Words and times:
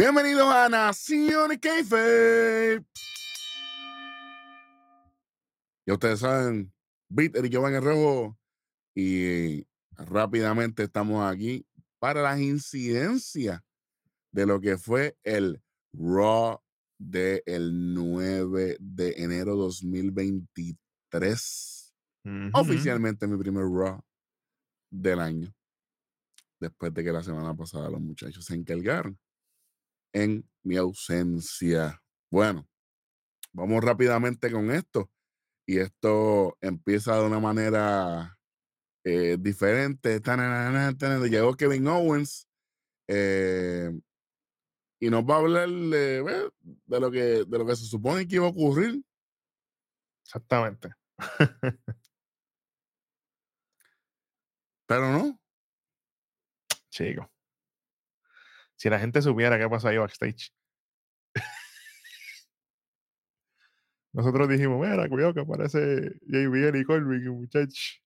Bienvenidos 0.00 0.48
a 0.50 0.68
Nación 0.70 1.58
Keife. 1.58 2.82
Ya 5.86 5.92
ustedes 5.92 6.20
saben, 6.20 6.72
Bitter 7.10 7.44
y 7.44 7.50
Giovanni 7.50 7.80
Rojo. 7.80 8.38
Y 8.94 9.66
rápidamente 9.90 10.84
estamos 10.84 11.30
aquí 11.30 11.66
para 11.98 12.22
las 12.22 12.40
incidencias 12.40 13.60
de 14.32 14.46
lo 14.46 14.58
que 14.58 14.78
fue 14.78 15.18
el 15.22 15.62
Raw 15.92 16.62
del 16.98 17.92
9 17.92 18.78
de 18.80 19.14
enero 19.18 19.54
2023. 19.56 21.94
Oficialmente 22.54 23.26
mi 23.26 23.36
primer 23.36 23.64
Raw 23.64 24.00
del 24.90 25.20
año. 25.20 25.54
Después 26.58 26.94
de 26.94 27.04
que 27.04 27.12
la 27.12 27.22
semana 27.22 27.54
pasada 27.54 27.90
los 27.90 28.00
muchachos 28.00 28.46
se 28.46 28.54
encargaron 28.54 29.18
en 30.12 30.48
mi 30.62 30.76
ausencia. 30.76 32.02
Bueno, 32.30 32.68
vamos 33.52 33.82
rápidamente 33.84 34.50
con 34.50 34.70
esto. 34.70 35.10
Y 35.66 35.78
esto 35.78 36.56
empieza 36.60 37.16
de 37.16 37.26
una 37.26 37.38
manera 37.40 38.38
eh, 39.04 39.36
diferente. 39.38 40.20
Llegó 41.28 41.54
Kevin 41.54 41.86
Owens 41.86 42.48
eh, 43.08 43.90
y 45.00 45.10
nos 45.10 45.24
va 45.24 45.36
a 45.36 45.38
hablar 45.38 45.68
de, 45.68 46.50
de, 46.86 47.00
lo 47.00 47.10
que, 47.10 47.44
de 47.44 47.58
lo 47.58 47.66
que 47.66 47.76
se 47.76 47.86
supone 47.86 48.26
que 48.26 48.36
iba 48.36 48.46
a 48.46 48.50
ocurrir. 48.50 49.02
Exactamente. 50.24 50.90
Pero 54.86 55.12
no. 55.12 55.40
Chico. 56.90 57.30
Si 58.80 58.88
la 58.88 58.98
gente 58.98 59.20
supiera 59.20 59.58
qué 59.58 59.68
pasa 59.68 59.90
ahí 59.90 59.98
backstage. 59.98 60.54
Nosotros 64.14 64.48
dijimos, 64.48 64.80
mira, 64.80 65.06
cuidado 65.06 65.34
que 65.34 65.40
aparece 65.40 66.18
JBL 66.22 66.78
y 66.80 66.84
Colby, 66.84 67.28
muchachos. 67.28 68.02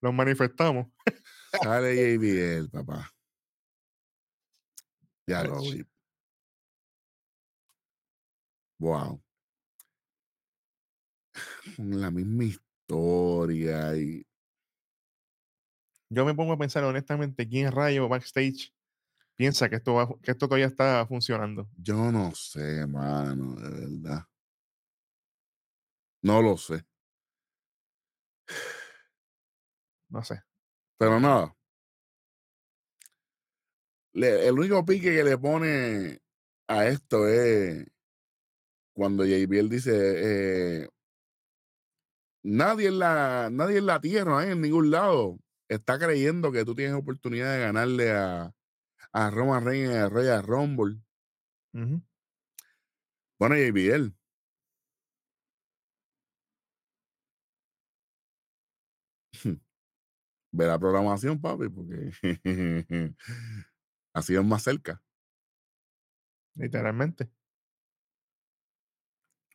Los 0.00 0.14
manifestamos. 0.14 0.86
Sale 1.62 1.94
JBL, 1.94 2.70
papá. 2.70 3.10
Ya 5.26 5.44
lo 5.44 5.60
vi. 5.60 5.84
Wow. 8.78 9.22
La 11.76 12.10
misma 12.10 12.44
historia 12.44 13.94
y. 13.98 14.26
Yo 16.08 16.24
me 16.24 16.34
pongo 16.34 16.54
a 16.54 16.58
pensar 16.58 16.84
honestamente 16.84 17.46
quién 17.46 17.70
rayo 17.70 18.08
backstage 18.08 18.72
piensa 19.42 19.68
que 19.68 19.74
esto, 19.74 19.94
va, 19.94 20.08
que 20.22 20.30
esto 20.30 20.46
todavía 20.46 20.68
está 20.68 21.04
funcionando? 21.04 21.68
Yo 21.76 22.12
no 22.12 22.32
sé, 22.32 22.86
mano, 22.86 23.56
de 23.56 23.70
verdad. 23.70 24.24
No 26.22 26.40
lo 26.40 26.56
sé. 26.56 26.84
No 30.10 30.22
sé. 30.22 30.44
Pero 30.96 31.18
nada. 31.18 31.56
el 34.14 34.56
único 34.56 34.84
pique 34.84 35.12
que 35.12 35.24
le 35.24 35.36
pone 35.36 36.20
a 36.68 36.86
esto 36.86 37.26
es 37.26 37.84
cuando 38.94 39.24
JBL 39.24 39.68
dice 39.68 40.84
eh, 40.84 40.88
nadie 42.44 42.86
en 42.86 43.00
la 43.00 43.48
nadie 43.50 43.78
en 43.78 43.86
la 43.86 44.00
tierra, 44.00 44.48
en 44.48 44.60
ningún 44.60 44.92
lado 44.92 45.40
está 45.66 45.98
creyendo 45.98 46.52
que 46.52 46.64
tú 46.64 46.76
tienes 46.76 46.94
oportunidad 46.94 47.54
de 47.54 47.60
ganarle 47.60 48.12
a, 48.12 48.54
a 49.12 49.30
Roman 49.30 49.64
Reigns 49.64 49.90
en 49.90 49.96
el 50.02 50.10
Royal 50.10 50.42
Rumble. 50.42 51.00
Bueno, 53.38 53.56
JBL. 53.56 54.14
Ve 60.52 60.66
la 60.66 60.78
programación, 60.78 61.40
papi, 61.40 61.68
porque 61.68 62.12
así 64.14 64.34
es 64.34 64.44
más 64.44 64.62
cerca. 64.62 65.02
Literalmente. 66.54 67.30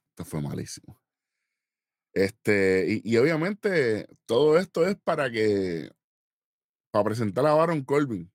Esto 0.09 0.25
fue 0.25 0.41
malísimo. 0.41 0.99
Este, 2.13 2.85
y, 2.89 3.01
y, 3.13 3.17
obviamente 3.17 4.07
todo 4.25 4.57
esto 4.57 4.87
es 4.87 4.95
para 4.95 5.29
que, 5.29 5.91
para 6.89 7.05
presentar 7.05 7.45
a 7.45 7.53
Baron 7.53 7.83
Corbin 7.83 8.31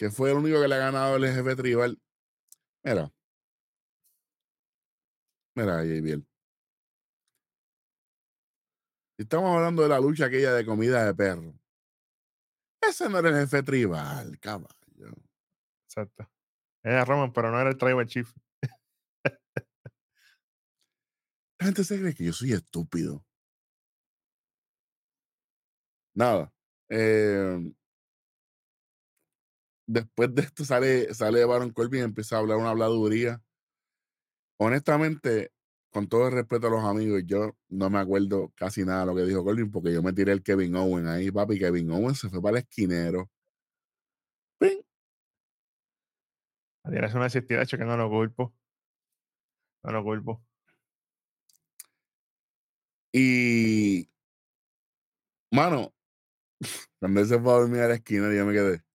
que 0.00 0.10
fue 0.10 0.30
el 0.30 0.38
único 0.38 0.58
que 0.62 0.66
le 0.66 0.76
ha 0.76 0.78
ganado 0.78 1.16
el 1.16 1.26
jefe 1.26 1.54
tribal. 1.54 2.00
Mira. 2.82 3.12
Mira, 5.54 5.84
JBL. 5.84 6.26
Estamos 9.18 9.54
hablando 9.54 9.82
de 9.82 9.90
la 9.90 10.00
lucha 10.00 10.24
aquella 10.24 10.54
de 10.54 10.64
comida 10.64 11.04
de 11.04 11.14
perro. 11.14 11.52
Ese 12.80 13.10
no 13.10 13.18
era 13.18 13.28
el 13.28 13.34
jefe 13.40 13.62
tribal, 13.62 14.40
caballo. 14.40 15.12
Exacto. 15.84 16.26
Era 16.82 17.04
Roman, 17.04 17.30
pero 17.34 17.50
no 17.50 17.60
era 17.60 17.68
el 17.68 17.76
tribal 17.76 18.06
chief. 18.06 18.32
La 21.58 21.66
gente 21.66 21.84
se 21.84 22.00
cree 22.00 22.14
que 22.14 22.24
yo 22.24 22.32
soy 22.32 22.54
estúpido. 22.54 23.22
Nada. 26.14 26.50
Eh, 26.88 27.70
después 29.90 30.34
de 30.34 30.42
esto 30.42 30.64
sale, 30.64 31.12
sale 31.14 31.44
Baron 31.44 31.72
Corbin 31.72 32.00
y 32.00 32.04
empieza 32.04 32.36
a 32.36 32.38
hablar 32.40 32.58
una 32.58 32.70
habladuría. 32.70 33.42
Honestamente, 34.58 35.52
con 35.90 36.08
todo 36.08 36.28
el 36.28 36.34
respeto 36.34 36.68
a 36.68 36.70
los 36.70 36.84
amigos, 36.84 37.22
yo 37.26 37.56
no 37.68 37.90
me 37.90 37.98
acuerdo 37.98 38.52
casi 38.56 38.84
nada 38.84 39.00
de 39.00 39.06
lo 39.06 39.14
que 39.16 39.24
dijo 39.24 39.44
Corbin 39.44 39.70
porque 39.70 39.92
yo 39.92 40.02
me 40.02 40.12
tiré 40.12 40.32
el 40.32 40.42
Kevin 40.42 40.76
Owen 40.76 41.06
ahí, 41.08 41.30
papi. 41.30 41.58
Kevin 41.58 41.90
Owen 41.90 42.14
se 42.14 42.28
fue 42.30 42.40
para 42.42 42.58
el 42.58 42.64
esquinero. 42.64 43.30
¡Ping! 44.58 44.82
Es 46.84 47.14
una 47.14 47.26
existida 47.26 47.64
que 47.66 47.84
no 47.84 47.96
lo 47.96 48.08
culpo. 48.08 48.54
No 49.82 49.92
lo 49.92 50.02
culpo. 50.04 50.42
Y, 53.12 54.08
mano, 55.50 55.92
cuando 57.00 57.20
él 57.20 57.26
se 57.26 57.40
fue 57.40 57.52
a 57.52 57.56
dormir 57.56 57.80
a 57.80 57.88
la 57.88 57.94
esquina, 57.94 58.32
yo 58.32 58.46
me 58.46 58.52
quedé. 58.52 58.89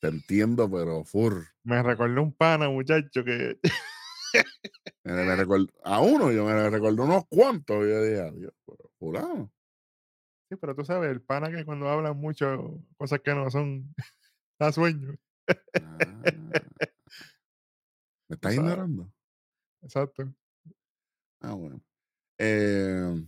Te 0.00 0.08
entiendo, 0.08 0.70
pero 0.70 1.04
fur. 1.04 1.46
Me 1.64 1.82
recordó 1.82 2.22
un 2.22 2.32
pana, 2.32 2.68
muchacho, 2.68 3.24
que. 3.24 3.58
me, 5.04 5.36
recordó, 5.36 5.66
a 5.82 6.00
uno, 6.00 6.30
yo 6.30 6.44
me 6.44 6.70
recordó 6.70 7.04
unos 7.04 7.24
cuantos. 7.28 7.78
Yo 7.86 8.02
dije, 8.02 8.20
adiós, 8.20 8.52
pero 8.64 8.90
fulano. 8.98 9.52
Sí, 10.48 10.56
pero 10.56 10.74
tú 10.74 10.84
sabes, 10.84 11.10
el 11.10 11.20
pana 11.20 11.50
que 11.50 11.64
cuando 11.64 11.88
hablan 11.88 12.16
mucho 12.16 12.80
cosas 12.96 13.20
que 13.20 13.34
no 13.34 13.50
son, 13.50 13.94
da 14.58 14.72
sueño. 14.72 15.14
Ah. 15.82 15.98
¿Me 18.28 18.34
estás 18.36 18.54
ignorando? 18.54 19.12
Exacto. 19.82 20.32
Ah, 21.40 21.54
bueno. 21.54 21.80
Eh, 22.38 23.26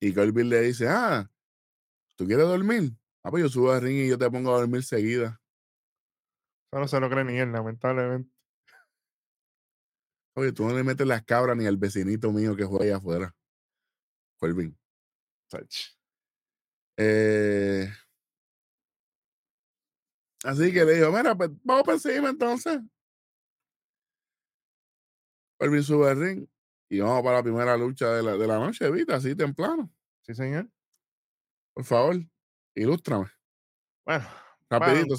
y 0.00 0.12
Colby 0.12 0.44
le 0.44 0.60
dice, 0.62 0.88
ah, 0.88 1.30
¿tú 2.16 2.26
quieres 2.26 2.46
dormir? 2.46 2.92
Ah, 3.22 3.30
pues 3.30 3.44
yo 3.44 3.48
subo 3.48 3.72
al 3.72 3.82
ring 3.82 3.98
y 3.98 4.08
yo 4.08 4.18
te 4.18 4.30
pongo 4.30 4.54
a 4.54 4.60
dormir 4.60 4.82
seguida. 4.82 5.39
Eso 6.72 6.80
no 6.80 6.86
se 6.86 7.00
lo 7.00 7.10
cree 7.10 7.24
ni 7.24 7.36
él, 7.36 7.50
lamentablemente. 7.50 8.30
Oye, 10.34 10.52
tú 10.52 10.64
no 10.64 10.74
le 10.74 10.84
metes 10.84 11.06
las 11.06 11.24
cabras 11.24 11.56
ni 11.56 11.66
al 11.66 11.76
vecinito 11.76 12.30
mío 12.30 12.54
que 12.54 12.64
juega 12.64 12.84
allá 12.84 12.96
afuera. 12.98 13.34
Colvin. 14.38 14.78
Eh, 16.96 17.92
así 20.44 20.72
que 20.72 20.84
le 20.84 20.94
digo, 20.94 21.10
mira, 21.10 21.34
pues 21.34 21.50
vamos 21.64 21.82
para 21.82 21.94
encima 21.96 22.28
entonces. 22.30 22.80
Colvin 25.58 25.82
sube 25.82 26.10
al 26.10 26.20
ring 26.20 26.46
y 26.88 27.00
vamos 27.00 27.22
para 27.22 27.38
la 27.38 27.42
primera 27.42 27.76
lucha 27.76 28.10
de 28.12 28.22
la, 28.22 28.36
de 28.36 28.46
la 28.46 28.58
noche, 28.60 28.90
Vita, 28.90 29.16
así 29.16 29.34
temprano. 29.34 29.92
Sí, 30.22 30.34
señor. 30.34 30.70
Por 31.74 31.84
favor, 31.84 32.16
ilústrame. 32.74 33.26
Bueno, 34.06 34.26
Rapidito, 34.70 35.16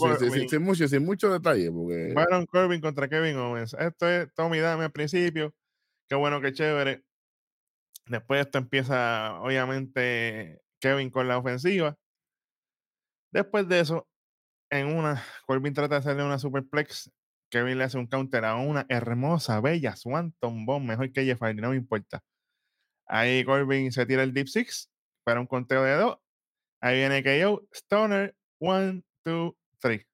sin, 0.47 0.63
mucho, 0.63 0.87
sin 0.87 1.03
mucho 1.03 1.31
detalle. 1.31 1.69
Porque... 1.71 2.13
Baron 2.13 2.45
Corbin 2.45 2.79
contra 2.79 3.09
Kevin 3.09 3.35
Owens. 3.35 3.73
Esto 3.73 4.09
es 4.09 4.33
Tommy 4.33 4.59
Dame 4.59 4.85
al 4.85 4.91
principio. 4.91 5.53
Qué 6.07 6.15
bueno, 6.15 6.39
qué 6.39 6.53
chévere. 6.53 7.03
Después 8.07 8.45
esto 8.45 8.57
empieza, 8.57 9.39
obviamente, 9.41 10.61
Kevin 10.79 11.09
con 11.09 11.27
la 11.27 11.37
ofensiva. 11.37 11.97
Después 13.31 13.67
de 13.67 13.81
eso, 13.81 14.07
en 14.69 14.87
una, 14.87 15.23
Corbin 15.45 15.73
trata 15.73 15.95
de 15.95 15.99
hacerle 15.99 16.23
una 16.23 16.39
superplex. 16.39 17.11
Kevin 17.49 17.77
le 17.77 17.83
hace 17.83 17.97
un 17.97 18.07
counter 18.07 18.45
a 18.45 18.55
una 18.55 18.85
hermosa, 18.87 19.59
bella 19.59 19.95
Swanton 19.97 20.65
Bomb, 20.65 20.87
mejor 20.87 21.11
que 21.11 21.25
Jeff 21.25 21.41
no 21.41 21.71
me 21.71 21.75
importa. 21.75 22.23
Ahí 23.05 23.43
Corbin 23.43 23.91
se 23.91 24.05
tira 24.05 24.23
el 24.23 24.33
Deep 24.33 24.47
Six 24.47 24.89
para 25.25 25.41
un 25.41 25.47
conteo 25.47 25.83
de 25.83 25.95
dos. 25.95 26.17
Ahí 26.81 26.97
viene 26.97 27.23
KO, 27.23 27.67
Stoner, 27.73 28.35
one, 28.59 29.03
two, 29.23 29.57
three. 29.79 30.05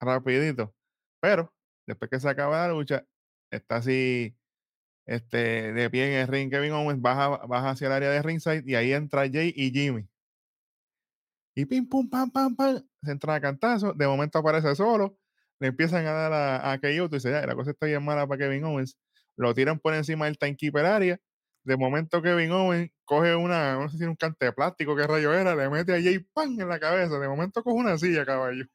Rapidito. 0.00 0.74
Pero 1.20 1.52
después 1.86 2.10
que 2.10 2.20
se 2.20 2.28
acaba 2.28 2.66
la 2.66 2.72
lucha, 2.72 3.04
está 3.50 3.76
así 3.76 4.36
este, 5.06 5.72
de 5.72 5.90
pie 5.90 6.14
en 6.14 6.20
el 6.20 6.28
ring. 6.28 6.50
Kevin 6.50 6.72
Owens 6.72 7.00
baja, 7.00 7.46
baja 7.46 7.70
hacia 7.70 7.86
el 7.86 7.92
área 7.92 8.10
de 8.10 8.22
ringside 8.22 8.64
y 8.66 8.74
ahí 8.74 8.92
entra 8.92 9.28
Jay 9.30 9.52
y 9.56 9.70
Jimmy. 9.70 10.08
Y 11.56 11.66
pim, 11.66 11.88
pum, 11.88 12.08
pam, 12.08 12.30
pam, 12.30 12.56
pam. 12.56 12.82
Se 13.02 13.12
entra 13.12 13.34
a 13.34 13.40
cantazo. 13.40 13.92
De 13.92 14.06
momento 14.06 14.38
aparece 14.38 14.74
solo. 14.74 15.18
Le 15.60 15.68
empiezan 15.68 16.04
a 16.06 16.12
dar 16.12 16.32
a, 16.32 16.72
a 16.72 16.78
KO. 16.80 17.08
Tú 17.08 17.14
dices, 17.16 17.30
ya, 17.32 17.46
la 17.46 17.54
cosa 17.54 17.70
está 17.70 17.86
bien 17.86 18.04
mala 18.04 18.26
para 18.26 18.38
Kevin 18.38 18.64
Owens. 18.64 18.98
Lo 19.36 19.54
tiran 19.54 19.78
por 19.78 19.94
encima 19.94 20.26
del 20.26 20.38
timekeeper 20.38 20.84
área. 20.84 21.20
De 21.64 21.76
momento 21.76 22.20
Kevin 22.20 22.52
Owens 22.52 22.90
coge 23.04 23.34
una, 23.34 23.74
no 23.74 23.88
sé 23.88 23.98
si 23.98 24.04
un 24.04 24.16
cante 24.16 24.46
de 24.46 24.52
plástico, 24.52 24.94
qué 24.94 25.06
rayo 25.06 25.32
era, 25.32 25.54
le 25.56 25.70
mete 25.70 25.94
a 25.94 26.02
Jay 26.02 26.18
pan 26.18 26.60
en 26.60 26.68
la 26.68 26.78
cabeza. 26.78 27.18
De 27.18 27.28
momento 27.28 27.62
coge 27.62 27.76
una 27.76 27.96
silla, 27.98 28.24
caballo. 28.24 28.66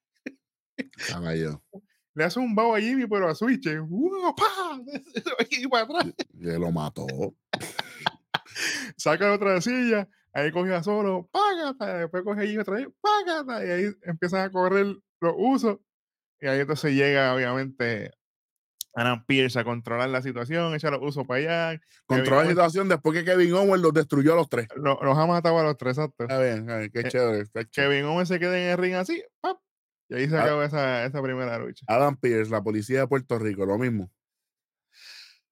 Caballo. 1.07 1.63
Le 2.15 2.25
hace 2.25 2.39
un 2.39 2.53
bao 2.53 2.75
a 2.75 2.81
Jimmy, 2.81 3.06
pero 3.07 3.30
a 3.30 3.36
Switch. 3.36 3.68
¡Uah, 3.68 4.36
pa! 4.36 4.81
Y 5.51 5.68
para 5.68 5.83
atrás. 5.83 6.13
Que 6.38 6.59
lo 6.59 6.71
mató. 6.71 7.06
Saca 8.97 9.31
otra 9.31 9.62
silla, 9.62 10.09
ahí 10.33 10.51
coge 10.51 10.74
a 10.74 10.83
solo, 10.83 11.30
págata, 11.31 12.00
después 12.00 12.24
coge 12.24 12.41
a 12.41 12.45
Jimmy 12.45 12.57
otra 12.57 12.75
vez, 12.75 12.88
págata, 13.00 13.65
y 13.65 13.69
ahí 13.69 13.95
empiezan 14.03 14.41
a 14.41 14.51
correr 14.51 14.88
los 15.21 15.33
usos. 15.38 15.77
Y 16.41 16.47
ahí 16.47 16.59
entonces 16.59 16.94
llega, 16.94 17.33
obviamente, 17.33 18.12
Adam 18.95 19.24
Pierce 19.25 19.59
a 19.59 19.63
controlar 19.63 20.09
la 20.09 20.21
situación, 20.21 20.74
echa 20.75 20.89
los 20.91 21.00
usos 21.01 21.25
para 21.27 21.69
allá. 21.71 21.81
Controla 22.06 22.44
la 22.44 22.50
situación 22.50 22.89
después 22.89 23.18
que 23.18 23.24
Kevin 23.24 23.53
Owens 23.53 23.81
los 23.83 23.94
destruyó 23.94 24.33
a 24.33 24.36
los 24.38 24.50
tres. 24.50 24.68
Lo- 24.75 25.00
los 25.01 25.18
ha 25.18 25.25
matado 25.27 25.59
a 25.59 25.63
los 25.63 25.77
tres, 25.77 25.97
exacto. 25.97 26.24
Está 26.24 26.39
bien, 26.41 26.65
qué 26.91 27.00
Eh, 27.01 27.09
chévere. 27.09 27.45
Kevin 27.71 28.06
Owens 28.06 28.27
se 28.30 28.39
queda 28.39 28.57
en 28.59 28.69
el 28.71 28.77
ring 28.77 28.95
así, 28.95 29.24
¡pap! 29.41 29.57
y 30.09 30.15
ahí 30.15 30.27
se 30.30 30.38
acaba 30.38 30.65
esa, 30.65 31.06
esa 31.06 31.21
primera 31.21 31.57
lucha. 31.59 31.86
Adam 31.88 32.18
Pierce, 32.18 32.50
la 32.51 32.63
policía 32.63 33.01
de 33.01 33.07
Puerto 33.07 33.38
Rico, 33.38 33.65
lo 33.65 33.77
mismo. 33.77 34.12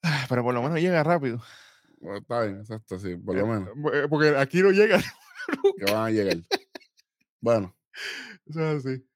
Pero 0.29 0.43
por 0.43 0.53
lo 0.53 0.61
menos 0.63 0.79
llega 0.79 1.03
rápido. 1.03 1.41
Bueno, 1.99 2.17
está 2.19 2.41
bien, 2.43 2.59
exacto, 2.59 2.99
sí, 2.99 3.15
por 3.15 3.35
lo 3.35 3.41
Eh, 3.41 3.45
menos. 3.59 3.69
eh, 3.93 4.07
Porque 4.09 4.35
aquí 4.37 4.61
no 4.61 4.71
llega. 4.71 4.99
Que 5.77 5.85
van 5.91 6.05
a 6.07 6.09
llegar. 6.11 6.37
Bueno, 7.39 7.75
Eso 8.45 8.71
es 8.71 8.85
así. 8.85 9.07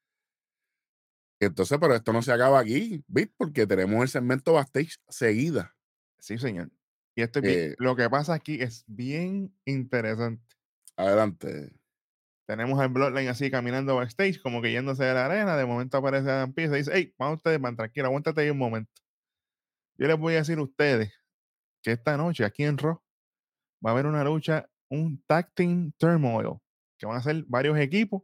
Entonces, 1.45 1.77
pero 1.79 1.95
esto 1.95 2.13
no 2.13 2.21
se 2.21 2.31
acaba 2.31 2.59
aquí, 2.59 3.03
¿viste? 3.07 3.33
Porque 3.37 3.65
tenemos 3.67 4.01
el 4.01 4.09
segmento 4.09 4.53
backstage 4.53 4.97
seguida. 5.09 5.75
Sí, 6.19 6.37
señor. 6.37 6.71
Y 7.15 7.21
esto 7.23 7.39
es 7.39 7.43
bien- 7.43 7.71
Eh, 7.71 7.75
lo 7.79 7.95
que 7.95 8.09
pasa 8.09 8.33
aquí 8.33 8.61
es 8.61 8.83
bien 8.87 9.53
interesante. 9.65 10.43
Adelante. 10.95 11.71
Tenemos 12.47 12.79
al 12.79 12.89
Bloodline 12.89 13.29
así 13.29 13.49
caminando 13.49 13.95
backstage, 13.95 14.41
como 14.41 14.61
que 14.61 14.71
yéndose 14.71 15.03
de 15.03 15.13
la 15.13 15.25
arena. 15.25 15.55
De 15.55 15.65
momento 15.65 15.97
aparece 15.97 16.29
Adam 16.29 16.53
Pearce 16.53 16.75
y 16.75 16.77
dice: 16.79 16.91
Hey, 16.93 17.13
vamos 17.17 17.37
ustedes, 17.37 17.59
man, 17.59 17.75
tranquilo, 17.75 18.07
aguántate 18.07 18.41
ahí 18.41 18.49
un 18.49 18.57
momento. 18.57 18.91
Yo 19.97 20.07
les 20.07 20.17
voy 20.17 20.33
a 20.33 20.37
decir 20.37 20.57
a 20.57 20.63
ustedes 20.63 21.13
que 21.81 21.91
esta 21.91 22.17
noche 22.17 22.43
aquí 22.43 22.63
en 22.63 22.77
Raw 22.77 23.01
va 23.85 23.91
a 23.91 23.93
haber 23.93 24.05
una 24.05 24.23
lucha, 24.23 24.69
un 24.89 25.23
tag 25.27 25.53
team 25.53 25.91
turmoil, 25.97 26.57
que 26.97 27.05
van 27.05 27.17
a 27.17 27.21
ser 27.23 27.43
varios 27.47 27.77
equipos. 27.77 28.23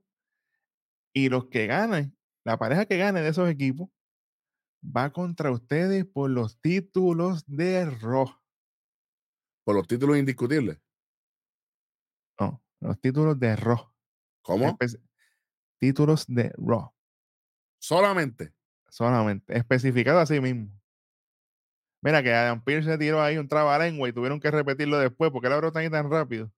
Y 1.14 1.30
los 1.30 1.46
que 1.50 1.68
ganen, 1.68 2.17
la 2.47 2.57
pareja 2.57 2.85
que 2.85 2.97
gane 2.97 3.19
de 3.21 3.27
esos 3.27 3.49
equipos, 3.49 3.89
va 4.81 5.11
contra 5.11 5.51
ustedes 5.51 6.05
por 6.05 6.29
los 6.29 6.61
títulos 6.61 7.44
de 7.45 7.89
Raw. 7.89 8.25
Por 9.65 9.75
los 9.75 9.85
títulos 9.85 10.17
indiscutibles. 10.17 10.79
No, 12.39 12.63
los 12.79 12.97
títulos 13.01 13.38
de 13.38 13.53
Raw. 13.57 13.91
¿Cómo? 14.44 14.65
Espe- 14.65 14.97
títulos 15.77 16.25
de 16.25 16.53
Raw. 16.57 16.94
Solamente. 17.79 18.53
Solamente. 18.88 19.57
Especificado 19.57 20.19
así 20.19 20.39
mismo. 20.39 20.71
Mira 22.01 22.23
que 22.23 22.33
Adam 22.33 22.63
Pearce 22.63 22.89
se 22.89 22.97
tiró 22.97 23.21
ahí 23.21 23.38
un 23.38 23.49
trabalengua 23.49 24.07
y 24.07 24.13
tuvieron 24.13 24.39
que 24.39 24.51
repetirlo 24.51 24.97
después 24.99 25.31
porque 25.31 25.47
él 25.47 25.53
abrió 25.53 25.73
tan 25.73 25.83
y 25.83 25.89
tan 25.89 26.09
rápido. 26.09 26.49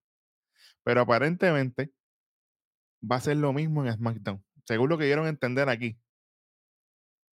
Pero 0.84 1.00
aparentemente 1.00 1.92
va 3.02 3.16
a 3.16 3.20
ser 3.20 3.38
lo 3.38 3.52
mismo 3.52 3.84
en 3.84 3.92
SmackDown. 3.92 4.44
Según 4.70 4.88
lo 4.88 4.96
que 4.98 5.04
dieron 5.06 5.26
a 5.26 5.30
entender 5.30 5.68
aquí. 5.68 5.98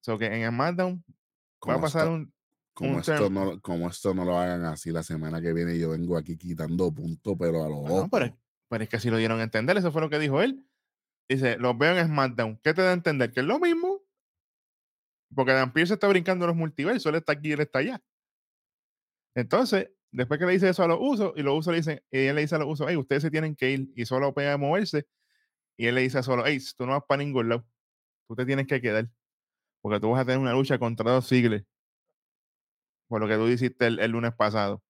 So 0.01 0.17
que 0.17 0.25
en 0.25 0.49
SmackDown 0.51 1.05
va 1.69 1.75
a 1.75 1.81
pasar 1.83 2.03
esto, 2.05 2.15
un. 2.15 2.33
como, 2.73 2.93
un 2.95 3.01
esto 3.01 3.29
no, 3.29 3.61
como 3.61 3.89
esto 3.91 4.15
no 4.15 4.25
lo 4.25 4.39
hagan 4.39 4.65
así 4.65 4.91
la 4.91 5.03
semana 5.03 5.43
que 5.43 5.53
viene, 5.53 5.79
yo 5.79 5.91
vengo 5.91 6.17
aquí 6.17 6.39
quitando 6.39 6.91
puntos, 6.91 7.37
pero 7.39 7.63
a 7.63 7.69
lo 7.69 7.77
Bueno, 7.81 7.97
loco. 7.97 8.09
pero, 8.11 8.25
es- 8.25 8.33
pero 8.71 8.85
es 8.85 8.89
que 8.89 8.99
si 9.01 9.11
lo 9.11 9.19
dieron 9.19 9.39
a 9.41 9.43
entender, 9.43 9.77
eso 9.77 9.93
fue 9.93 10.01
lo 10.01 10.09
que 10.09 10.19
dijo 10.19 10.41
él. 10.41 10.67
Dice, 11.29 11.59
los 11.59 11.77
veo 11.77 11.95
en 11.99 12.07
SmackDown. 12.07 12.59
¿Qué 12.63 12.73
te 12.73 12.81
da 12.81 12.91
a 12.91 12.95
entender? 12.95 13.31
Que 13.33 13.41
es 13.41 13.47
lo 13.47 13.59
mismo. 13.59 14.01
Porque 15.35 15.53
Dan 15.53 15.75
Pierce 15.75 15.93
está 15.95 16.09
brincando 16.09 16.47
los 16.47 16.57
multiversos. 16.57 17.05
Él 17.07 17.17
está 17.17 17.33
aquí, 17.33 17.53
él 17.53 17.61
está 17.61 17.81
allá. 17.81 18.03
Entonces, 19.35 19.91
después 20.11 20.39
que 20.41 20.47
le 20.47 20.53
dice 20.53 20.69
eso 20.71 20.83
a 20.83 20.89
los 20.89 20.99
usos, 21.01 21.33
y 21.37 21.43
los 21.43 21.59
usos 21.59 21.73
le 21.73 21.79
dicen, 21.81 22.03
y 22.11 22.19
él 22.21 22.37
le 22.37 22.43
dice 22.43 22.55
a 22.55 22.59
los 22.59 22.69
usos, 22.69 22.87
hey, 22.89 22.97
ustedes 22.97 23.23
se 23.23 23.31
tienen 23.31 23.55
que 23.55 23.71
ir, 23.73 23.93
y 23.95 24.07
solo 24.07 24.33
pega 24.33 24.55
a 24.55 24.57
moverse, 24.57 25.07
y 25.77 25.87
él 25.87 25.95
le 25.95 26.03
dice 26.03 26.19
a 26.19 26.23
solo, 26.23 26.45
hey, 26.47 26.59
tú 26.77 26.87
no 26.87 26.93
vas 26.93 27.05
para 27.07 27.23
ningún 27.23 27.49
lado, 27.49 27.67
tú 28.29 28.35
te 28.35 28.47
tienes 28.47 28.67
que 28.67 28.81
quedar, 28.81 29.09
porque 29.83 30.01
tú 30.01 30.11
vas 30.11 30.23
a 30.23 30.25
tener 30.25 30.39
una 30.39 30.53
lucha 30.53 30.79
contra 30.79 31.11
dos 31.13 31.27
siglos, 31.27 31.63
por 33.09 33.21
lo 33.21 33.29
que 33.29 33.37
tú 33.37 33.47
hiciste 33.49 33.87
el, 33.87 33.99
el 33.99 34.11
lunes 34.11 34.35
pasado. 34.35 34.83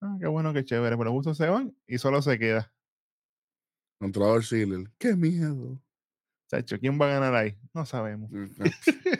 Ah, 0.00 0.16
qué 0.20 0.26
bueno, 0.26 0.52
qué 0.52 0.64
chévere, 0.64 0.96
pero 0.96 1.10
los 1.10 1.20
usos 1.20 1.36
se 1.36 1.48
van 1.48 1.74
y 1.86 1.98
solo 1.98 2.20
se 2.20 2.38
queda. 2.38 2.74
Controlador 3.98 4.44
Ziggler. 4.44 4.90
¡Qué 4.98 5.16
miedo! 5.16 5.80
Chacho, 6.50 6.78
¿quién 6.78 7.00
va 7.00 7.06
a 7.06 7.14
ganar 7.14 7.34
ahí? 7.34 7.56
No 7.72 7.86
sabemos. 7.86 8.30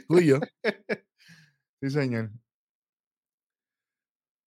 Tú 0.09 0.19
y 0.19 0.27
yo. 0.27 0.41
Sí, 1.81 1.91
señor. 1.91 2.31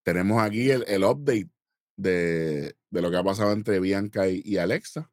Tenemos 0.04 0.42
aquí 0.42 0.72
el, 0.72 0.84
el 0.88 1.04
update 1.04 1.52
de, 1.96 2.76
de 2.90 3.02
lo 3.02 3.12
que 3.12 3.18
ha 3.18 3.24
pasado 3.24 3.52
entre 3.52 3.80
Bianca 3.80 4.28
y, 4.28 4.42
y 4.44 4.58
Alexa. 4.58 5.12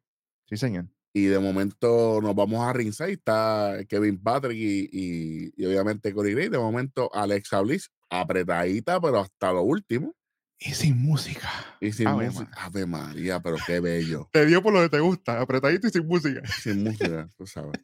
Sí, 0.49 0.57
señor. 0.57 0.87
Y 1.17 1.27
de 1.27 1.39
momento 1.39 2.19
nos 2.21 2.35
vamos 2.35 2.59
a 2.67 2.73
ringside. 2.73 3.13
Está 3.13 3.77
Kevin 3.87 4.21
Patrick 4.21 4.57
y, 4.57 4.89
y- 4.91 5.53
y 5.55 5.65
obviamente 5.65 6.13
Corey 6.13 6.33
Gray. 6.33 6.49
De 6.49 6.57
momento 6.57 7.09
Alexa 7.13 7.61
Bliss 7.61 7.89
apretadita, 8.09 8.99
pero 8.99 9.19
hasta 9.21 9.53
lo 9.53 9.61
último. 9.61 10.13
Y 10.59 10.73
sin 10.73 10.97
música. 10.97 11.49
Y 11.79 11.93
sin 11.93 12.07
Ave 12.07 12.25
música. 12.25 12.49
María. 12.51 12.65
Ave 12.65 12.85
María, 12.85 13.39
pero 13.41 13.55
qué 13.65 13.79
bello. 13.79 14.27
Te 14.33 14.45
dio 14.45 14.61
por 14.61 14.73
lo 14.73 14.81
que 14.81 14.89
te 14.89 14.99
gusta, 14.99 15.39
apretadito 15.39 15.87
y 15.87 15.91
sin 15.91 16.05
música. 16.05 16.41
sin 16.47 16.83
música, 16.83 17.29
tú 17.37 17.47
sabes. 17.47 17.79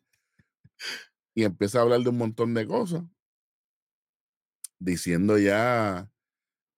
Y 1.33 1.43
empieza 1.45 1.79
a 1.79 1.83
hablar 1.83 2.01
de 2.01 2.09
un 2.09 2.17
montón 2.17 2.53
de 2.53 2.67
cosas. 2.67 3.03
Diciendo 4.79 5.37
ya 5.37 6.09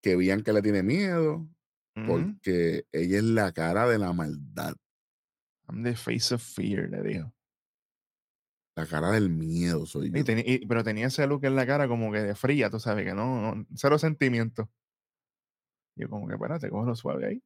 que 0.03 0.15
Bianca 0.15 0.53
le 0.53 0.61
tiene 0.61 0.83
miedo. 0.83 1.47
Porque 2.07 2.85
ella 2.91 3.17
es 3.17 3.23
la 3.23 3.51
cara 3.53 3.87
de 3.87 3.97
la 3.99 4.13
maldad. 4.13 4.75
I'm 5.67 5.83
the 5.83 5.95
face 5.95 6.33
of 6.33 6.41
fear, 6.41 6.89
le 6.89 7.01
dijo. 7.01 7.33
La 8.75 8.85
cara 8.87 9.11
del 9.11 9.29
miedo 9.29 9.85
soy 9.85 10.11
yo. 10.11 10.17
Y 10.17 10.23
teni- 10.23 10.43
y- 10.45 10.65
pero 10.65 10.83
tenía 10.83 11.07
ese 11.07 11.27
look 11.27 11.45
en 11.45 11.55
la 11.55 11.65
cara 11.65 11.87
como 11.87 12.11
que 12.11 12.21
de 12.21 12.35
fría, 12.35 12.69
tú 12.69 12.79
sabes, 12.79 13.05
que 13.05 13.13
no, 13.13 13.55
no 13.55 13.65
cero 13.75 13.99
sentimiento. 13.99 14.69
Yo 15.95 16.09
como 16.09 16.27
que, 16.27 16.33
espérate, 16.33 16.69
lo 16.69 16.95
suave 16.95 17.27
ahí. 17.27 17.43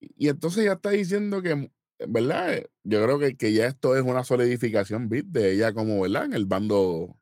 Y 0.00 0.28
entonces 0.28 0.64
ya 0.64 0.72
está 0.72 0.90
diciendo 0.90 1.40
que, 1.42 1.70
¿verdad? 2.08 2.54
Eh, 2.54 2.70
Yo 2.82 3.02
creo 3.04 3.18
que, 3.18 3.36
que 3.36 3.52
ya 3.52 3.66
esto 3.66 3.96
es 3.96 4.02
una 4.02 4.24
solidificación. 4.24 5.08
De 5.08 5.52
ella 5.52 5.72
como, 5.72 6.00
¿verdad? 6.00 6.24
En 6.24 6.32
el 6.34 6.46
bando 6.46 7.16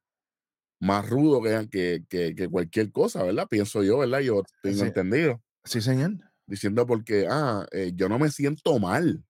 más 0.80 1.08
rudo 1.08 1.42
que, 1.42 1.68
que, 1.70 2.04
que, 2.08 2.34
que 2.34 2.48
cualquier 2.48 2.90
cosa, 2.90 3.22
¿verdad? 3.22 3.46
Pienso 3.50 3.82
yo, 3.82 3.98
¿verdad? 3.98 4.20
Yo 4.20 4.42
tengo 4.62 4.78
Sí. 4.78 4.86
entendido. 4.86 5.42
Sí, 5.64 5.82
señor. 5.82 6.12
Diciendo 6.46 6.86
porque, 6.86 7.26
ah, 7.28 7.66
eh, 7.72 7.92
yo 7.94 8.08
no 8.08 8.18
me 8.18 8.30
siento 8.30 8.78
mal 8.78 9.22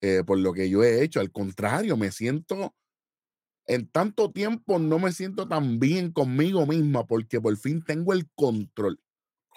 eh, 0.00 0.22
por 0.26 0.38
lo 0.38 0.52
que 0.52 0.68
yo 0.70 0.82
he 0.82 1.02
hecho. 1.02 1.20
Al 1.20 1.32
contrario, 1.32 1.96
me 1.96 2.10
siento, 2.12 2.74
en 3.66 3.88
tanto 3.88 4.32
tiempo 4.32 4.78
no 4.78 4.98
me 4.98 5.12
siento 5.12 5.48
tan 5.48 5.78
bien 5.78 6.12
conmigo 6.12 6.66
misma 6.66 7.06
porque 7.06 7.40
por 7.40 7.56
fin 7.56 7.82
tengo 7.84 8.12
el 8.12 8.28
control. 8.34 9.00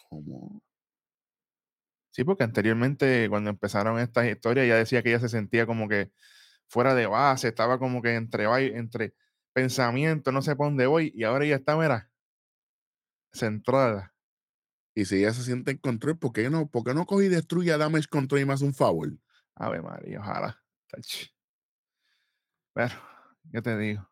¿Cómo? 0.09 0.61
Sí, 2.11 2.23
porque 2.23 2.43
anteriormente 2.43 3.29
cuando 3.29 3.49
empezaron 3.49 3.99
estas 3.99 4.27
historias 4.27 4.65
ella 4.65 4.75
decía 4.75 5.03
que 5.03 5.09
ella 5.09 5.19
se 5.19 5.29
sentía 5.29 5.65
como 5.65 5.87
que 5.87 6.11
fuera 6.67 6.95
de 6.95 7.07
base, 7.07 7.47
estaba 7.49 7.79
como 7.79 8.01
que 8.01 8.15
entre, 8.15 8.45
entre 8.77 9.13
pensamiento, 9.53 10.31
no 10.31 10.41
sé 10.41 10.55
para 10.55 10.69
dónde 10.69 10.85
voy, 10.87 11.11
y 11.15 11.23
ahora 11.23 11.45
ella 11.45 11.57
está, 11.57 11.77
mira, 11.77 12.11
centrada. 13.33 14.13
Y 14.95 15.05
si 15.05 15.17
ella 15.17 15.33
se 15.33 15.43
siente 15.43 15.71
en 15.71 15.77
control, 15.77 16.17
¿por 16.17 16.33
qué 16.33 16.49
no, 16.49 16.67
por 16.67 16.83
qué 16.83 16.93
no 16.93 17.05
coge 17.05 17.25
y 17.25 17.29
destruye 17.29 17.71
a 17.71 17.77
Damage 17.77 18.07
Control 18.09 18.41
y 18.41 18.51
hace 18.51 18.65
un 18.65 18.73
favor? 18.73 19.13
Ave 19.59 19.81
María, 19.81 20.19
ojalá. 20.19 20.59
Pero, 22.73 22.95
¿qué 23.51 23.61
te 23.61 23.77
digo? 23.77 24.09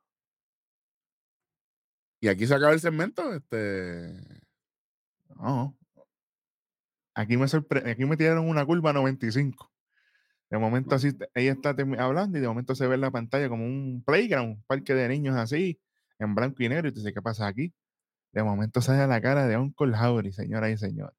Y 2.19 2.27
aquí 2.27 2.45
se 2.47 2.55
acaba 2.55 2.73
el 2.73 2.79
segmento. 2.79 3.33
Este, 3.33 4.13
No. 5.35 5.77
Aquí 7.15 7.35
me 7.37 7.45
sorpre- 7.47 7.89
aquí 7.89 8.05
me 8.05 8.17
tiraron 8.17 8.47
una 8.47 8.65
curva 8.65 8.93
95. 8.93 9.71
De 10.49 10.57
momento 10.57 10.95
así, 10.95 11.13
te- 11.13 11.29
ella 11.35 11.53
está 11.53 11.69
hablando 11.99 12.37
y 12.37 12.41
de 12.41 12.47
momento 12.47 12.75
se 12.75 12.87
ve 12.87 12.95
en 12.95 13.01
la 13.01 13.11
pantalla 13.11 13.49
como 13.49 13.65
un 13.65 14.03
playground, 14.05 14.57
un 14.57 14.63
parque 14.63 14.93
de 14.95 15.07
niños 15.09 15.35
así. 15.35 15.79
en 16.19 16.33
blanco 16.35 16.63
y 16.63 16.69
negro. 16.69 16.87
Y 16.89 16.91
tú 16.93 16.99
dices, 16.99 17.13
¿qué 17.13 17.21
pasa 17.21 17.45
aquí? 17.47 17.75
De 18.33 18.43
momento 18.43 18.81
sale 18.81 19.07
la 19.07 19.21
cara 19.21 19.47
de 19.47 19.57
Uncle 19.57 19.93
Howdy, 19.97 20.31
señora 20.33 20.69
y 20.71 20.77
señor. 20.77 21.13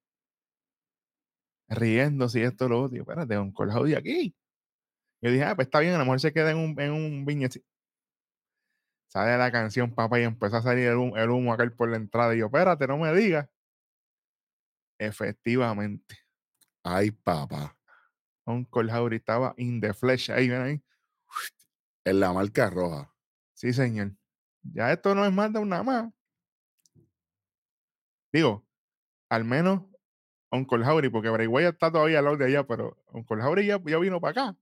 Riéndose 1.69 2.39
y 2.39 2.43
esto 2.43 2.67
lo 2.67 2.83
otro. 2.83 2.99
Espérate, 2.99 3.37
Uncle 3.37 3.71
Howdy 3.71 3.95
aquí. 3.95 4.35
Yo 5.21 5.31
dije, 5.31 5.43
ah, 5.43 5.55
pues 5.55 5.67
está 5.67 5.79
bien, 5.79 5.93
a 5.93 5.97
lo 5.97 6.05
mejor 6.05 6.19
se 6.19 6.33
queda 6.33 6.51
en 6.51 6.57
un, 6.57 6.79
en 6.79 6.91
un 6.91 7.25
viñetito. 7.25 7.65
Sale 9.07 9.37
la 9.37 9.51
canción, 9.51 9.93
papá, 9.93 10.19
y 10.19 10.23
empieza 10.23 10.57
a 10.57 10.61
salir 10.61 10.87
el 10.87 10.95
humo, 10.97 11.17
el 11.17 11.29
humo 11.29 11.53
a 11.53 11.57
caer 11.57 11.75
por 11.75 11.89
la 11.89 11.97
entrada. 11.97 12.35
Y 12.35 12.39
yo, 12.39 12.45
espérate, 12.45 12.87
no 12.87 12.97
me 12.97 13.13
digas. 13.13 13.49
Efectivamente. 14.99 16.17
Ay, 16.83 17.11
papá. 17.11 17.75
Uncle 18.45 18.91
Howdy 18.91 19.17
estaba 19.17 19.53
in 19.57 19.81
the 19.81 19.93
flesh. 19.93 20.29
Ahí, 20.29 20.47
ven 20.47 20.61
ahí. 20.61 20.83
En 22.05 22.19
la 22.19 22.33
marca 22.33 22.69
roja. 22.69 23.13
Sí, 23.53 23.73
señor. 23.73 24.15
Ya 24.61 24.91
esto 24.91 25.15
no 25.15 25.25
es 25.25 25.33
más 25.33 25.51
de 25.51 25.59
una 25.59 25.83
más. 25.83 26.11
Digo, 28.31 28.67
al 29.29 29.43
menos 29.43 29.88
Uncle 30.51 30.83
Howdy, 30.83 31.09
porque 31.09 31.29
Bray 31.29 31.47
Wyatt 31.47 31.73
está 31.73 31.91
todavía 31.91 32.19
al 32.19 32.25
lado 32.25 32.37
de 32.37 32.45
allá, 32.45 32.65
pero 32.65 32.97
Uncle 33.11 33.41
Howdy 33.43 33.65
ya, 33.67 33.79
ya 33.85 33.99
vino 33.99 34.19
para 34.19 34.31
acá. 34.31 34.57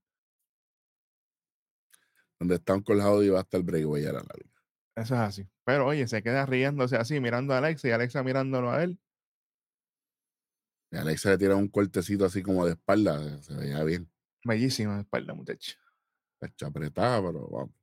Donde 2.38 2.56
está 2.56 2.74
Uncle 2.74 3.02
Howdy 3.02 3.30
va 3.30 3.38
a 3.38 3.42
estar 3.42 3.62
Bray 3.62 3.84
Wyatt 3.84 4.10
a 4.10 4.12
la 4.12 4.34
liga. 4.36 4.58
Eso 4.96 5.14
es 5.14 5.20
así. 5.20 5.48
Pero 5.64 5.86
oye, 5.86 6.06
se 6.08 6.22
queda 6.22 6.44
riéndose 6.44 6.96
así, 6.96 7.20
mirando 7.20 7.54
a 7.54 7.58
Alexa 7.58 7.88
y 7.88 7.90
Alexa 7.92 8.22
mirándolo 8.22 8.70
a 8.70 8.82
él. 8.82 8.98
Y 10.90 10.96
Alexa 10.96 11.30
le 11.30 11.38
tira 11.38 11.56
un 11.56 11.68
cortecito 11.68 12.24
así 12.24 12.42
como 12.42 12.64
de 12.64 12.72
espalda. 12.72 13.40
Se 13.42 13.54
veía 13.54 13.82
bien. 13.84 14.10
Bellísima 14.44 14.94
de 14.94 15.02
espalda, 15.02 15.34
muchacho. 15.34 15.76
Está 16.40 16.66
apretada, 16.66 17.20
pero 17.20 17.48
vamos. 17.48 17.74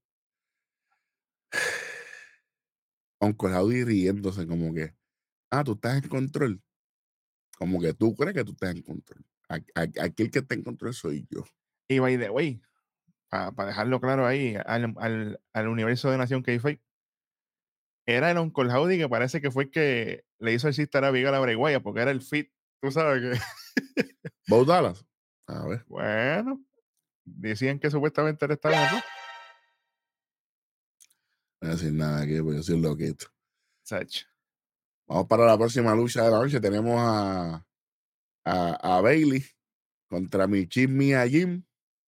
Uncle 3.21 3.53
Howdy 3.53 3.83
riéndose 3.83 4.47
como 4.47 4.74
que, 4.74 4.93
ah, 5.51 5.63
tú 5.63 5.74
estás 5.74 6.03
en 6.03 6.09
control. 6.09 6.62
Como 7.57 7.79
que 7.79 7.93
tú 7.93 8.15
crees 8.15 8.33
que 8.33 8.43
tú 8.43 8.51
estás 8.51 8.75
en 8.75 8.81
control. 8.81 9.25
Aquí 9.47 10.24
el 10.24 10.31
que 10.31 10.39
está 10.39 10.55
en 10.55 10.63
control 10.63 10.93
soy 10.93 11.27
yo. 11.29 11.45
Y 11.88 12.00
by 12.00 12.17
the 12.17 12.29
way, 12.29 12.62
para 13.29 13.65
dejarlo 13.65 14.00
claro 14.00 14.25
ahí, 14.25 14.55
al, 14.65 14.93
al, 14.97 15.41
al 15.53 15.67
universo 15.67 16.09
de 16.09 16.17
Nación 16.17 16.41
K-Fake, 16.41 16.81
era 18.07 18.31
el 18.31 18.38
Uncle 18.38 18.71
Howdy 18.71 18.97
que 18.97 19.09
parece 19.09 19.41
que 19.41 19.51
fue 19.51 19.63
el 19.63 19.71
que 19.71 20.25
le 20.39 20.53
hizo 20.53 20.67
el 20.67 20.74
chiste 20.74 20.97
a 20.97 21.01
la 21.01 21.12
Viga 21.12 21.29
a 21.29 21.31
la 21.31 21.57
Wyatt, 21.57 21.81
porque 21.81 22.01
era 22.01 22.12
el 22.12 22.21
fit, 22.21 22.51
tú 22.81 22.91
sabes 22.91 23.21
que, 23.21 23.39
Bo 24.47 24.63
Dallas. 24.63 25.05
A 25.47 25.65
ver. 25.67 25.85
bueno, 25.88 26.63
decían 27.24 27.79
que 27.79 27.89
supuestamente 27.89 28.45
él 28.45 28.51
estaba 28.51 28.85
así. 28.85 28.95
No 28.95 29.01
voy 31.62 31.69
a 31.69 31.74
decir 31.74 31.93
nada 31.93 32.21
aquí, 32.21 32.39
porque 32.41 32.57
yo 32.57 32.63
soy 32.63 32.75
un 32.75 32.81
loquito. 32.83 33.27
Sach. 33.83 34.25
Vamos 35.07 35.27
para 35.27 35.45
la 35.45 35.57
próxima 35.57 35.93
lucha 35.93 36.24
de 36.24 36.31
la 36.31 36.39
noche. 36.39 36.59
Tenemos 36.59 36.95
a, 36.97 37.65
a, 38.45 38.97
a 38.97 39.01
Bailey 39.01 39.43
contra 40.07 40.47
Michis 40.47 40.89
Mia 40.89 41.27
Jim. 41.27 41.63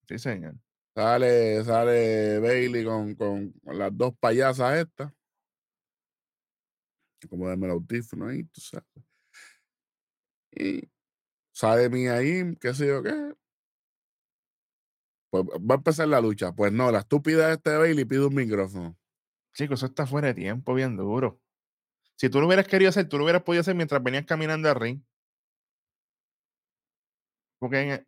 Sí, 0.08 0.18
señor. 0.18 0.56
Sale, 0.96 1.64
sale 1.64 2.40
Bailey 2.40 2.84
con, 2.84 3.14
con, 3.16 3.52
con 3.52 3.78
las 3.78 3.96
dos 3.96 4.14
payasas 4.20 4.80
estas. 4.80 5.14
Como 7.30 7.48
darme 7.48 7.66
el 7.68 7.74
audífono 7.74 8.28
ahí, 8.28 8.44
tú 8.46 8.62
sabes. 8.62 8.88
Y 10.52 10.90
sale 11.54 11.90
Mia 11.90 12.22
Jim, 12.22 12.56
qué 12.56 12.74
sé 12.74 12.88
yo 12.88 13.04
qué. 13.04 13.34
Pues 15.30 15.44
va 15.44 15.76
a 15.76 15.78
empezar 15.78 16.08
la 16.08 16.22
lucha. 16.22 16.54
Pues 16.54 16.72
no, 16.72 16.92
la 16.92 17.00
estúpida 17.00 17.48
de 17.48 17.54
este 17.56 17.78
Bailey 17.78 18.06
pide 18.06 18.26
un 18.26 18.34
micrófono. 18.34 18.98
Chicos, 19.54 19.80
eso 19.80 19.88
está 19.88 20.08
fuera 20.08 20.30
de 20.30 20.34
tiempo, 20.36 20.74
bien 20.74 20.96
duro. 20.96 21.40
Si 22.20 22.30
tú 22.30 22.40
lo 22.40 22.48
hubieras 22.48 22.68
querido 22.68 22.90
hacer, 22.90 23.08
tú 23.08 23.18
lo 23.18 23.24
hubieras 23.24 23.44
podido 23.44 23.62
hacer 23.62 23.76
mientras 23.76 24.02
venías 24.02 24.26
caminando 24.26 24.70
al 24.70 24.76
ring. 24.76 25.02
Porque 27.60 27.80
en 27.82 27.90
el- 27.92 28.08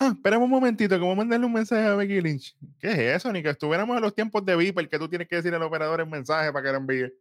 Ah, 0.00 0.12
espérame 0.14 0.42
un 0.42 0.50
momentito, 0.50 0.94
que 0.94 1.02
voy 1.02 1.12
a 1.12 1.16
mandarle 1.16 1.44
un 1.46 1.52
mensaje 1.52 1.86
a 1.86 1.94
Becky 1.94 2.20
Lynch. 2.20 2.56
¿Qué 2.78 2.88
es 2.92 2.98
eso? 3.16 3.32
Ni 3.32 3.42
que 3.42 3.50
estuviéramos 3.50 3.94
en 3.96 4.02
los 4.02 4.14
tiempos 4.14 4.44
de 4.44 4.56
Viper, 4.56 4.88
que 4.88 4.98
tú 4.98 5.08
tienes 5.08 5.28
que 5.28 5.36
decir 5.36 5.54
al 5.54 5.62
operador 5.62 6.00
el 6.00 6.06
mensaje 6.06 6.50
para 6.52 6.64
que 6.64 6.72
lo 6.72 6.78
envíe. 6.78 7.12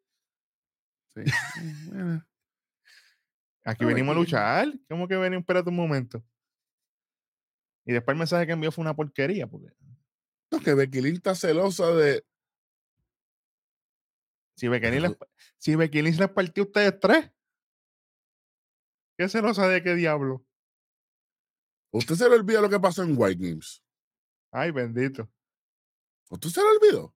Sí. 1.15 1.23
Bueno. 1.91 2.25
Aquí 3.65 3.83
No, 3.83 3.87
venimos 3.87 4.15
a 4.15 4.19
luchar. 4.19 4.67
¿Cómo 4.89 5.07
que 5.07 5.15
venimos? 5.17 5.41
Espérate 5.41 5.69
un 5.69 5.75
momento. 5.75 6.23
Y 7.85 7.93
después 7.93 8.13
el 8.13 8.19
mensaje 8.19 8.45
que 8.45 8.53
envió 8.53 8.71
fue 8.71 8.83
una 8.83 8.95
porquería. 8.95 9.47
Porque 9.47 9.67
No, 10.51 10.59
que 10.59 10.73
Becky 10.73 11.01
Lynch 11.01 11.17
está 11.17 11.35
celosa 11.35 11.91
de. 11.91 12.23
Si 14.55 14.67
Becky 14.67 14.87
Lynch, 14.91 15.17
si 15.57 15.75
Becky 15.75 16.01
Lynch 16.01 16.17
les 16.19 16.29
partió 16.29 16.63
a 16.63 16.65
ustedes 16.67 16.99
tres, 16.99 17.31
¿qué 19.17 19.27
celosa 19.29 19.67
de 19.67 19.83
qué 19.83 19.95
diablo? 19.95 20.45
¿Usted 21.91 22.15
se 22.15 22.29
le 22.29 22.35
olvida 22.35 22.61
lo 22.61 22.69
que 22.69 22.79
pasó 22.79 23.03
en 23.03 23.15
White 23.17 23.45
Games? 23.47 23.83
Ay, 24.51 24.71
bendito. 24.71 25.29
¿Usted 26.29 26.49
se 26.49 26.61
le 26.61 26.67
olvidó? 26.67 27.15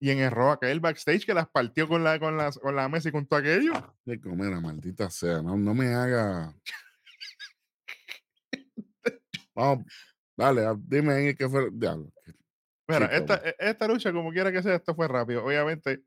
Y 0.00 0.10
en 0.10 0.18
el 0.18 0.30
Raw, 0.30 0.50
aquel 0.50 0.80
backstage 0.80 1.24
que 1.24 1.32
las 1.34 1.48
partió 1.48 1.88
con 1.88 2.04
la, 2.04 2.18
con 2.18 2.36
las- 2.36 2.58
con 2.58 2.74
la 2.76 2.88
mesa 2.88 3.08
y 3.08 3.12
con 3.12 3.26
todo 3.26 3.38
aquello. 3.40 3.72
De 4.04 4.20
comer, 4.20 4.50
maldita 4.60 5.08
sea. 5.10 5.40
No, 5.42 5.56
no 5.56 5.74
me 5.74 5.86
haga. 5.94 6.54
Vamos, 9.54 9.86
dale, 10.36 10.66
a- 10.66 10.76
dime 10.78 11.14
ahí 11.14 11.34
qué 11.34 11.48
fue. 11.48 11.70
Diablo. 11.72 12.12
Mira, 12.88 13.06
esta, 13.06 13.36
e- 13.36 13.56
esta 13.58 13.88
lucha, 13.88 14.12
como 14.12 14.30
quiera 14.32 14.52
que 14.52 14.62
sea, 14.62 14.74
esto 14.76 14.94
fue 14.94 15.08
rápido. 15.08 15.44
Obviamente, 15.44 16.02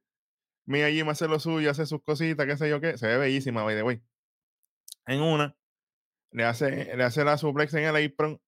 Mia 0.69 0.87
Jim 0.91 1.09
hace 1.09 1.27
lo 1.27 1.39
suyo, 1.39 1.71
hace 1.71 1.87
sus 1.87 2.03
cositas, 2.03 2.45
qué 2.45 2.55
sé 2.55 2.69
yo 2.69 2.79
qué. 2.79 2.95
Se 2.95 3.07
ve 3.07 3.17
bellísima, 3.17 3.63
by 3.63 3.75
the. 3.75 4.01
En 5.07 5.19
una, 5.19 5.57
le 6.29 6.45
hace, 6.45 6.95
le 6.95 7.03
hace 7.03 7.23
la 7.23 7.39
suplex 7.39 7.73
en 7.73 7.85
el 7.85 8.05
apron. 8.05 8.39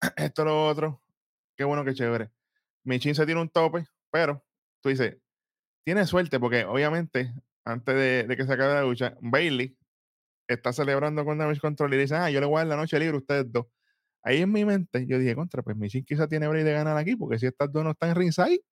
Esto, 0.16 0.46
lo 0.46 0.66
otro. 0.66 1.02
Qué 1.58 1.64
bueno, 1.64 1.84
qué 1.84 1.92
chévere. 1.92 2.30
Michin 2.84 3.14
se 3.14 3.26
tiene 3.26 3.42
un 3.42 3.50
tope, 3.50 3.86
pero 4.10 4.42
tú 4.80 4.88
dices, 4.88 5.18
tiene 5.84 6.06
suerte 6.06 6.40
porque 6.40 6.64
obviamente, 6.64 7.34
antes 7.66 7.94
de, 7.94 8.34
que 8.34 8.46
se 8.46 8.52
acabe 8.54 8.72
la 8.72 8.82
lucha, 8.84 9.18
Bailey 9.20 9.76
está 10.46 10.72
celebrando 10.72 11.22
con 11.26 11.36
Damage 11.36 11.60
Control 11.60 11.92
y 11.92 11.98
dice, 11.98 12.14
ah, 12.14 12.30
yo 12.30 12.40
le 12.40 12.46
voy 12.46 12.56
a 12.56 12.58
dar 12.60 12.68
la 12.68 12.76
noche 12.76 12.98
libre 12.98 13.16
a 13.16 13.20
ustedes 13.20 13.52
dos. 13.52 13.66
Ahí 14.22 14.40
en 14.40 14.50
mi 14.50 14.64
mente, 14.64 15.06
yo 15.06 15.18
dije, 15.18 15.34
contra, 15.34 15.62
pues 15.62 15.76
Michin 15.76 16.02
quizá 16.06 16.26
tiene 16.28 16.48
break 16.48 16.64
de 16.64 16.72
ganar 16.72 16.96
aquí, 16.96 17.14
porque 17.14 17.38
si 17.38 17.44
estas 17.44 17.70
dos 17.70 17.84
no 17.84 17.90
están 17.90 18.08
en 18.08 18.14
ringside, 18.14 18.64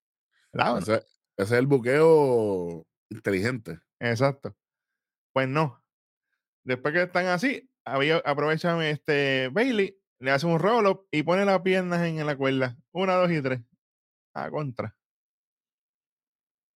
la 0.53 0.79
Ese, 0.79 1.03
ese 1.37 1.55
es 1.55 1.59
el 1.61 1.67
buqueo 1.67 2.87
inteligente. 3.11 3.79
Exacto. 4.01 4.57
Pues 5.33 5.49
no. 5.49 5.83
Después 6.65 6.95
que 6.95 7.03
están 7.03 7.27
así, 7.27 7.71
aprovechan 7.85 8.83
este 8.83 9.49
Bailey, 9.53 9.99
le 10.19 10.31
hace 10.31 10.47
un 10.47 10.59
roll 10.59 10.87
up 10.87 11.07
y 11.11 11.23
pone 11.23 11.45
las 11.45 11.61
piernas 11.61 12.03
en 12.03 12.25
la 12.27 12.37
cuerda. 12.37 12.77
Una, 12.93 13.15
dos 13.15 13.31
y 13.31 13.43
tres. 13.43 13.61
A 14.35 14.51
contra. 14.51 14.97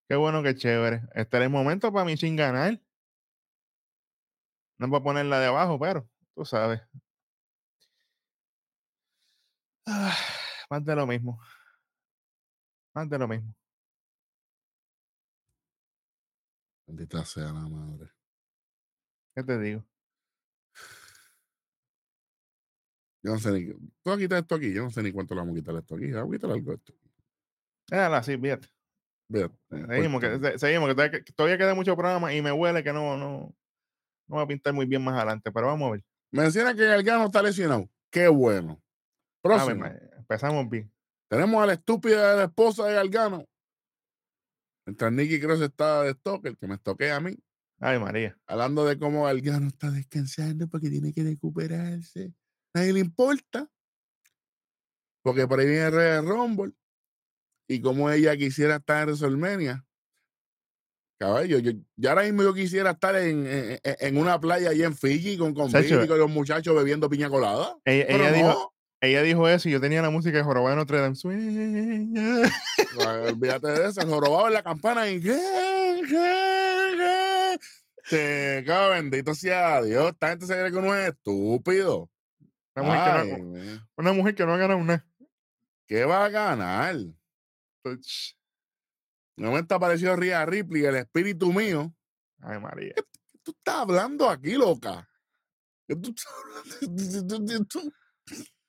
Qué 0.09 0.17
bueno, 0.17 0.43
qué 0.43 0.55
chévere. 0.55 1.03
Este 1.15 1.37
era 1.37 1.47
el 1.47 1.51
momento 1.53 1.93
para 1.93 2.05
Michin 2.05 2.37
ganar. 2.37 2.81
No 4.79 4.91
para 4.91 5.05
ponerla 5.05 5.39
de 5.41 5.47
abajo, 5.47 5.79
pero 5.79 6.09
tú 6.35 6.45
sabes. 6.45 6.81
Ah, 9.87 10.17
más 10.71 10.85
de 10.85 10.97
lo 10.97 11.07
mismo. 11.07 11.41
Más 12.95 13.09
de 13.09 13.19
lo 13.19 13.29
mismo. 13.29 13.55
Maldita 16.91 17.25
sea 17.25 17.45
la 17.45 17.69
madre. 17.69 18.11
¿Qué 19.37 19.45
te 19.45 19.59
digo? 19.61 19.85
Yo 23.23 23.33
no 23.33 23.39
sé 23.39 23.53
ni. 23.53 23.67
Tú 23.67 23.91
vas 24.07 24.17
a 24.17 24.19
quitar 24.19 24.39
esto 24.41 24.57
aquí. 24.57 24.75
Yo 24.75 24.83
no 24.83 24.91
sé 24.91 25.01
ni 25.05 25.13
cuánto 25.13 25.35
le 25.35 25.41
vamos 25.43 25.55
a 25.55 25.61
quitar 25.61 25.77
esto 25.77 25.95
aquí. 25.95 26.11
Vamos 26.11 26.31
a 26.31 26.37
quitar 26.37 26.51
algo 26.51 26.73
esto. 26.73 26.93
Déjala 27.89 28.17
así, 28.17 28.37
fíjate. 28.37 28.69
Fíjate, 29.31 29.55
no 29.69 29.87
Seguimos, 29.87 30.21
que, 30.21 30.59
seguimos, 30.59 30.89
que 30.89 30.95
todavía, 30.97 31.25
que 31.25 31.33
todavía 31.33 31.59
queda 31.59 31.75
mucho 31.77 31.97
programa 31.97 32.35
y 32.35 32.43
me 32.43 32.51
huele 32.51 32.83
que 32.83 32.93
no, 32.93 33.17
no, 33.17 33.55
no 34.27 34.37
va 34.37 34.43
a 34.43 34.49
pintar 34.49 34.73
muy 34.73 34.87
bien 34.87 35.05
más 35.05 35.15
adelante, 35.15 35.53
pero 35.53 35.69
vamos 35.69 35.89
a 35.89 35.93
ver. 35.93 36.05
Menciona 36.33 36.75
que 36.75 36.85
Gargano 36.85 37.27
está 37.27 37.41
lesionado. 37.41 37.89
Qué 38.11 38.27
bueno. 38.27 38.83
Ver, 39.45 39.53
Próximo. 39.55 39.87
empezamos 40.19 40.69
bien. 40.69 40.93
Tenemos 41.29 41.63
a 41.63 41.67
la 41.67 41.75
estúpida 41.75 42.33
de 42.33 42.37
la 42.39 42.45
esposa 42.45 42.87
de 42.87 42.95
Gargano. 42.95 43.47
Mientras 44.91 45.13
Nicky 45.13 45.39
Cross 45.39 45.61
está 45.61 46.03
de 46.03 46.15
Stoker, 46.15 46.57
que 46.57 46.67
me 46.67 46.77
toque 46.77 47.13
a 47.13 47.21
mí. 47.21 47.39
Ay, 47.79 48.01
María. 48.01 48.37
Hablando 48.49 48.85
de 48.85 48.99
cómo 48.99 49.23
Gargano 49.23 49.69
está 49.69 49.89
descansando 49.89 50.67
porque 50.67 50.91
tiene 50.91 51.13
que 51.13 51.23
recuperarse. 51.23 52.35
Nadie 52.75 52.93
le 52.95 52.99
importa. 52.99 53.71
Porque 55.23 55.47
por 55.47 55.61
ahí 55.61 55.67
viene 55.69 55.85
el 55.85 55.93
Rey 55.93 56.21
Rumble. 56.23 56.73
Y 57.69 57.81
como 57.81 58.11
ella 58.11 58.37
quisiera 58.37 58.77
estar 58.77 59.09
en 59.09 59.15
WrestleMania. 59.15 59.87
Caballo, 61.21 61.61
yo, 61.61 61.71
yo 61.95 62.09
ahora 62.09 62.25
mismo 62.25 62.43
yo 62.43 62.53
quisiera 62.53 62.91
estar 62.91 63.15
en, 63.15 63.47
en, 63.47 63.79
en 63.85 64.17
una 64.17 64.41
playa 64.41 64.71
allá 64.71 64.87
en 64.87 64.97
Fiji 64.97 65.39
con, 65.39 65.55
con 65.55 65.71
Billy, 65.71 66.09
con 66.09 66.19
los 66.19 66.31
muchachos 66.31 66.75
bebiendo 66.75 67.09
piña 67.09 67.31
colada. 67.31 67.79
Ella, 67.85 68.07
Pero 68.09 68.25
ella 68.25 68.31
no, 68.31 68.37
dijo, 68.37 68.75
ella 69.03 69.23
dijo 69.23 69.49
eso 69.49 69.69
y 69.69 69.73
yo 69.73 69.81
tenía 69.81 70.03
la 70.03 70.11
música 70.11 70.37
de 70.37 70.45
Jorobado 70.45 70.71
de 70.71 70.77
Notre 70.77 71.01
Dame. 71.01 71.17
Sueña. 71.17 72.51
Olvídate 73.29 73.69
de 73.69 73.89
eso, 73.89 74.03
el 74.03 74.09
jorobado 74.09 74.49
en 74.49 74.55
la 74.55 74.63
campana 74.63 75.09
y. 75.09 75.21
Te 78.11 78.63
cago, 78.67 78.91
bendito 78.91 79.35
sea 79.35 79.83
Dios. 79.83 80.11
Esta 80.11 80.29
gente 80.29 80.47
se 80.47 80.53
cree 80.53 80.71
que 80.71 80.77
uno 80.77 80.95
es 80.95 81.09
estúpido. 81.09 82.11
Una 82.75 82.85
mujer, 82.85 83.25
que 83.25 83.43
no, 83.43 83.89
una 83.97 84.13
mujer 84.13 84.35
que 84.35 84.45
no 84.45 84.53
ha 84.55 84.59
ganado 84.59 84.81
nada. 84.81 85.07
¿Qué 85.87 86.05
va 86.05 86.27
a 86.27 86.29
ganar? 86.29 86.97
Ch, 87.85 88.37
De 89.37 89.47
momento 89.47 89.75
apareció 89.75 90.15
Ria 90.15 90.45
Ripley, 90.45 90.85
el 90.85 90.97
espíritu 90.97 91.53
mío. 91.53 91.95
Ay, 92.41 92.61
María. 92.61 92.95
¿Qué 92.95 93.39
tú 93.43 93.53
estás 93.53 93.77
hablando 93.77 94.29
aquí, 94.29 94.53
loca? 94.53 95.09
¿Qué 95.89 95.97
tú 95.97 96.11
estás 96.11 96.29
hablando? 96.83 97.67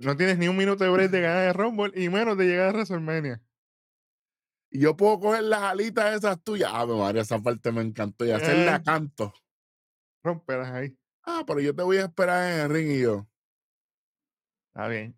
No 0.00 0.16
tienes 0.16 0.38
ni 0.38 0.48
un 0.48 0.56
minuto 0.56 0.82
de 0.82 0.90
break 0.90 1.10
de 1.10 1.20
ganar 1.20 1.48
el 1.48 1.54
Rumble 1.54 1.92
y 1.94 2.08
menos 2.08 2.36
de 2.38 2.46
llegar 2.46 2.70
a 2.70 2.72
WrestleMania. 2.72 3.40
Y 4.70 4.80
yo 4.80 4.96
puedo 4.96 5.18
coger 5.20 5.42
las 5.42 5.62
alitas 5.62 6.16
esas 6.16 6.42
tuyas. 6.42 6.70
Ah, 6.72 6.86
María, 6.86 7.22
esa 7.22 7.38
parte 7.40 7.70
me 7.72 7.82
encantó. 7.82 8.24
Y 8.24 8.30
hacerla 8.30 8.76
Eh. 8.76 8.82
canto. 8.84 9.34
Romperas 10.22 10.70
ahí. 10.70 10.96
Ah, 11.24 11.44
pero 11.46 11.60
yo 11.60 11.74
te 11.74 11.82
voy 11.82 11.98
a 11.98 12.04
esperar 12.04 12.52
en 12.52 12.60
el 12.60 12.70
ring 12.70 12.90
y 12.92 13.00
yo. 13.02 13.26
Está 14.68 14.88
bien. 14.88 15.16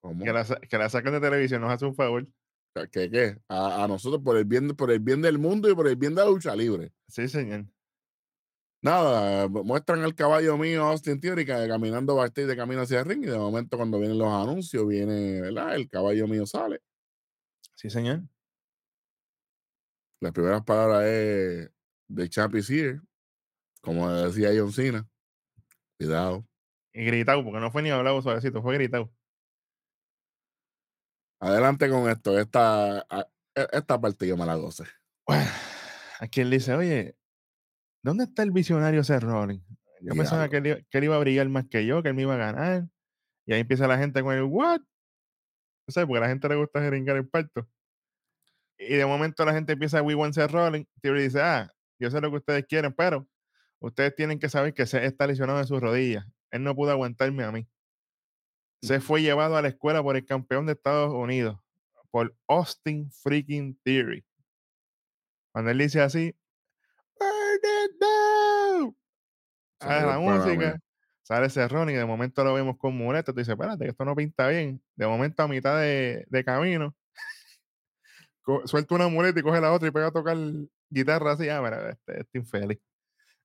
¿Cómo? 0.00 0.24
Que 0.24 0.32
la, 0.32 0.44
que 0.44 0.78
la 0.78 0.88
saquen 0.88 1.12
de 1.12 1.20
televisión, 1.20 1.60
nos 1.60 1.70
hace 1.72 1.84
un 1.84 1.94
favor. 1.94 2.26
¿Qué 2.92 3.10
qué? 3.10 3.38
A, 3.48 3.84
a 3.84 3.88
nosotros 3.88 4.22
por 4.22 4.36
el 4.36 4.44
bien 4.44 4.68
por 4.68 4.90
el 4.92 5.00
bien 5.00 5.20
del 5.20 5.38
mundo 5.38 5.68
y 5.68 5.74
por 5.74 5.88
el 5.88 5.96
bien 5.96 6.14
de 6.14 6.22
la 6.22 6.30
lucha 6.30 6.54
libre. 6.56 6.92
Sí, 7.08 7.28
señor. 7.28 7.66
Nada, 8.82 9.46
muestran 9.48 10.02
al 10.02 10.14
caballo 10.14 10.56
mío 10.56 10.84
Austin 10.84 11.20
Theory 11.20 11.44
ca- 11.44 11.68
caminando 11.68 12.16
backstage 12.16 12.46
de 12.46 12.56
camino 12.56 12.80
hacia 12.80 13.00
el 13.00 13.04
ring 13.04 13.22
y 13.24 13.26
de 13.26 13.36
momento 13.38 13.76
cuando 13.76 13.98
vienen 13.98 14.16
los 14.18 14.28
anuncios 14.28 14.88
viene, 14.88 15.40
¿verdad? 15.42 15.74
El 15.74 15.86
caballo 15.88 16.26
mío 16.26 16.46
sale. 16.46 16.80
Sí, 17.76 17.90
señor. 17.90 18.22
Las 20.20 20.32
primeras 20.32 20.62
palabras 20.64 21.04
es 21.04 21.70
The 22.14 22.28
champ 22.28 22.54
is 22.54 22.70
here, 22.70 23.00
como 23.82 24.10
decía 24.10 24.50
John 24.56 24.72
Cena. 24.72 25.06
Cuidado. 25.98 26.46
Y 26.92 27.04
gritado, 27.04 27.44
porque 27.44 27.60
no 27.60 27.70
fue 27.70 27.82
ni 27.82 27.90
hablado 27.90 28.20
suavecito, 28.22 28.62
fue 28.62 28.74
gritado. 28.74 29.12
Adelante 31.38 31.88
con 31.88 32.08
esto. 32.10 32.38
Esta, 32.38 33.06
e- 33.54 33.68
esta 33.72 34.00
parte 34.00 34.26
yo 34.26 34.36
me 34.36 34.46
la 34.46 34.56
goce. 34.56 34.84
Bueno, 35.26 35.50
aquí 36.18 36.40
él 36.40 36.50
dice, 36.50 36.74
oye, 36.74 37.16
¿dónde 38.02 38.24
está 38.24 38.42
el 38.42 38.50
visionario 38.50 39.02
Seth 39.04 39.22
Rollins? 39.22 39.64
Yo 40.02 40.14
pensaba 40.14 40.48
que 40.48 40.56
él, 40.58 40.66
iba- 40.66 40.78
que 40.90 40.98
él 40.98 41.04
iba 41.04 41.16
a 41.16 41.20
brillar 41.20 41.48
más 41.48 41.66
que 41.68 41.84
yo, 41.84 42.02
que 42.02 42.08
él 42.08 42.14
me 42.14 42.22
iba 42.22 42.34
a 42.34 42.38
ganar. 42.38 42.88
Y 43.46 43.52
ahí 43.52 43.60
empieza 43.60 43.86
la 43.86 43.98
gente 43.98 44.22
con 44.22 44.34
el 44.34 44.44
what? 44.44 44.80
No 44.80 45.92
sé, 45.92 46.06
porque 46.06 46.18
a 46.18 46.20
la 46.22 46.28
gente 46.28 46.48
le 46.48 46.54
gusta 46.56 46.80
jeringar 46.80 47.16
el 47.16 47.28
parto. 47.28 47.68
Y 48.78 48.96
de 48.96 49.04
momento 49.04 49.44
la 49.44 49.52
gente 49.52 49.72
empieza, 49.74 50.00
we 50.02 50.14
want 50.14 50.34
Seth 50.34 50.50
Rollins. 50.50 50.86
Theory 51.02 51.24
dice, 51.24 51.42
ah, 51.42 51.70
yo 51.98 52.10
sé 52.10 52.20
lo 52.20 52.30
que 52.30 52.36
ustedes 52.38 52.64
quieren, 52.66 52.94
pero 52.94 53.28
ustedes 53.80 54.14
tienen 54.14 54.38
que 54.38 54.48
saber 54.48 54.72
que 54.72 54.86
Seth 54.86 55.04
está 55.04 55.26
lesionado 55.26 55.58
de 55.58 55.66
sus 55.66 55.80
rodillas. 55.80 56.24
Él 56.50 56.62
no 56.64 56.74
pudo 56.74 56.90
aguantarme 56.92 57.44
a 57.44 57.52
mí. 57.52 57.68
Seth 58.82 59.02
fue 59.02 59.20
llevado 59.20 59.56
a 59.58 59.62
la 59.62 59.68
escuela 59.68 60.02
por 60.02 60.16
el 60.16 60.24
campeón 60.24 60.64
de 60.64 60.72
Estados 60.72 61.12
Unidos, 61.12 61.58
por 62.10 62.34
Austin 62.48 63.10
freaking 63.12 63.78
Theory. 63.84 64.24
Cuando 65.52 65.70
él 65.72 65.78
dice 65.78 66.00
así, 66.00 66.34
"Burn 66.34 66.39
it 67.54 68.00
down", 68.00 68.96
Salió 69.80 70.10
Ah, 70.10 70.12
la 70.14 70.18
música, 70.18 70.78
sale 71.22 71.46
ese 71.46 71.66
Ronnie 71.68 71.94
y 71.94 71.98
de 71.98 72.04
momento 72.04 72.44
lo 72.44 72.54
vemos 72.54 72.76
con 72.78 72.96
muleta. 72.96 73.32
Tú 73.32 73.38
dices, 73.38 73.52
espérate, 73.52 73.84
que 73.84 73.90
esto 73.90 74.04
no 74.04 74.14
pinta 74.14 74.48
bien. 74.48 74.82
De 74.94 75.06
momento, 75.06 75.42
a 75.42 75.48
mitad 75.48 75.80
de, 75.80 76.26
de 76.28 76.44
camino, 76.44 76.94
suelta 78.66 78.94
una 78.94 79.08
muleta 79.08 79.40
y 79.40 79.42
coge 79.42 79.60
la 79.60 79.72
otra 79.72 79.88
y 79.88 79.90
pega 79.90 80.08
a 80.08 80.12
tocar 80.12 80.36
guitarra 80.90 81.32
así. 81.32 81.48
Ah, 81.48 81.62
mira, 81.62 81.90
este, 81.90 82.20
este 82.20 82.38
infeliz. 82.38 82.78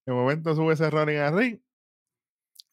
De 0.06 0.14
momento 0.14 0.56
sube 0.56 0.74
ese 0.74 0.90
Ronnie 0.90 1.20
al 1.20 1.38
ring. 1.38 1.62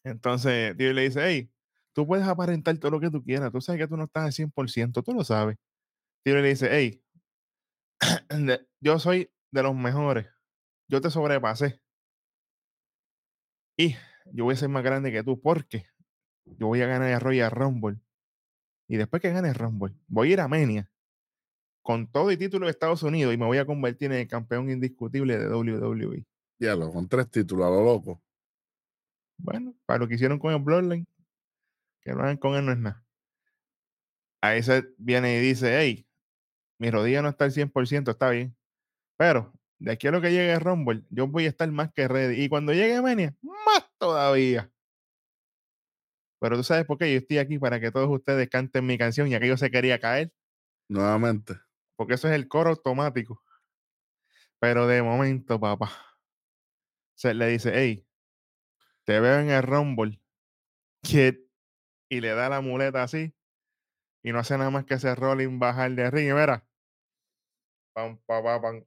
Entonces, 0.05 0.77
tío 0.77 0.93
le 0.93 1.03
dice, 1.03 1.21
hey, 1.25 1.51
tú 1.93 2.07
puedes 2.07 2.27
aparentar 2.27 2.77
todo 2.79 2.91
lo 2.93 3.01
que 3.01 3.11
tú 3.11 3.23
quieras. 3.23 3.53
Tú 3.53 3.61
sabes 3.61 3.81
que 3.81 3.89
tú 3.89 3.97
no 3.97 4.05
estás 4.05 4.25
al 4.25 4.33
100%, 4.33 5.03
tú 5.03 5.13
lo 5.13 5.25
sabes. 5.25 5.57
Tío 6.25 6.37
le 6.37 6.49
dice, 6.49 6.69
hey, 6.71 7.05
yo 8.81 8.99
soy 8.99 9.33
de 9.53 9.63
los 9.63 9.75
mejores. 9.75 10.27
Yo 10.93 11.01
te 11.01 11.11
sobrepasé. 11.11 11.81
Y 13.79 13.97
yo 14.31 14.45
voy 14.45 14.53
a 14.53 14.59
ser 14.59 14.69
más 14.69 14.85
grande 14.85 15.11
que 15.11 15.25
tú 15.25 15.41
porque 15.41 15.87
yo 16.45 16.67
voy 16.67 16.83
a 16.83 16.87
ganar 16.87 17.09
el 17.09 17.19
Royal 17.19 17.51
Rumble. 17.51 17.99
Y 18.89 18.99
después 18.99 19.23
que 19.23 19.33
gane 19.33 19.49
el 19.49 19.55
Rumble, 19.55 19.95
voy 20.07 20.29
a 20.29 20.33
ir 20.35 20.41
a 20.41 20.49
Mania 20.49 20.91
con 21.81 22.13
todo 22.13 22.31
y 22.31 22.37
título 22.37 22.67
de 22.67 22.73
Estados 22.73 23.03
Unidos 23.03 23.33
y 23.33 23.39
me 23.39 23.47
voy 23.47 23.57
a 23.57 23.65
convertir 23.65 24.13
en 24.13 24.19
el 24.19 24.29
campeón 24.29 24.69
indiscutible 24.71 25.39
de 25.39 25.49
WWE. 25.49 26.27
Diablo, 26.59 26.93
con 26.93 27.09
tres 27.09 27.31
títulos 27.31 27.67
a 27.67 27.71
lo 27.71 27.83
loco. 27.83 28.23
Bueno, 29.39 29.75
para 29.87 30.01
lo 30.01 30.09
que 30.09 30.17
hicieron 30.17 30.39
con 30.39 30.53
el 30.53 30.61
Bloodline, 30.61 31.07
que 32.03 32.13
lo 32.13 32.21
hagan 32.21 32.37
con 32.37 32.55
él 32.55 32.67
no 32.67 32.73
es 32.73 32.79
nada. 32.79 33.03
Ahí 34.43 34.63
se 34.63 34.85
viene 34.99 35.39
y 35.39 35.41
dice, 35.41 35.75
hey, 35.81 36.07
mi 36.79 36.91
rodilla 36.91 37.23
no 37.23 37.31
está 37.31 37.47
al 37.47 37.53
100%, 37.53 38.11
está 38.11 38.29
bien. 38.29 38.55
Pero 39.17 39.55
de 39.83 39.91
aquí 39.91 40.07
a 40.07 40.13
lo 40.13 40.21
que 40.21 40.31
llegue 40.31 40.53
el 40.53 40.61
Rumble, 40.61 41.03
yo 41.11 41.27
voy 41.27 41.47
a 41.47 41.49
estar 41.49 41.71
más 41.73 41.93
que 41.93 42.07
ready. 42.07 42.41
Y 42.41 42.49
cuando 42.49 42.73
llegue 42.73 43.03
Mania, 43.03 43.35
más 43.43 43.85
todavía. 43.99 44.71
Pero 46.41 46.57
tú 46.57 46.63
sabes 46.63 46.87
por 46.87 46.99
qué 46.99 47.13
yo 47.13 47.19
estoy 47.19 47.39
aquí 47.39 47.59
para 47.59 47.81
que 47.81 47.91
todos 47.91 48.09
ustedes 48.09 48.49
canten 48.49 48.87
mi 48.87 48.97
canción 48.97 49.27
y 49.27 49.35
aquello 49.35 49.57
se 49.57 49.73
quería 49.73 49.99
caer, 49.99 50.33
Nuevamente. 50.89 51.55
porque 51.97 52.15
eso 52.15 52.29
es 52.29 52.35
el 52.35 52.47
coro 52.47 52.71
automático. 52.71 53.43
Pero 54.61 54.87
de 54.87 55.03
momento, 55.03 55.59
papá, 55.59 55.91
se 57.15 57.35
le 57.35 57.49
dice, 57.49 57.73
hey, 57.75 58.07
te 59.05 59.19
veo 59.19 59.41
en 59.41 59.51
el 59.51 59.65
Rumble, 59.65 60.21
kid, 61.03 61.35
y 62.09 62.21
le 62.21 62.29
da 62.35 62.49
la 62.49 62.61
muleta 62.61 63.03
así, 63.03 63.35
y 64.23 64.31
no 64.31 64.39
hace 64.39 64.57
nada 64.59 64.71
más 64.71 64.85
que 64.85 64.95
ese 64.95 65.13
rolling 65.17 65.59
bajar 65.59 65.91
de 65.93 66.09
ring, 66.09 66.31
y 66.31 66.33
mira, 66.33 66.65
pam, 67.93 68.19
pam, 68.27 68.61
pam, 68.63 68.85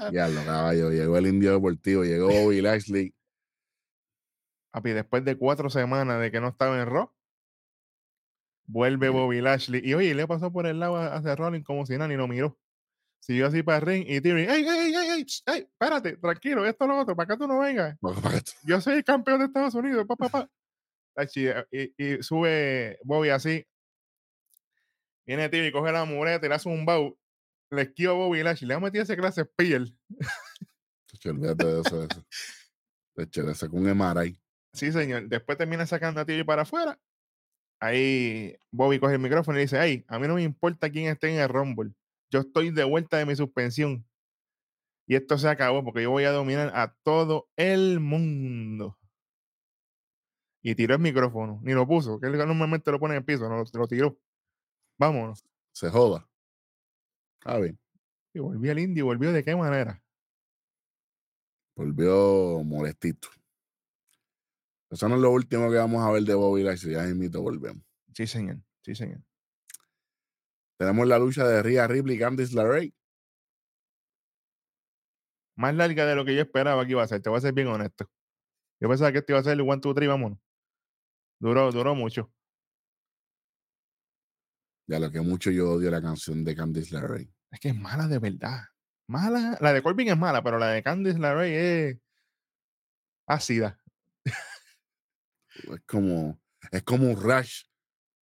pam. 0.00 0.12
Diablo, 0.12 0.40
caballo. 0.44 0.90
Llegó 0.90 1.16
el 1.18 1.26
indio 1.26 1.52
deportivo, 1.52 2.04
llegó 2.04 2.28
Bobby 2.28 2.60
Lashley. 2.60 3.14
Papi, 4.72 4.90
después 4.90 5.24
de 5.24 5.36
cuatro 5.36 5.68
semanas 5.68 6.20
de 6.20 6.30
que 6.30 6.40
no 6.40 6.48
estaba 6.48 6.80
en 6.80 6.86
Raw, 6.86 7.10
vuelve. 8.66 9.08
Bobby 9.08 9.40
Lashley. 9.40 9.82
Y 9.84 9.94
oye, 9.94 10.14
le 10.14 10.26
pasó 10.26 10.52
por 10.52 10.66
el 10.66 10.78
lado 10.78 10.96
a, 10.96 11.14
a 11.16 11.22
Seth 11.22 11.38
Rollins 11.38 11.64
como 11.64 11.86
si 11.86 11.94
nada, 11.94 12.08
ni 12.08 12.16
lo 12.16 12.28
miró. 12.28 12.56
Siguió 13.20 13.46
así 13.46 13.62
para 13.62 13.78
el 13.78 13.82
ring 13.82 14.04
y 14.06 14.14
¡ey, 14.16 14.46
ey, 14.48 14.66
ey, 14.66 14.94
ey! 14.94 15.24
sh, 15.24 15.42
ey, 15.46 15.60
espérate, 15.60 16.16
tranquilo, 16.16 16.64
esto 16.64 16.84
es 16.84 16.88
lo 16.88 16.98
otro, 16.98 17.14
para 17.14 17.26
acá 17.26 17.36
tú 17.36 17.46
no 17.46 17.58
vengas. 17.58 17.96
Yo 18.64 18.80
soy 18.80 18.94
el 18.94 19.04
campeón 19.04 19.40
de 19.40 19.44
Estados 19.44 19.74
Unidos, 19.74 20.06
pa, 20.08 20.16
pa, 20.16 20.28
pa. 20.30 20.50
Tachi, 21.14 21.48
eh, 21.48 21.66
Y, 21.70 21.92
y 21.98 22.22
sube 22.22 22.98
Bobby 23.04 23.28
así. 23.28 23.66
Viene 25.26 25.50
Theory, 25.50 25.70
coge 25.70 25.92
la 25.92 26.06
muleta 26.06 26.46
y 26.46 26.48
le 26.48 26.54
hace 26.54 26.68
un 26.68 26.86
bow. 26.86 27.16
Le 27.70 27.82
esquiva 27.82 28.12
a 28.12 28.16
Bobby 28.16 28.42
Lashley, 28.42 28.68
le 28.68 28.74
ha 28.74 28.80
metido 28.80 29.04
ese 29.04 29.16
clase 29.16 29.44
spear. 29.44 29.82
Olvídate 31.24 31.66
de 31.66 31.80
eso. 31.80 32.00
de 32.00 32.06
eso. 32.06 32.26
Chacho, 33.16 33.42
Le 33.42 33.54
sacó 33.54 33.76
un 33.76 33.88
MRI. 33.88 34.40
Sí, 34.72 34.92
señor. 34.92 35.28
Después 35.28 35.58
termina 35.58 35.86
sacando 35.86 36.20
a 36.20 36.24
Theory 36.24 36.44
para 36.44 36.62
afuera. 36.62 36.98
Ahí 37.80 38.56
Bobby 38.70 38.98
coge 38.98 39.14
el 39.14 39.20
micrófono 39.20 39.58
y 39.58 39.62
dice, 39.62 39.78
hey, 39.80 40.04
a 40.08 40.18
mí 40.18 40.28
no 40.28 40.34
me 40.34 40.42
importa 40.42 40.90
quién 40.90 41.06
esté 41.06 41.32
en 41.32 41.40
el 41.40 41.48
Rumble. 41.48 41.92
Yo 42.30 42.40
estoy 42.40 42.70
de 42.70 42.84
vuelta 42.84 43.16
de 43.18 43.26
mi 43.26 43.34
suspensión. 43.34 44.06
Y 45.06 45.16
esto 45.16 45.38
se 45.38 45.48
acabó 45.48 45.82
porque 45.84 46.02
yo 46.02 46.10
voy 46.10 46.24
a 46.24 46.30
dominar 46.30 46.70
a 46.74 46.94
todo 47.02 47.48
el 47.56 47.98
mundo. 48.00 48.96
Y 50.62 50.74
tiró 50.74 50.94
el 50.94 51.00
micrófono. 51.00 51.58
Ni 51.62 51.72
lo 51.72 51.86
puso, 51.86 52.20
que 52.20 52.28
él 52.28 52.36
normalmente 52.36 52.92
lo 52.92 53.00
pone 53.00 53.14
en 53.14 53.18
el 53.18 53.24
piso, 53.24 53.48
no 53.48 53.56
lo, 53.56 53.64
lo 53.72 53.88
tiró. 53.88 54.18
Vámonos. 54.98 55.44
Se 55.72 55.88
joda. 55.88 56.29
Está 57.40 57.58
bien. 57.58 57.78
Y 58.34 58.38
volvió 58.38 58.72
el 58.72 58.78
indio, 58.78 59.06
volvió 59.06 59.32
de 59.32 59.42
qué 59.42 59.56
manera. 59.56 60.02
Volvió 61.74 62.62
molestito. 62.62 63.28
Eso 64.90 65.08
no 65.08 65.14
es 65.14 65.22
lo 65.22 65.30
último 65.30 65.70
que 65.70 65.76
vamos 65.76 66.04
a 66.04 66.10
ver 66.10 66.22
de 66.22 66.34
Bobby 66.34 66.62
Lashley. 66.62 66.94
Ya 66.94 67.02
mismito 67.04 67.40
volvemos. 67.40 67.82
Sí, 68.12 68.26
señor. 68.26 68.58
Sí, 68.82 68.94
señor. 68.94 69.22
Tenemos 70.78 71.06
la 71.06 71.18
lucha 71.18 71.46
de 71.46 71.62
Rhea 71.62 71.86
Ripley 71.86 72.16
y 72.16 72.18
Candice 72.18 72.54
LeRae. 72.54 72.92
Más 75.56 75.74
larga 75.74 76.06
de 76.06 76.14
lo 76.14 76.24
que 76.24 76.34
yo 76.34 76.42
esperaba 76.42 76.84
que 76.84 76.92
iba 76.92 77.02
a 77.02 77.08
ser. 77.08 77.22
Te 77.22 77.30
voy 77.30 77.38
a 77.38 77.40
ser 77.40 77.54
bien 77.54 77.68
honesto. 77.68 78.10
Yo 78.80 78.88
pensaba 78.88 79.12
que 79.12 79.18
esto 79.18 79.32
iba 79.32 79.40
a 79.40 79.44
ser 79.44 79.54
el 79.54 79.60
1, 79.62 79.76
2, 79.76 79.94
3, 79.94 80.08
vámonos. 80.08 80.38
Duró, 81.38 81.70
duró 81.70 81.94
mucho. 81.94 82.32
Ya 84.90 84.98
lo 84.98 85.08
que 85.12 85.20
mucho 85.20 85.52
yo 85.52 85.70
odio 85.70 85.88
la 85.88 86.02
canción 86.02 86.42
de 86.42 86.56
Candice 86.56 86.96
LeRae. 86.96 87.32
Es 87.52 87.60
que 87.60 87.68
es 87.68 87.76
mala 87.76 88.08
de 88.08 88.18
verdad. 88.18 88.64
Mala. 89.06 89.56
La 89.60 89.72
de 89.72 89.84
Corbin 89.84 90.08
es 90.08 90.18
mala, 90.18 90.42
pero 90.42 90.58
la 90.58 90.70
de 90.70 90.82
Candice 90.82 91.20
LeRae 91.20 91.90
es 91.90 91.98
ácida. 93.24 93.78
Es 94.24 95.80
como, 95.86 96.40
es 96.72 96.82
como 96.82 97.08
un 97.08 97.22
rash. 97.22 97.62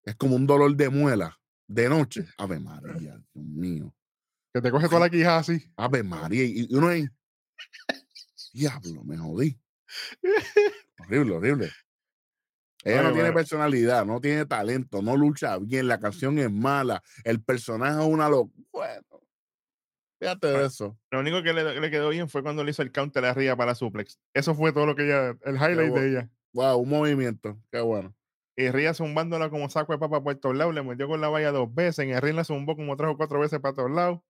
Es 0.02 0.16
como 0.16 0.34
un 0.34 0.44
dolor 0.44 0.74
de 0.74 0.88
muela 0.88 1.38
de 1.68 1.88
noche. 1.88 2.26
Ave 2.36 2.58
María, 2.58 3.16
Dios 3.32 3.46
mío. 3.46 3.94
Que 4.52 4.60
te 4.60 4.72
coge 4.72 4.88
toda 4.88 5.02
la 5.02 5.10
quija 5.10 5.38
así. 5.38 5.72
Ave 5.76 6.02
María. 6.02 6.42
Y, 6.42 6.66
uno 6.74 6.88
ahí. 6.88 7.06
Diablo, 8.52 9.04
me 9.04 9.16
jodí. 9.16 9.56
horrible, 10.98 11.36
horrible. 11.36 11.70
Ella 12.86 13.02
no 13.02 13.12
tiene 13.12 13.32
personalidad, 13.32 14.06
no 14.06 14.20
tiene 14.20 14.46
talento, 14.46 15.02
no 15.02 15.16
lucha 15.16 15.58
bien, 15.58 15.88
la 15.88 15.98
canción 15.98 16.38
es 16.38 16.52
mala, 16.52 17.02
el 17.24 17.42
personaje 17.42 18.00
es 18.00 18.06
una 18.06 18.28
locura. 18.28 18.64
Bueno, 18.72 19.22
fíjate 20.20 20.46
de 20.46 20.66
eso. 20.66 20.96
Lo 21.10 21.18
único 21.18 21.42
que 21.42 21.52
le, 21.52 21.90
quedó 21.90 22.10
bien 22.10 22.28
fue 22.28 22.44
cuando 22.44 22.62
le 22.62 22.70
hizo 22.70 22.82
el 22.82 22.92
counter 22.92 23.24
arriba 23.24 23.56
para 23.56 23.74
suplex. 23.74 24.20
Eso 24.32 24.54
fue 24.54 24.72
todo 24.72 24.86
lo 24.86 24.94
que 24.94 25.04
ella, 25.04 25.36
el 25.42 25.56
highlight 25.56 25.94
de 25.94 26.10
ella. 26.10 26.30
Wow, 26.52 26.78
un 26.78 26.88
movimiento, 26.88 27.60
qué 27.72 27.80
bueno. 27.80 28.14
Y 28.54 28.70
Ría 28.70 28.94
zumbándola 28.94 29.50
como 29.50 29.68
saco 29.68 29.92
de 29.92 29.98
papa 29.98 30.22
por 30.22 30.36
todos 30.36 30.56
lados, 30.56 30.72
le 30.72 30.84
metió 30.84 31.08
con 31.08 31.20
la 31.20 31.28
valla 31.28 31.50
dos 31.50 31.74
veces, 31.74 32.04
en 32.04 32.10
el 32.10 32.22
ring 32.22 32.36
la 32.36 32.44
zumbó 32.44 32.76
como 32.76 32.96
tres 32.96 33.10
o 33.10 33.16
cuatro 33.16 33.40
veces 33.40 33.58
para 33.58 33.74
todos 33.74 33.90
lados. 33.90 34.20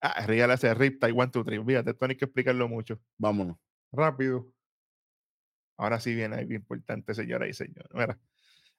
Ah, 0.00 0.24
Ría 0.26 0.46
le 0.46 0.54
hace 0.54 0.72
rip, 0.72 0.98
Taiwan, 0.98 1.30
two, 1.30 1.44
three. 1.44 1.62
Fíjate, 1.62 1.90
esto 1.90 2.06
no 2.06 2.10
hay 2.10 2.16
que 2.16 2.24
explicarlo 2.24 2.68
mucho. 2.68 2.98
Vámonos. 3.18 3.58
Rápido. 3.92 4.50
Ahora 5.78 6.00
sí 6.00 6.14
viene 6.14 6.36
algo 6.36 6.52
importante, 6.52 7.14
señora 7.14 7.48
y 7.48 7.54
señores. 7.54 7.88
Mira, 7.94 8.18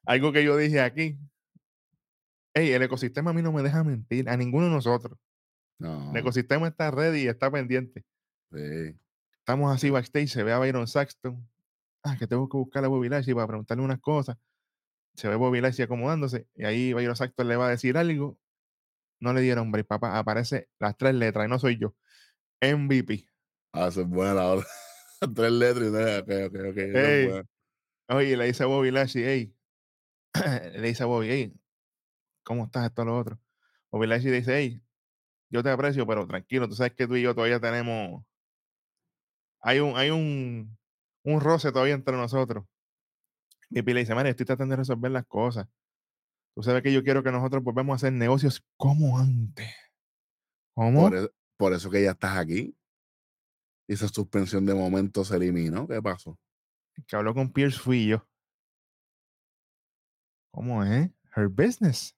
algo 0.05 0.31
que 0.31 0.43
yo 0.43 0.55
dije 0.55 0.81
aquí. 0.81 1.17
Hey, 2.53 2.71
el 2.71 2.83
ecosistema 2.83 3.31
a 3.31 3.33
mí 3.33 3.41
no 3.41 3.51
me 3.51 3.63
deja 3.63 3.83
mentir, 3.83 4.29
a 4.29 4.38
ninguno 4.38 4.65
de 4.65 4.71
nosotros. 4.71 5.17
El 5.79 6.15
ecosistema 6.15 6.67
está 6.67 6.91
ready 6.91 7.23
y 7.23 7.27
está 7.27 7.49
pendiente. 7.49 8.03
Sí. 8.51 8.95
Estamos 9.39 9.73
así 9.73 9.89
backstage, 9.89 10.27
se 10.27 10.43
ve 10.43 10.51
a 10.51 10.59
Byron 10.59 10.88
Saxton. 10.88 11.47
Ah, 12.03 12.17
que 12.17 12.27
tengo 12.27 12.47
que 12.47 12.57
buscar 12.57 12.85
a 12.85 12.88
Bobby 12.88 13.09
Lashley 13.09 13.33
para 13.33 13.47
preguntarle 13.47 13.83
unas 13.83 13.99
cosas. 13.99 14.38
Se 15.15 15.27
ve 15.27 15.35
Bobby 15.35 15.62
Lashley 15.62 15.85
acomodándose 15.85 16.47
y 16.53 16.65
ahí 16.65 16.93
Byron 16.93 17.15
Saxton 17.15 17.47
le 17.47 17.55
va 17.55 17.67
a 17.67 17.71
decir 17.71 17.97
algo 17.97 18.38
no 19.19 19.33
le 19.33 19.41
dieron 19.41 19.71
break, 19.71 19.88
papá. 19.88 20.17
Aparece 20.17 20.69
las 20.79 20.97
tres 20.97 21.13
letras 21.13 21.45
y 21.45 21.49
no 21.49 21.59
soy 21.59 21.77
yo. 21.77 21.95
MVP. 22.62 23.27
Ah, 23.73 23.88
eso 23.88 24.01
es 24.01 24.07
buena 24.07 24.33
la 24.33 24.47
hora. 24.47 24.65
tres 25.36 25.51
letras 25.51 25.88
y 25.88 25.91
no, 25.91 25.99
ok, 25.99 26.29
ok, 26.47 26.55
ok. 26.69 28.15
oye, 28.15 28.38
le 28.38 28.45
dice 28.45 28.63
a 28.63 28.67
Bobby 28.67 28.91
Lashley, 28.91 29.23
hey, 29.23 29.55
le 30.73 30.88
dice 30.88 31.03
a 31.03 31.05
Bobby, 31.05 31.27
hey, 31.29 31.53
¿cómo 32.43 32.65
estás? 32.65 32.86
Esto 32.86 33.05
lo 33.05 33.17
otro. 33.17 33.39
Bobby 33.91 34.08
Lashley 34.08 34.32
dice, 34.32 34.55
hey, 34.55 34.82
yo 35.49 35.63
te 35.63 35.69
aprecio, 35.69 36.05
pero 36.05 36.27
tranquilo, 36.27 36.67
tú 36.67 36.75
sabes 36.75 36.93
que 36.93 37.08
tú 37.08 37.15
y 37.15 37.21
yo 37.21 37.34
todavía 37.34 37.60
tenemos. 37.60 38.23
Hay 39.62 39.79
un, 39.79 39.97
hay 39.97 40.10
un, 40.10 40.77
un 41.23 41.41
roce 41.41 41.71
todavía 41.71 41.95
entre 41.95 42.15
nosotros. 42.15 42.65
Y 43.69 43.82
le 43.82 43.99
dice, 43.99 44.15
María, 44.15 44.32
estoy 44.32 44.45
tratando 44.45 44.73
de 44.73 44.77
resolver 44.77 45.12
las 45.12 45.25
cosas. 45.25 45.67
Tú 46.55 46.63
sabes 46.63 46.82
que 46.82 46.91
yo 46.91 47.03
quiero 47.03 47.23
que 47.23 47.32
nosotros 47.32 47.63
volvamos 47.63 47.93
a 47.93 47.95
hacer 47.97 48.13
negocios 48.13 48.63
como 48.77 49.17
antes. 49.17 49.69
¿Cómo? 50.73 51.08
E, 51.13 51.29
por, 51.58 51.73
eso 51.73 51.89
que 51.89 52.03
ya 52.03 52.12
estás 52.12 52.38
aquí. 52.38 52.75
Esa 53.89 54.08
suspensión 54.08 54.67
de 54.67 54.75
momento 54.75 55.25
se 55.25 55.36
eliminó. 55.36 55.88
¿Qué 55.88 55.99
pasó? 55.99 56.38
El 56.95 57.06
que 57.08 57.15
habló 57.15 57.34
con 57.34 57.52
Pierce 57.52 57.80
fui 57.80 58.06
yo. 58.06 58.23
¿Cómo 60.52 60.84
es? 60.84 61.10
Her 61.36 61.47
business. 61.47 62.15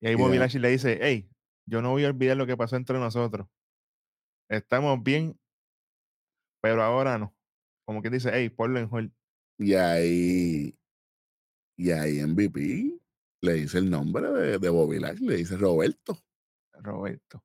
Y 0.00 0.08
ahí 0.08 0.16
Bobby 0.16 0.36
Lashley 0.36 0.60
le 0.60 0.70
dice, 0.70 0.98
hey, 1.00 1.30
yo 1.64 1.80
no 1.80 1.90
voy 1.90 2.04
a 2.04 2.08
olvidar 2.08 2.36
lo 2.36 2.44
que 2.44 2.56
pasó 2.56 2.74
entre 2.74 2.98
nosotros. 2.98 3.46
Estamos 4.48 5.00
bien, 5.00 5.38
pero 6.60 6.82
ahora 6.82 7.16
no. 7.16 7.32
Como 7.84 8.02
que 8.02 8.10
dice, 8.10 8.30
hey, 8.32 8.48
ponlo 8.48 8.80
en 8.80 8.88
hold. 8.90 9.12
Y 9.58 9.74
ahí 9.74 10.76
y 11.76 11.90
ahí 11.92 12.20
MVP 12.20 12.98
le 13.42 13.52
dice 13.52 13.78
el 13.78 13.88
nombre 13.88 14.28
de, 14.32 14.58
de 14.58 14.68
Bobby 14.68 14.98
Lashley, 14.98 15.28
le 15.28 15.36
dice 15.36 15.56
Roberto. 15.56 16.18
Roberto. 16.72 17.44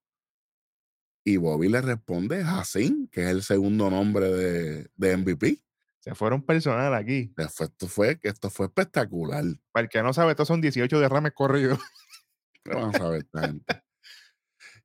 Y 1.23 1.37
Bobby 1.37 1.69
le 1.69 1.81
responde 1.81 2.43
Jacín, 2.43 3.09
que 3.11 3.23
es 3.23 3.29
el 3.29 3.43
segundo 3.43 3.89
nombre 3.89 4.31
de, 4.31 4.89
de 4.95 5.17
MVP. 5.17 5.61
Se 5.99 6.15
fueron 6.15 6.43
personal 6.43 6.93
aquí. 6.93 7.33
Esto 7.37 7.87
fue, 7.87 8.19
esto 8.23 8.49
fue 8.49 8.67
espectacular. 8.67 9.43
Para 9.71 9.83
el 9.83 9.89
que 9.89 10.01
no 10.01 10.13
sabe, 10.13 10.31
estos 10.31 10.47
son 10.47 10.61
18 10.61 10.99
derrames 10.99 11.33
corridos. 11.33 11.79
Vamos 12.65 12.95
a 12.95 13.09
ver 13.09 13.19
esta 13.19 13.47
gente? 13.47 13.83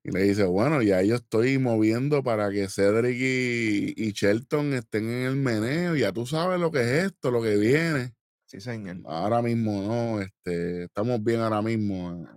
Y 0.03 0.11
le 0.11 0.21
dice, 0.21 0.43
bueno, 0.43 0.83
ya 0.83 1.01
yo 1.01 1.15
estoy 1.15 1.57
moviendo 1.57 2.21
para 2.21 2.51
que 2.51 2.67
Cedric 2.67 3.17
y, 3.17 3.93
y, 3.97 4.11
Shelton 4.11 4.73
estén 4.73 5.09
en 5.09 5.25
el 5.25 5.35
meneo. 5.35 5.95
Ya 5.95 6.11
tú 6.11 6.27
sabes 6.27 6.59
lo 6.59 6.69
que 6.69 6.81
es 6.81 7.05
esto, 7.05 7.31
lo 7.31 7.41
que 7.41 7.57
viene. 7.57 8.13
Sí, 8.45 8.59
señor. 8.59 8.97
Ahora 9.05 9.41
mismo 9.41 9.81
no, 9.81 10.21
este, 10.21 10.83
estamos 10.83 11.23
bien 11.23 11.41
ahora 11.41 11.63
mismo. 11.63 12.27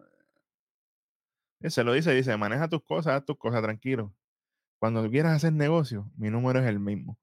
Se 1.63 1.83
lo 1.83 1.93
dice, 1.93 2.13
dice, 2.13 2.37
maneja 2.37 2.69
tus 2.69 2.85
cosas, 2.85 3.15
haz 3.15 3.25
tus 3.25 3.37
cosas 3.37 3.63
tranquilo. 3.63 4.15
Cuando 4.79 5.09
quieras 5.11 5.37
hacer 5.37 5.53
negocio, 5.53 6.11
mi 6.17 6.31
número 6.31 6.61
es 6.61 6.67
el 6.67 6.79
mismo. 6.79 7.19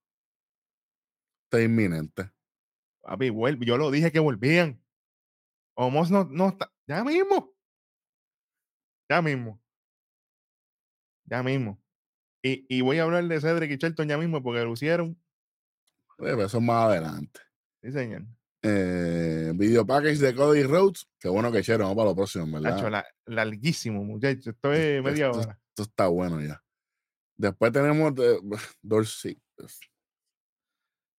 Está 1.46 1.64
inminente. 1.64 2.32
Papi, 3.02 3.30
vuelve. 3.30 3.66
Yo 3.66 3.78
lo 3.78 3.92
dije 3.92 4.12
que 4.12 4.20
volvían. 4.20 4.84
Homos 5.76 6.12
no, 6.12 6.26
no 6.26 6.50
está. 6.50 6.72
Ya 6.88 7.04
mismo. 7.04 7.54
Ya 9.10 9.22
mismo. 9.22 9.62
Ya 11.26 11.44
mismo. 11.44 11.82
Y, 12.42 12.66
y 12.70 12.82
voy 12.82 13.00
a 13.00 13.04
hablar 13.04 13.24
de 13.26 13.40
Cedric 13.40 13.72
y 13.72 13.78
Shelton 13.78 14.08
ya 14.08 14.18
mismo 14.18 14.44
porque 14.44 14.64
lo 14.64 14.74
hicieron. 14.74 15.18
Eso 16.20 16.62
más 16.62 16.86
adelante. 16.86 17.40
Sí, 17.82 17.92
señor. 17.92 18.26
Eh, 18.68 19.52
video 19.54 19.86
package 19.86 20.18
de 20.18 20.34
Cody 20.34 20.64
Rhodes. 20.64 21.08
Qué 21.20 21.30
bueno 21.30 21.52
que 21.52 21.60
hicieron, 21.60 21.84
vamos 21.84 21.98
para 21.98 22.10
lo 22.10 22.16
próximo, 22.16 22.60
¿verdad? 22.60 23.04
larguísimo, 23.28 24.04
muchachos. 24.04 24.48
Esto 24.48 24.74
es 24.74 25.04
media 25.04 25.30
hora. 25.30 25.60
Esto, 25.70 25.84
está 25.84 26.08
bueno 26.08 26.42
ya. 26.42 26.64
Después 27.38 27.72
tenemos 27.72 28.16
de, 28.16 28.40
dos 28.82 29.28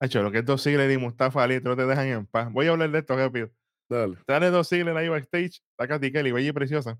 Hacho, 0.00 0.22
lo 0.22 0.32
que 0.32 0.38
es 0.38 0.44
dos 0.44 0.60
sigles 0.60 0.88
de 0.88 0.98
Mustafa 0.98 1.44
Ali, 1.44 1.60
no 1.60 1.76
te 1.76 1.86
dejan 1.86 2.08
en 2.08 2.26
paz. 2.26 2.52
Voy 2.52 2.66
a 2.66 2.70
hablar 2.70 2.90
de 2.90 2.98
esto 2.98 3.16
rápido. 3.16 3.50
Dale. 3.88 4.18
Dale 4.26 4.50
dos 4.50 4.66
sigles 4.66 4.96
ahí 4.96 5.08
backstage. 5.08 5.62
Está 5.70 5.86
Katy 5.86 6.10
Kelly, 6.10 6.32
bella 6.32 6.48
y 6.48 6.52
preciosa. 6.52 6.98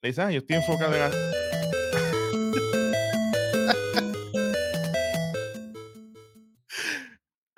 Le 0.00 0.10
dice, 0.10 0.22
ah, 0.22 0.30
yo 0.30 0.38
estoy 0.38 0.56
enfocado 0.56 0.94
en. 0.94 1.49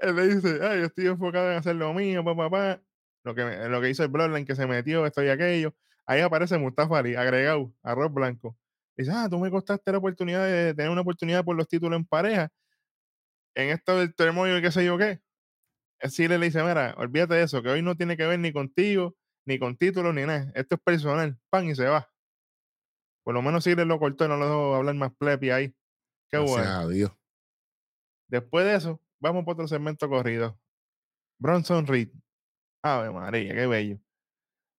Él 0.03 0.17
le 0.17 0.35
dice, 0.35 0.59
ay, 0.62 0.81
yo 0.81 0.87
estoy 0.87 1.07
enfocado 1.07 1.51
en 1.53 1.59
hacer 1.59 1.77
lo 1.77 1.95
mío, 1.95 2.25
papá, 2.25 2.51
papá. 2.51 2.83
Lo 3.25 3.35
que, 3.35 3.45
lo 3.69 3.81
que 3.81 3.91
hizo 3.91 4.03
el 4.03 4.09
Bloodline 4.09 4.45
que 4.45 4.57
se 4.57 4.67
metió, 4.67 5.07
esto 5.07 5.23
y 5.23 5.29
aquello. 5.29 5.75
Ahí 6.07 6.21
aparece 6.21 6.59
Mustafa 6.59 6.99
Ali, 6.99 7.15
agregado, 7.15 7.73
arroz 7.83 8.12
blanco. 8.12 8.59
Dice, 8.97 9.12
ah, 9.15 9.29
tú 9.31 9.38
me 9.38 9.51
costaste 9.51 9.93
la 9.93 9.99
oportunidad 9.99 10.45
de 10.45 10.75
tener 10.75 10.91
una 10.91 11.03
oportunidad 11.03 11.45
por 11.45 11.57
los 11.57 11.69
títulos 11.69 11.97
en 11.97 12.05
pareja. 12.05 12.51
En 13.55 13.71
esto 13.71 13.99
del 13.99 14.15
terremoto 14.15 14.57
y 14.57 14.61
qué 14.61 14.73
sé 14.73 14.85
yo 14.85 14.99
qué. 14.99 15.21
Así 16.01 16.27
le 16.27 16.37
dice, 16.38 16.62
mira, 16.65 16.95
olvídate 16.99 17.35
de 17.35 17.43
eso, 17.45 17.62
que 17.62 17.69
hoy 17.69 17.81
no 17.81 17.97
tiene 17.97 18.17
que 18.17 18.27
ver 18.27 18.41
ni 18.41 18.53
contigo, 18.53 19.15
ni 19.47 19.61
con 19.61 19.77
títulos, 19.77 20.12
ni 20.12 20.23
nada. 20.23 20.51
Esto 20.57 20.75
es 20.75 20.81
personal. 20.81 21.38
Pan 21.49 21.67
y 21.67 21.77
se 21.77 21.87
va. 21.87 22.11
Por 23.23 23.35
lo 23.35 23.43
menos 23.43 23.65
le 23.65 23.85
lo 23.85 24.01
cortó 24.01 24.25
y 24.25 24.29
no 24.29 24.37
lo 24.37 24.47
dejó 24.47 24.75
hablar 24.75 24.97
más 24.97 25.12
plepi 25.15 25.51
ahí. 25.51 25.69
Qué 26.29 26.38
Gracias 26.38 26.51
bueno. 26.51 26.71
Adiós. 26.71 27.12
Después 28.27 28.65
de 28.65 28.75
eso, 28.75 29.01
Vamos 29.23 29.45
por 29.45 29.55
otro 29.55 29.69
segmento 29.69 30.09
corrido. 30.09 30.59
Bronson 31.39 31.87
Reed. 31.87 32.09
Ave 32.83 33.09
María, 33.13 33.55
qué 33.55 33.67
bello. 33.69 33.99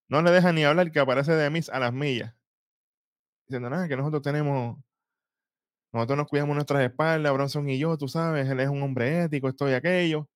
No 0.09 0.21
le 0.21 0.31
deja 0.31 0.51
ni 0.51 0.65
hablar 0.65 0.91
que 0.91 0.99
aparece 0.99 1.31
de 1.31 1.49
mis 1.49 1.69
a 1.69 1.79
las 1.79 1.93
millas. 1.93 2.35
Diciendo 3.47 3.69
nada, 3.69 3.87
que 3.87 3.95
nosotros 3.95 4.21
tenemos. 4.21 4.77
Nosotros 5.93 6.17
nos 6.17 6.27
cuidamos 6.27 6.55
nuestras 6.55 6.83
espaldas, 6.83 7.31
Bronson 7.31 7.69
y 7.69 7.79
yo, 7.79 7.97
tú 7.97 8.09
sabes, 8.09 8.49
él 8.49 8.59
es 8.59 8.67
un 8.67 8.81
hombre 8.81 9.23
ético, 9.23 9.47
esto 9.47 9.69
y 9.69 9.73
aquello. 9.73 10.27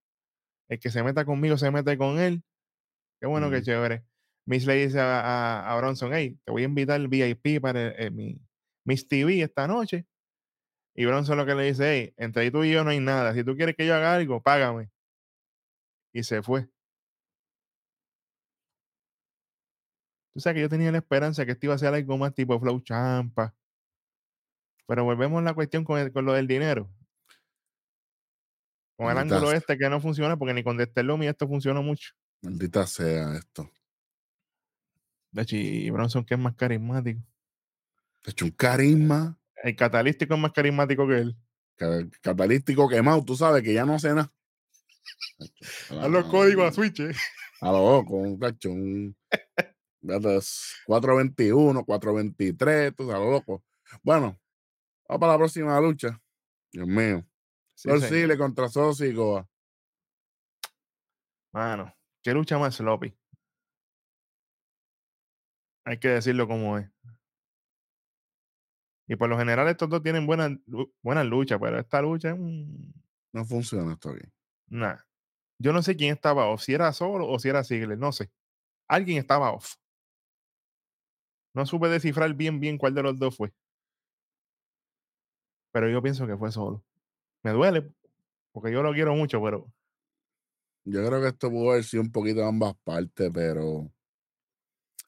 El 0.70 0.80
que 0.80 0.90
se 0.90 1.04
meta 1.04 1.26
conmigo 1.26 1.58
se 1.58 1.70
mete 1.70 1.98
con 1.98 2.18
él. 2.18 2.44
Qué 3.20 3.28
bueno, 3.28 3.52
qué 3.52 3.62
chévere. 3.62 4.06
Miss 4.46 4.66
le 4.66 4.76
dice 4.76 5.00
a, 5.02 5.76
Bronson, 5.80 6.14
hey, 6.14 6.40
te 6.46 6.52
voy 6.54 6.62
a 6.62 6.66
invitar 6.66 6.96
al 6.96 7.10
VIP 7.10 7.60
para 7.60 7.94
mi 8.12 8.40
Miss 8.86 9.06
TV 9.06 9.42
esta 9.42 9.68
noche. 9.68 10.08
Y 11.00 11.06
Bronson 11.06 11.38
lo 11.38 11.46
que 11.46 11.54
le 11.54 11.64
dice, 11.64 11.94
hey, 11.94 12.14
entre 12.18 12.50
tú 12.50 12.64
y 12.64 12.72
yo 12.72 12.84
no 12.84 12.90
hay 12.90 13.00
nada. 13.00 13.32
Si 13.36 13.44
tú 13.44 13.56
quieres 13.56 13.76
que 13.76 13.86
yo 13.86 13.94
haga 13.94 14.16
algo, 14.16 14.42
págame. 14.42 14.90
Y 16.12 16.24
se 16.24 16.42
fue. 16.42 16.68
Tú 20.34 20.40
sabes 20.40 20.56
que 20.56 20.62
yo 20.62 20.70
tenía 20.70 20.92
la 20.92 20.98
esperanza 20.98 21.46
que 21.46 21.52
esto 21.52 21.68
iba 21.68 21.76
a 21.76 21.78
ser 21.78 21.94
algo 21.94 22.18
más 22.18 22.34
tipo 22.34 22.60
Flow 22.60 22.82
Champa. 22.82 23.56
Pero 24.88 25.04
volvemos 25.04 25.40
a 25.40 25.44
la 25.44 25.54
cuestión 25.54 25.84
con, 25.84 26.10
con 26.10 26.26
lo 26.26 26.34
del 26.34 26.48
dinero. 26.48 26.92
Con 28.96 29.12
el 29.12 29.18
ángulo 29.20 29.52
este 29.52 29.78
que 29.78 29.90
no 29.92 30.02
funciona, 30.02 30.36
porque 30.36 30.56
ni 30.56 30.64
con 30.64 30.78
Destelumi 30.78 31.28
esto 31.28 31.48
funcionó 31.48 31.84
mucho. 31.84 32.16
Maldita 32.42 32.88
sea 32.88 33.36
esto. 33.36 33.70
De 35.30 35.44
hecho, 35.44 35.58
y 35.58 35.92
Bronson 35.92 36.26
que 36.26 36.34
es 36.34 36.40
más 36.40 36.56
carismático. 36.56 37.22
De 38.26 38.32
hecho, 38.32 38.46
un 38.46 38.52
carisma 38.52 39.40
el 39.68 39.76
catalístico 39.76 40.34
es 40.34 40.40
más 40.40 40.52
carismático 40.52 41.08
que 41.08 41.18
él. 41.18 41.36
catalítico 42.22 42.88
quemado, 42.88 43.24
tú 43.24 43.36
sabes 43.36 43.64
que 43.64 43.74
ya 43.74 43.86
no 43.86 43.96
hace 43.96 44.10
nada. 44.10 44.32
A 45.90 46.08
los 46.08 46.26
códigos 46.26 46.68
a 46.68 46.72
switch. 46.72 47.00
Eh. 47.02 47.12
A 47.62 47.72
lo 47.72 47.98
loco, 47.98 48.16
un 48.16 48.40
cacho, 48.40 48.70
un 48.70 49.16
421, 50.02 51.84
423, 51.84 52.96
tú 52.96 53.08
sabes, 53.08 53.16
a 53.16 53.20
lo 53.20 53.32
loco. 53.32 53.64
Bueno, 54.04 54.40
vamos 55.08 55.20
para 55.20 55.34
la 55.34 55.38
próxima 55.38 55.80
lucha. 55.80 56.22
Dios 56.72 56.88
mío. 56.88 57.26
Sí, 57.74 57.90
contra 58.38 58.70
Sosi 58.70 59.06
y 59.06 59.14
Goa. 59.14 59.48
Mano, 61.52 61.94
qué 62.24 62.34
lucha 62.34 62.58
más 62.58 62.76
sloppy. 62.76 63.16
Hay 65.86 66.00
que 66.00 66.10
decirlo 66.10 66.48
como 66.48 66.78
es. 66.78 66.90
Y 69.08 69.16
por 69.16 69.30
lo 69.30 69.38
general 69.38 69.68
estos 69.68 69.90
dos 69.90 70.04
tienen 70.04 70.28
buenas 70.28 70.52
buenas 71.02 71.26
luchas, 71.26 71.60
pero 71.62 71.80
esta 71.80 72.02
lucha 72.02 72.36
no 72.36 73.46
funciona 73.46 73.94
esto 73.94 74.12
bien. 74.14 74.32
Nada. 74.68 75.08
Yo 75.60 75.74
no 75.74 75.82
sé 75.82 75.96
quién 75.96 76.14
estaba 76.14 76.48
off, 76.48 76.62
si 76.62 76.74
era 76.74 76.92
solo 76.94 77.28
o 77.28 77.40
si 77.40 77.50
era 77.50 77.64
Ziggler, 77.64 77.98
no 77.98 78.12
sé. 78.12 78.30
Alguien 78.88 79.18
estaba 79.18 79.52
off. 79.52 79.76
No 81.54 81.66
supe 81.66 81.88
descifrar 81.88 82.34
bien 82.34 82.60
bien 82.60 82.78
cuál 82.78 82.94
de 82.94 83.04
los 83.04 83.18
dos 83.18 83.36
fue. 83.36 83.54
Pero 85.72 85.90
yo 85.90 86.02
pienso 86.02 86.28
que 86.28 86.38
fue 86.38 86.52
solo. 86.52 86.84
Me 87.44 87.52
duele, 87.52 87.92
porque 88.52 88.72
yo 88.72 88.84
lo 88.84 88.94
quiero 88.94 89.16
mucho, 89.16 89.42
pero. 89.42 89.72
Yo 90.86 91.06
creo 91.06 91.22
que 91.22 91.28
esto 91.30 91.50
pudo 91.50 91.72
haber 91.72 91.84
sido 91.84 92.04
un 92.04 92.12
poquito 92.12 92.42
de 92.42 92.48
ambas 92.48 92.76
partes, 92.84 93.32
pero. 93.34 93.92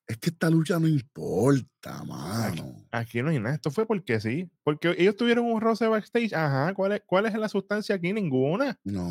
Es 0.10 0.18
que 0.18 0.32
esta 0.32 0.50
lucha 0.50 0.80
no 0.80 0.88
importa, 0.88 2.04
mano. 2.04 2.84
Aquí, 2.90 3.22
no 3.22 3.30
hay 3.30 3.40
nada. 3.40 3.54
Esto 3.54 3.70
fue 3.70 3.86
porque 3.86 4.20
sí. 4.20 4.50
Porque 4.64 4.96
ellos 4.98 5.16
tuvieron 5.16 5.46
un 5.46 5.62
roce 5.62 5.86
backstage. 5.88 6.34
Ajá. 6.34 6.74
¿Cuál 6.74 6.94
es, 6.94 7.04
cuál 7.06 7.28
es 7.28 7.36
la 7.36 7.48
sustancia 7.48 7.94
aquí? 7.94 8.12
Ninguna. 8.12 8.80
No. 8.84 9.04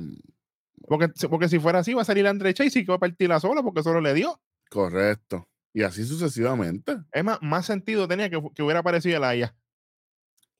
Mm, 0.00 0.16
porque, 0.86 1.08
porque 1.28 1.48
si 1.48 1.58
fuera 1.58 1.80
así, 1.80 1.92
va 1.92 2.02
a 2.02 2.04
salir 2.04 2.24
André 2.28 2.54
Chase 2.54 2.78
y 2.78 2.84
que 2.84 2.92
va 2.92 2.96
a 2.96 3.00
partir 3.00 3.28
la 3.28 3.40
sola 3.40 3.64
porque 3.64 3.82
solo 3.82 4.00
le 4.00 4.14
dio. 4.14 4.40
Correcto. 4.70 5.48
Y 5.72 5.82
así 5.82 6.04
sucesivamente. 6.04 6.98
Es 7.10 7.24
más, 7.24 7.40
más 7.42 7.66
sentido 7.66 8.06
tenía 8.06 8.30
que, 8.30 8.40
que 8.54 8.62
hubiera 8.62 8.78
aparecido 8.78 9.16
el 9.16 9.24
Aya. 9.24 9.56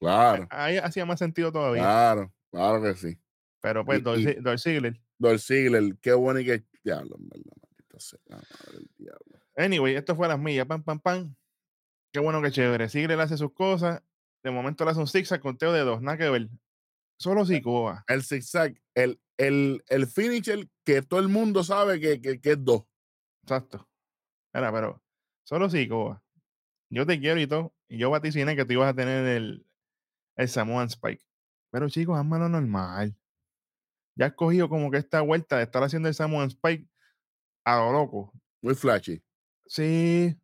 Claro. 0.00 0.48
Ahí 0.50 0.76
hacía 0.76 1.07
más 1.07 1.20
sentido 1.20 1.52
todavía. 1.52 1.83
Claro, 1.83 2.35
claro 2.50 2.83
que 2.83 2.94
sí. 2.94 3.16
Pero 3.61 3.85
pues, 3.85 4.02
Dolph 4.02 4.59
Ziggler. 4.59 5.00
Dolph 5.18 5.40
Ziggler, 5.40 5.96
qué 6.00 6.14
bueno 6.14 6.40
y 6.40 6.46
qué 6.46 6.64
diablo, 6.83 7.14
en 7.16 7.28
verdad, 7.28 7.52
maldita 7.62 8.00
sea, 8.00 8.18
madre 8.28 8.72
del 8.72 8.90
diablo. 8.98 9.43
Anyway, 9.57 9.95
esto 9.95 10.17
fue 10.17 10.27
a 10.27 10.31
las 10.31 10.38
millas, 10.38 10.67
pam, 10.67 10.83
pam, 10.83 11.01
pam. 11.01 11.35
Qué 12.12 12.21
bueno, 12.21 12.40
qué 12.43 12.51
chévere. 12.51 12.88
Ziggler 12.88 13.21
hace 13.21 13.37
sus 13.37 13.53
cosas. 13.53 14.03
De 14.43 14.51
momento 14.51 14.85
le 14.85 14.90
hace 14.90 15.01
un 15.01 15.07
zigzag, 15.07 15.40
conteo 15.40 15.73
de 15.73 15.81
dos, 15.81 16.03
nada 16.03 16.19
que 16.19 16.29
ver. 16.29 16.49
Solo 17.19 17.45
Sikoa. 17.47 18.05
El 18.09 18.23
zigzag, 18.23 18.75
el, 18.95 19.21
el, 19.38 19.83
el 19.88 20.07
finisher 20.07 20.69
que 20.85 21.03
todo 21.03 21.21
el 21.21 21.29
mundo 21.29 21.64
sabe 21.64 22.01
que, 22.01 22.21
que, 22.21 22.40
que 22.40 22.53
es 22.53 22.64
dos. 22.64 22.85
Exacto. 23.43 23.88
Era, 24.53 24.73
pero 24.73 25.03
solo 25.45 25.71
Sikoa. 25.71 26.23
Yo 26.90 27.07
te 27.07 27.19
quiero 27.19 27.40
y 27.40 27.47
todo. 27.47 27.75
Y 27.88 27.99
yo 27.99 28.11
vaticiné 28.11 28.55
que 28.55 28.64
tú 28.64 28.75
ibas 28.75 28.90
a 28.90 28.95
tener 28.95 29.27
el, 29.27 29.67
el 30.37 30.49
Samoan 30.49 30.88
Spike. 30.88 31.25
Pero 31.71 31.88
chicos, 31.88 32.19
hazme 32.19 32.38
lo 32.38 32.49
normal. 32.49 33.17
Ya 34.17 34.27
has 34.27 34.35
cogido 34.35 34.69
como 34.69 34.90
que 34.90 34.99
esta 34.99 35.21
vuelta 35.23 35.57
de 35.57 35.64
estar 35.64 35.83
haciendo 35.83 36.09
el 36.09 36.14
Samoan 36.14 36.49
Spike 36.49 36.88
a 37.64 37.79
lo 37.79 37.93
loco. 37.93 38.33
Muy 38.62 38.75
flashy. 38.75 39.23
Sí. 39.66 40.38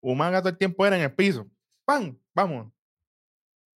Umaga 0.00 0.40
todo 0.40 0.50
el 0.50 0.58
tiempo 0.58 0.86
era 0.86 0.96
en 0.96 1.02
el 1.02 1.14
piso. 1.14 1.50
¡Pam! 1.84 2.18
Vamos. 2.34 2.72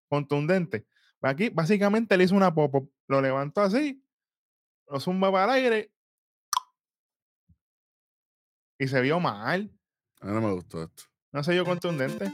Contundente. 0.08 0.86
Aquí 1.20 1.48
básicamente 1.48 2.16
le 2.16 2.24
hizo 2.24 2.34
una 2.34 2.54
popo. 2.54 2.90
Lo 3.08 3.20
levantó 3.20 3.62
así. 3.62 4.04
Lo 4.88 5.00
zumba 5.00 5.30
para 5.32 5.56
el 5.56 5.64
aire. 5.64 5.92
Y 8.78 8.88
se 8.88 9.00
vio 9.00 9.20
mal. 9.20 9.70
A 10.20 10.26
mí 10.26 10.32
no 10.32 10.40
me 10.40 10.52
gustó 10.52 10.82
esto. 10.82 11.04
No 11.32 11.42
se 11.42 11.52
vio 11.52 11.64
contundente. 11.64 12.30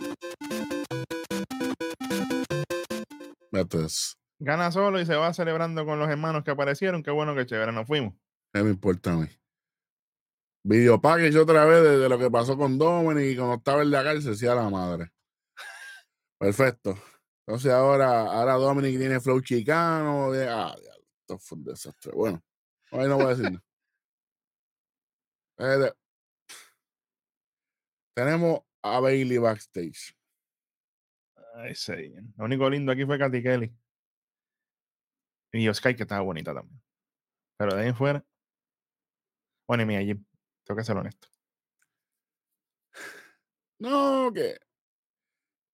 Gana 4.40 4.70
solo 4.70 5.00
y 5.00 5.06
se 5.06 5.16
va 5.16 5.32
celebrando 5.34 5.84
con 5.84 5.98
los 5.98 6.08
hermanos 6.08 6.44
que 6.44 6.50
aparecieron. 6.50 7.02
Qué 7.02 7.10
bueno 7.10 7.34
que 7.34 7.46
chévere, 7.46 7.72
nos 7.72 7.86
fuimos. 7.86 8.14
¿Qué 8.52 8.62
me 8.62 8.70
importa 8.70 9.12
a 9.12 9.16
mí? 9.16 9.28
Video 10.68 11.00
package 11.00 11.38
otra 11.38 11.64
vez 11.64 11.82
de, 11.82 12.08
lo 12.10 12.18
que 12.18 12.30
pasó 12.30 12.54
con 12.54 12.76
Dominic 12.76 13.32
y 13.32 13.36
cuando 13.36 13.54
estaba 13.54 13.80
en 13.80 13.90
la 13.90 14.04
cárcel, 14.04 14.32
decía 14.32 14.54
la 14.54 14.68
madre. 14.68 15.10
Perfecto. 16.38 16.94
Entonces 17.46 17.72
ahora, 17.72 18.30
ahora 18.30 18.52
Dominic 18.54 18.98
tiene 18.98 19.18
flow 19.18 19.40
chicano. 19.40 20.30
De, 20.30 20.46
ah, 20.46 20.76
esto 21.22 21.38
fue 21.38 21.56
un 21.56 21.64
desastre. 21.64 22.12
Bueno, 22.12 22.44
ahí 22.92 23.08
no 23.08 23.16
voy 23.16 23.24
a 23.24 23.28
decir 23.28 23.44
nada. 23.44 23.64
Eh, 25.86 25.92
tenemos 28.14 28.60
a 28.82 29.00
Bailey 29.00 29.38
backstage. 29.38 30.14
Ay, 31.54 31.74
sí. 31.74 32.12
Lo 32.36 32.44
único 32.44 32.68
lindo 32.68 32.92
aquí 32.92 33.06
fue 33.06 33.18
Katy 33.18 33.42
Kelly. 33.42 33.74
Y 35.52 35.66
Oscar, 35.66 35.96
que 35.96 36.02
estaba 36.02 36.20
bonita 36.20 36.52
también. 36.52 36.78
Pero 37.56 37.74
de 37.74 37.86
ahí 37.86 37.92
fuera. 37.94 38.22
Bueno, 39.66 39.84
y 39.84 39.86
mi 39.86 39.96
allí. 39.96 40.28
Tengo 40.68 40.78
que 40.78 40.84
ser 40.84 40.98
honesto. 40.98 41.28
No, 43.78 44.30
que. 44.34 44.58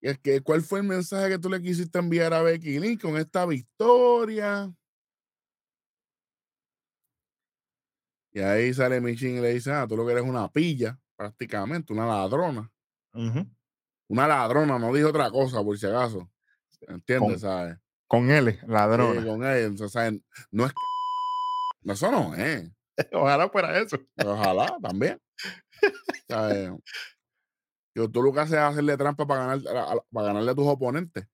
Es 0.01 0.19
que, 0.21 0.41
¿cuál 0.41 0.63
fue 0.63 0.81
el 0.81 0.87
mensaje 0.87 1.31
que 1.31 1.39
tú 1.39 1.49
le 1.49 1.61
quisiste 1.61 1.99
enviar 1.99 2.33
a 2.33 2.43
Becky 2.43 2.79
Lynch 2.79 3.01
con 3.01 3.17
esta 3.17 3.45
victoria? 3.45 4.73
Y 8.31 8.41
ahí 8.41 8.73
sale 8.73 9.01
Michin 9.01 9.39
y 9.39 9.41
le 9.41 9.55
dice, 9.55 9.73
ah, 9.73 9.87
tú 9.89 9.97
lo 9.97 10.07
que 10.07 10.13
eres 10.13 10.25
una 10.25 10.49
pilla, 10.49 11.01
prácticamente, 11.17 11.93
una 11.93 12.07
ladrona. 12.07 12.71
Una 14.09 14.29
ladrona, 14.29 14.79
no 14.79 14.93
dijo 14.93 15.09
otra 15.09 15.31
cosa, 15.31 15.65
por 15.65 15.77
si 15.77 15.87
acaso. 15.87 16.31
¿Entiendes? 16.83 17.41
¿sabes? 17.41 17.79
Con 18.07 18.31
él, 18.31 18.61
ladrona. 18.69 19.21
Sí, 19.21 19.27
con 19.27 19.45
él. 19.45 19.77
O 19.81 19.89
sea, 19.89 20.13
no 20.51 20.67
es. 20.67 20.73
Eso 21.85 22.11
no 22.11 22.35
es. 22.35 22.71
Ojalá 23.13 23.49
fuera 23.49 23.79
eso. 23.81 23.99
Ojalá 24.25 24.79
también. 24.83 25.21
¿Sabes? 26.29 26.71
Yo, 27.97 28.11
tú 28.11 28.23
lo 28.23 28.33
que 28.33 28.41
haces 28.41 28.55
es 28.55 28.61
hacerle 28.61 28.97
trampa 28.97 29.27
para, 29.27 29.57
ganar, 29.57 30.05
para 30.11 30.27
ganarle 30.27 30.51
a 30.51 30.55
tus 30.55 30.67
oponentes. 30.67 31.29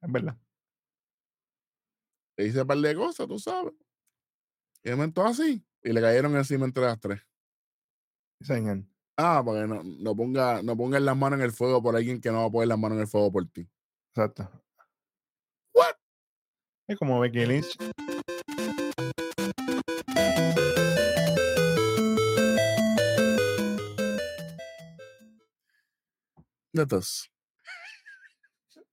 Es 0.00 0.12
verdad. 0.12 0.36
Le 2.36 2.46
hice 2.46 2.62
un 2.62 2.68
par 2.68 2.78
de 2.78 2.94
cosas, 2.94 3.26
tú 3.26 3.38
sabes. 3.38 3.74
Y 4.84 4.90
me 4.92 5.12
así. 5.24 5.64
Y 5.82 5.92
le 5.92 6.00
cayeron 6.00 6.36
encima 6.36 6.66
entre 6.66 6.84
las 6.84 7.00
tres. 7.00 7.20
Señor. 8.40 8.84
Ah, 9.16 9.42
porque 9.44 9.66
no, 9.66 9.82
no, 9.82 10.14
ponga, 10.14 10.62
no 10.62 10.76
pongas 10.76 11.02
las 11.02 11.16
manos 11.16 11.40
en 11.40 11.44
el 11.44 11.52
fuego 11.52 11.82
por 11.82 11.96
alguien 11.96 12.20
que 12.20 12.30
no 12.30 12.38
va 12.38 12.44
a 12.44 12.50
poner 12.50 12.68
las 12.68 12.78
manos 12.78 12.96
en 12.96 13.02
el 13.02 13.08
fuego 13.08 13.32
por 13.32 13.48
ti. 13.48 13.68
Exacto. 14.14 14.48
What? 15.74 15.96
Es 16.86 16.96
como 16.96 17.18
Becky 17.18 17.44
Lynch. 17.44 17.76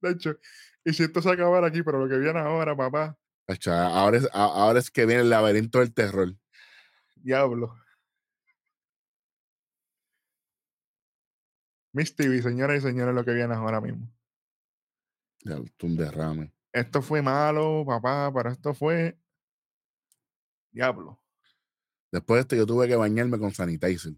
De 0.01 0.11
hecho, 0.11 0.37
y 0.83 0.93
si 0.93 1.03
esto 1.03 1.21
se 1.21 1.31
acabara 1.31 1.67
aquí, 1.67 1.81
pero 1.81 1.99
lo 1.99 2.07
que 2.07 2.17
viene 2.17 2.39
ahora, 2.39 2.75
papá. 2.75 3.17
Ahora 3.67 4.17
es, 4.17 4.29
ahora 4.33 4.79
es 4.79 4.91
que 4.91 5.05
viene 5.05 5.21
el 5.21 5.29
laberinto 5.29 5.79
del 5.79 5.93
terror. 5.93 6.35
Diablo. 7.15 7.75
Miss 11.91 12.15
TV, 12.15 12.41
señoras 12.41 12.77
y 12.77 12.81
señores, 12.81 13.15
lo 13.15 13.23
que 13.23 13.33
viene 13.33 13.53
ahora 13.55 13.81
mismo. 13.81 14.11
Un 15.81 15.95
derrame. 15.95 16.53
Esto 16.71 17.01
fue 17.01 17.21
malo, 17.21 17.83
papá, 17.85 18.31
pero 18.33 18.51
esto 18.51 18.73
fue. 18.73 19.17
Diablo. 20.71 21.21
Después 22.11 22.37
de 22.37 22.41
esto, 22.41 22.55
yo 22.55 22.65
tuve 22.65 22.87
que 22.87 22.95
bañarme 22.95 23.39
con 23.39 23.51
sanitizer. 23.51 24.13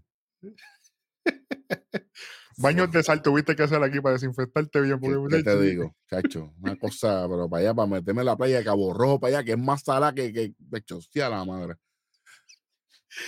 Baños 2.60 2.92
de 2.92 3.04
sal 3.04 3.22
tuviste 3.22 3.56
que 3.56 3.64
hacer 3.64 3.82
aquí 3.84 4.02
para 4.02 4.14
desinfectarte 4.14 4.82
bien. 4.82 5.00
¿Qué, 5.30 5.44
te 5.44 5.62
digo, 5.62 5.96
chacho? 6.10 6.54
Una 6.60 6.76
cosa, 6.76 7.28
pero 7.30 7.48
para 7.48 7.62
allá, 7.62 7.74
para 7.76 7.88
meterme 7.88 8.22
en 8.22 8.26
la 8.26 8.36
playa 8.36 8.58
de 8.58 8.64
Cabo 8.64 8.94
Rojo, 8.94 9.20
para 9.20 9.38
allá, 9.38 9.46
que 9.46 9.52
es 9.52 9.60
más 9.60 9.84
sala 9.84 10.14
que, 10.14 10.34
que 10.34 10.54
de 10.58 10.78
hecho, 10.80 11.00
la 11.14 11.46
madre. 11.46 11.76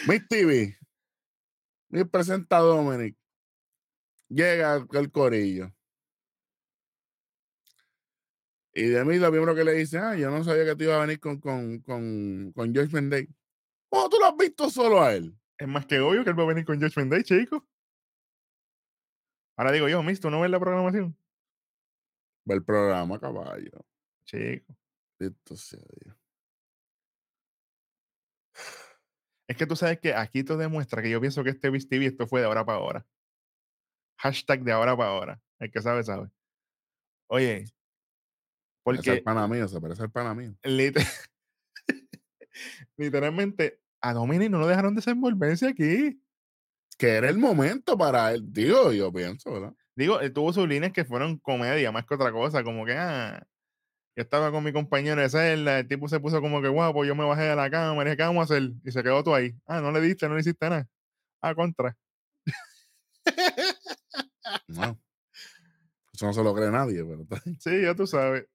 Miss 0.08 0.28
TV. 0.28 0.78
Mi 1.90 2.04
presenta 2.06 2.58
Dominic. 2.58 3.16
Llega 4.30 4.86
el 4.94 5.12
corillo. 5.12 5.72
Y 8.74 8.84
de 8.84 9.04
mí 9.04 9.18
lo 9.18 9.30
primero 9.32 9.54
que 9.54 9.64
le 9.64 9.74
dice, 9.74 9.98
ah, 9.98 10.16
yo 10.16 10.32
no 10.32 10.44
sabía 10.44 10.66
que 10.66 10.76
tú 10.76 10.84
ibas 10.86 10.98
a 10.98 11.02
venir 11.02 11.20
con, 11.20 11.40
con, 11.40 11.80
con, 11.80 12.52
con 12.54 12.74
George 12.74 12.94
Menday. 12.94 13.28
¿Cómo 13.90 14.10
tú 14.10 14.18
lo 14.20 14.28
has 14.28 14.38
visto 14.38 14.70
solo 14.70 15.02
a 15.02 15.14
él? 15.14 15.36
Es 15.58 15.68
más 15.68 15.86
que 15.86 16.00
obvio 16.00 16.24
que 16.24 16.30
él 16.30 16.40
va 16.40 16.44
a 16.44 16.48
venir 16.48 16.66
con 16.66 16.80
George 16.80 17.00
Menday, 17.00 17.24
chico. 17.24 17.68
Ahora 19.60 19.74
digo 19.74 19.90
yo, 19.90 20.02
Miss, 20.02 20.22
¿tú 20.22 20.30
no 20.30 20.40
ves 20.40 20.50
la 20.50 20.58
programación? 20.58 21.18
Ve 22.46 22.56
el 22.56 22.64
programa, 22.64 23.20
caballo. 23.20 23.86
Chico. 24.24 24.74
Bendito 25.20 25.58
sea 25.58 25.82
Dios. 26.02 26.16
Es 29.50 29.58
que 29.58 29.66
tú 29.66 29.76
sabes 29.76 30.00
que 30.00 30.14
aquí 30.14 30.46
te 30.46 30.56
demuestra 30.56 31.02
que 31.02 31.10
yo 31.10 31.20
pienso 31.20 31.44
que 31.44 31.50
este 31.50 31.70
TV 31.70 32.06
esto 32.06 32.26
fue 32.26 32.40
de 32.40 32.46
ahora 32.46 32.64
para 32.66 32.78
ahora. 32.78 33.06
Hashtag 34.20 34.64
de 34.64 34.72
ahora 34.72 34.96
para 34.96 35.10
ahora. 35.10 35.42
El 35.60 35.70
que 35.72 35.82
sabe, 35.82 36.04
sabe. 36.06 36.30
Oye, 37.30 37.66
Parece 38.82 39.04
porque 39.04 39.12
el 39.18 39.24
pana 39.24 39.46
mío, 39.46 39.68
se 39.68 39.82
parece 39.82 40.04
al 40.04 40.12
pana 40.12 40.34
mío. 40.34 40.56
liter- 40.64 41.04
literalmente 42.96 43.82
a 44.00 44.14
Dominic 44.14 44.50
no 44.50 44.60
lo 44.60 44.68
dejaron 44.68 44.96
desenvolverse 44.96 45.68
aquí. 45.68 46.24
Que 47.00 47.16
era 47.16 47.30
el 47.30 47.38
momento 47.38 47.98
para 47.98 48.34
él, 48.34 48.44
digo, 48.52 48.92
yo 48.92 49.12
pienso, 49.14 49.54
¿verdad? 49.54 49.74
Digo, 49.96 50.20
él 50.20 50.34
tuvo 50.34 50.52
sus 50.52 50.68
líneas 50.68 50.92
que 50.92 51.06
fueron 51.06 51.38
comedia 51.40 51.94
más 51.94 52.06
que 52.06 52.14
otra 52.16 52.30
cosa, 52.30 52.62
como 52.62 52.86
que, 52.86 52.92
ah, 52.92 53.42
yo 54.18 54.24
estaba 54.24 54.52
con 54.52 54.64
mi 54.66 54.74
compañero 54.74 55.22
de 55.22 55.30
celda, 55.30 55.80
el 55.80 55.88
tipo 55.88 56.10
se 56.10 56.20
puso 56.20 56.42
como 56.42 56.62
que 56.62 56.70
guapo, 56.70 57.06
yo 57.06 57.16
me 57.16 57.26
bajé 57.26 57.44
de 57.44 57.56
la 57.56 57.70
cama, 57.72 58.04
dije, 58.04 58.18
¿qué 58.18 58.24
vamos 58.24 58.42
a 58.52 58.54
hacer? 58.56 58.72
Y 58.84 58.92
se 58.92 59.04
quedó 59.04 59.24
tú 59.24 59.34
ahí. 59.36 59.56
Ah, 59.66 59.82
no 59.82 59.92
le 59.92 60.02
diste, 60.02 60.28
no 60.28 60.36
le 60.36 60.42
hiciste 60.42 60.70
nada. 60.70 60.88
Ah, 61.42 61.56
contra. 61.56 61.98
No. 64.68 65.00
Eso 66.14 66.26
no 66.26 66.34
se 66.34 66.44
lo 66.44 66.54
cree 66.56 66.72
nadie, 66.72 67.04
pero. 67.04 67.26
Sí, 67.60 67.82
ya 67.84 67.96
tú 67.96 68.08
sabes. 68.08 68.46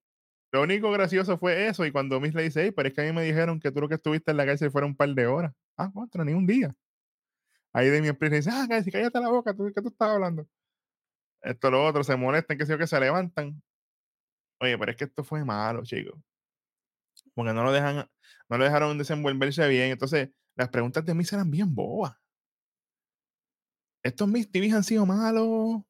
Lo 0.52 0.62
único 0.62 0.90
gracioso 0.92 1.38
fue 1.38 1.68
eso, 1.68 1.86
y 1.86 1.92
cuando 1.92 2.20
Miss 2.20 2.34
le 2.34 2.44
dice, 2.44 2.64
"Ey, 2.64 2.70
pero 2.72 2.88
es 2.88 2.94
que 2.94 3.02
a 3.02 3.04
mí 3.04 3.12
me 3.12 3.24
dijeron 3.24 3.60
que 3.60 3.72
tú 3.72 3.80
lo 3.80 3.88
que 3.88 3.96
estuviste 3.96 4.32
en 4.32 4.36
la 4.38 4.46
cárcel 4.46 4.70
fueron 4.70 4.90
un 4.92 4.96
par 4.96 5.10
de 5.10 5.26
horas. 5.26 5.52
Ah, 5.76 5.90
contra, 5.92 6.24
ni 6.24 6.34
un 6.34 6.46
día. 6.46 6.74
Ahí 7.74 7.88
de 7.88 8.00
mi 8.00 8.06
empresa 8.08 8.36
dice, 8.36 8.50
ah, 8.52 8.66
cállate, 8.68 8.92
cállate 8.92 9.20
la 9.20 9.30
boca, 9.30 9.52
¿tú, 9.52 9.70
¿qué 9.74 9.82
tú 9.82 9.88
estás 9.88 10.08
hablando? 10.08 10.46
Esto, 11.42 11.70
lo 11.72 11.84
otro, 11.84 12.04
se 12.04 12.16
molestan, 12.16 12.56
que 12.56 12.64
sé 12.64 12.72
yo, 12.72 12.78
que 12.78 12.86
se 12.86 12.98
levantan. 13.00 13.60
Oye, 14.60 14.78
pero 14.78 14.92
es 14.92 14.96
que 14.96 15.04
esto 15.04 15.24
fue 15.24 15.44
malo, 15.44 15.82
chicos. 15.82 16.14
Porque 17.34 17.52
no 17.52 17.64
lo 17.64 17.72
dejan, 17.72 18.08
no 18.48 18.58
lo 18.58 18.64
dejaron 18.64 18.96
desenvolverse 18.96 19.66
bien. 19.66 19.90
Entonces, 19.90 20.30
las 20.54 20.68
preguntas 20.68 21.04
de 21.04 21.14
Miss 21.14 21.32
eran 21.32 21.50
bien 21.50 21.74
bobas. 21.74 22.16
Estos 24.04 24.28
Miss 24.28 24.48
TVs 24.50 24.74
han 24.74 24.84
sido 24.84 25.04
malos. 25.04 25.82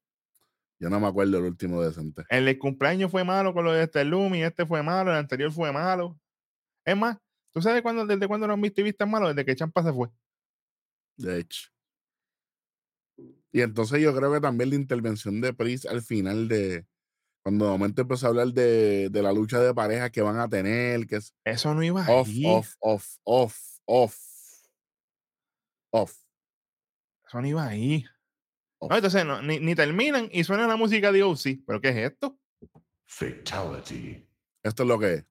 Yo 0.79 0.89
no 0.89 0.99
me 0.99 1.07
acuerdo 1.07 1.37
el 1.37 1.45
último 1.45 1.81
decente. 1.81 2.23
El 2.29 2.45
del 2.45 2.57
cumpleaños 2.57 3.11
fue 3.11 3.23
malo 3.23 3.53
con 3.53 3.63
lo 3.63 3.71
de 3.71 3.83
este 3.83 4.03
Lumi, 4.03 4.41
este 4.41 4.65
fue 4.65 4.81
malo, 4.81 5.11
el 5.11 5.17
anterior 5.17 5.51
fue 5.51 5.71
malo. 5.71 6.19
Es 6.83 6.97
más, 6.97 7.17
¿tú 7.51 7.61
sabes 7.61 7.83
cuándo, 7.83 8.07
desde 8.07 8.27
cuándo 8.27 8.47
los 8.47 8.57
Miss 8.57 8.73
TV 8.73 8.89
están 8.89 9.11
malos? 9.11 9.29
Desde 9.29 9.45
que 9.45 9.55
Champa 9.55 9.83
se 9.83 9.93
fue. 9.93 10.09
De 11.17 11.39
hecho. 11.39 11.74
Y 13.55 13.61
entonces 13.61 14.01
yo 14.01 14.13
creo 14.13 14.33
que 14.33 14.41
también 14.41 14.69
la 14.69 14.75
intervención 14.75 15.39
de 15.39 15.53
Pris 15.53 15.85
al 15.85 16.01
final 16.01 16.49
de 16.49 16.85
cuando 17.41 17.63
de 17.63 17.71
momento 17.71 18.01
empezó 18.01 18.25
a 18.25 18.29
hablar 18.29 18.47
de, 18.47 19.07
de 19.09 19.23
la 19.23 19.31
lucha 19.31 19.61
de 19.61 19.73
parejas 19.73 20.11
que 20.11 20.21
van 20.21 20.37
a 20.39 20.49
tener, 20.49 21.07
que 21.07 21.15
es 21.15 21.33
Eso 21.45 21.73
no 21.73 21.81
iba 21.81 22.01
off, 22.01 22.27
ahí. 22.27 22.43
off, 22.45 22.73
off, 22.81 23.15
off, 23.23 23.57
off, 23.85 24.17
off, 25.93 26.17
Eso 27.25 27.39
no 27.41 27.47
iba 27.47 27.65
ahí. 27.65 28.03
off. 28.79 28.89
No, 28.89 28.95
entonces 28.97 29.25
no, 29.25 29.41
ni, 29.41 29.61
ni 29.61 29.73
terminan 29.73 30.27
y 30.33 30.43
suena 30.43 30.67
la 30.67 30.75
música 30.75 31.13
de 31.13 31.23
OC. 31.23 31.63
¿Pero 31.65 31.79
qué 31.79 31.89
es 31.89 32.11
esto? 32.11 32.37
Fatality. 33.05 34.27
Esto 34.63 34.83
es 34.83 34.89
lo 34.89 34.99
que 34.99 35.13
es, 35.13 35.25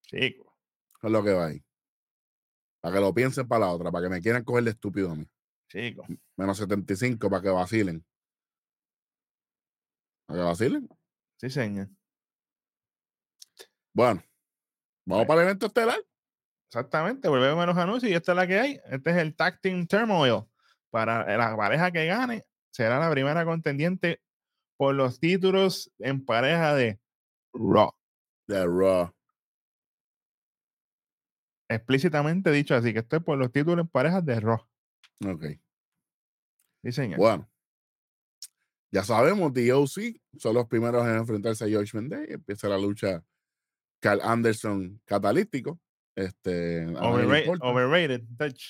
Chico. 0.00 0.56
esto 0.94 1.08
es 1.08 1.12
lo 1.12 1.22
que 1.22 1.32
va 1.32 1.46
ahí. 1.48 1.62
Para 2.80 2.94
que 2.94 3.00
lo 3.02 3.12
piensen 3.12 3.46
para 3.46 3.66
la 3.66 3.72
otra, 3.72 3.90
para 3.92 4.06
que 4.06 4.10
me 4.14 4.22
quieran 4.22 4.44
coger 4.44 4.64
de 4.64 4.70
estúpido 4.70 5.10
a 5.10 5.14
mí. 5.14 5.28
Chico. 5.68 6.04
Menos 6.36 6.56
75 6.58 7.28
para 7.30 7.42
que 7.42 7.48
vacilen. 7.50 8.04
Para 10.26 10.40
que 10.40 10.44
vacilen. 10.44 10.88
Sí, 11.36 11.50
señor. 11.50 11.88
Bueno, 13.92 14.22
vamos 15.04 15.26
para 15.26 15.42
el 15.42 15.48
evento 15.48 15.66
estelar. 15.66 15.98
Exactamente. 16.68 17.28
Volvemos 17.28 17.62
a 17.62 17.66
los 17.66 17.76
anuncios 17.76 18.10
y 18.10 18.14
esta 18.14 18.32
es 18.32 18.36
la 18.36 18.46
que 18.46 18.58
hay. 18.58 18.80
Este 18.86 19.10
es 19.10 19.16
el 19.16 19.34
Tag 19.34 19.60
Team 19.60 19.86
Turmoil. 19.86 20.44
Para 20.90 21.36
la 21.36 21.56
pareja 21.56 21.90
que 21.90 22.06
gane, 22.06 22.44
será 22.70 22.98
la 22.98 23.10
primera 23.10 23.44
contendiente 23.44 24.22
por 24.76 24.94
los 24.94 25.18
títulos 25.20 25.90
en 25.98 26.24
pareja 26.24 26.74
de 26.74 27.00
Raw. 27.52 27.92
De 28.46 28.64
Raw. 28.64 29.12
Explícitamente 31.68 32.50
dicho 32.50 32.74
así, 32.74 32.92
que 32.92 33.00
esto 33.00 33.16
es 33.16 33.22
por 33.22 33.36
los 33.36 33.52
títulos 33.52 33.84
en 33.84 33.88
parejas 33.88 34.24
de 34.24 34.40
Raw. 34.40 34.67
Ok. 35.26 35.44
Sí, 36.84 36.92
señor. 36.92 37.18
Bueno, 37.18 37.50
ya 38.92 39.02
sabemos, 39.04 39.52
DOC 39.52 40.20
son 40.38 40.54
los 40.54 40.66
primeros 40.66 41.06
en 41.06 41.16
enfrentarse 41.16 41.64
a 41.64 41.68
George 41.68 41.98
Day. 42.02 42.26
Empieza 42.30 42.68
la 42.68 42.78
lucha 42.78 43.24
Carl 44.00 44.20
Anderson 44.22 45.00
catalítico. 45.04 45.80
Este, 46.16 46.82
a 46.82 46.86
nadie 46.86 47.00
le 47.18 47.24
Overra- 47.26 47.40
importa. 47.40 47.66
overrated. 47.66 48.22
touch. 48.36 48.62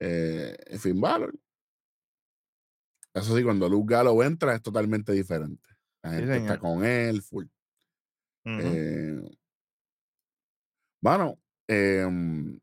Eh, 0.00 0.56
Finn 0.78 1.00
Balor. 1.00 1.32
Eso 3.14 3.36
sí, 3.36 3.44
cuando 3.44 3.68
Luke 3.68 3.92
Gallo 3.94 4.22
entra 4.22 4.54
es 4.54 4.62
totalmente 4.62 5.12
diferente. 5.12 5.68
La 6.02 6.10
Sí, 6.10 6.16
gente 6.16 6.36
está 6.38 6.58
con 6.58 6.84
él, 6.84 7.22
full. 7.22 7.46
Eh, 8.44 9.20
bueno, 11.00 11.38
em, 11.68 12.58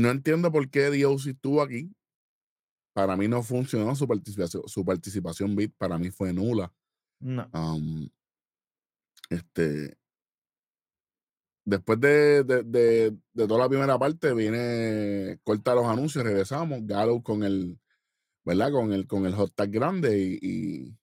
no 0.00 0.10
entiendo 0.10 0.50
por 0.52 0.68
qué 0.70 0.86
DOC 0.90 1.26
estuvo 1.28 1.62
aquí. 1.62 1.90
Para 2.94 3.16
mí 3.16 3.28
no 3.28 3.42
funcionó 3.42 3.94
su 3.94 4.06
participación. 4.08 4.62
Su 4.66 4.84
participación 4.84 5.54
bit 5.54 5.74
para 5.76 5.98
mí 5.98 6.10
fue 6.10 6.32
nula. 6.32 6.72
no. 7.20 7.48
Am, 7.52 8.08
este. 9.30 9.96
Después 11.64 11.98
de, 12.00 12.44
de, 12.44 12.62
de- 12.62 13.10
de 13.32 13.46
toda 13.48 13.58
la 13.60 13.68
primera 13.68 13.98
parte, 13.98 14.32
viene, 14.34 15.38
corta 15.42 15.74
los 15.74 15.84
anuncios, 15.86 16.22
regresamos. 16.24 16.80
Gallows 16.86 17.22
con 17.24 17.42
el, 17.42 17.78
¿verdad? 18.44 18.70
Con 18.70 18.92
el, 18.92 19.06
con 19.08 19.26
el 19.26 19.34
hot 19.34 19.52
tag 19.54 19.70
grande 19.70 20.38
y, 20.40 20.96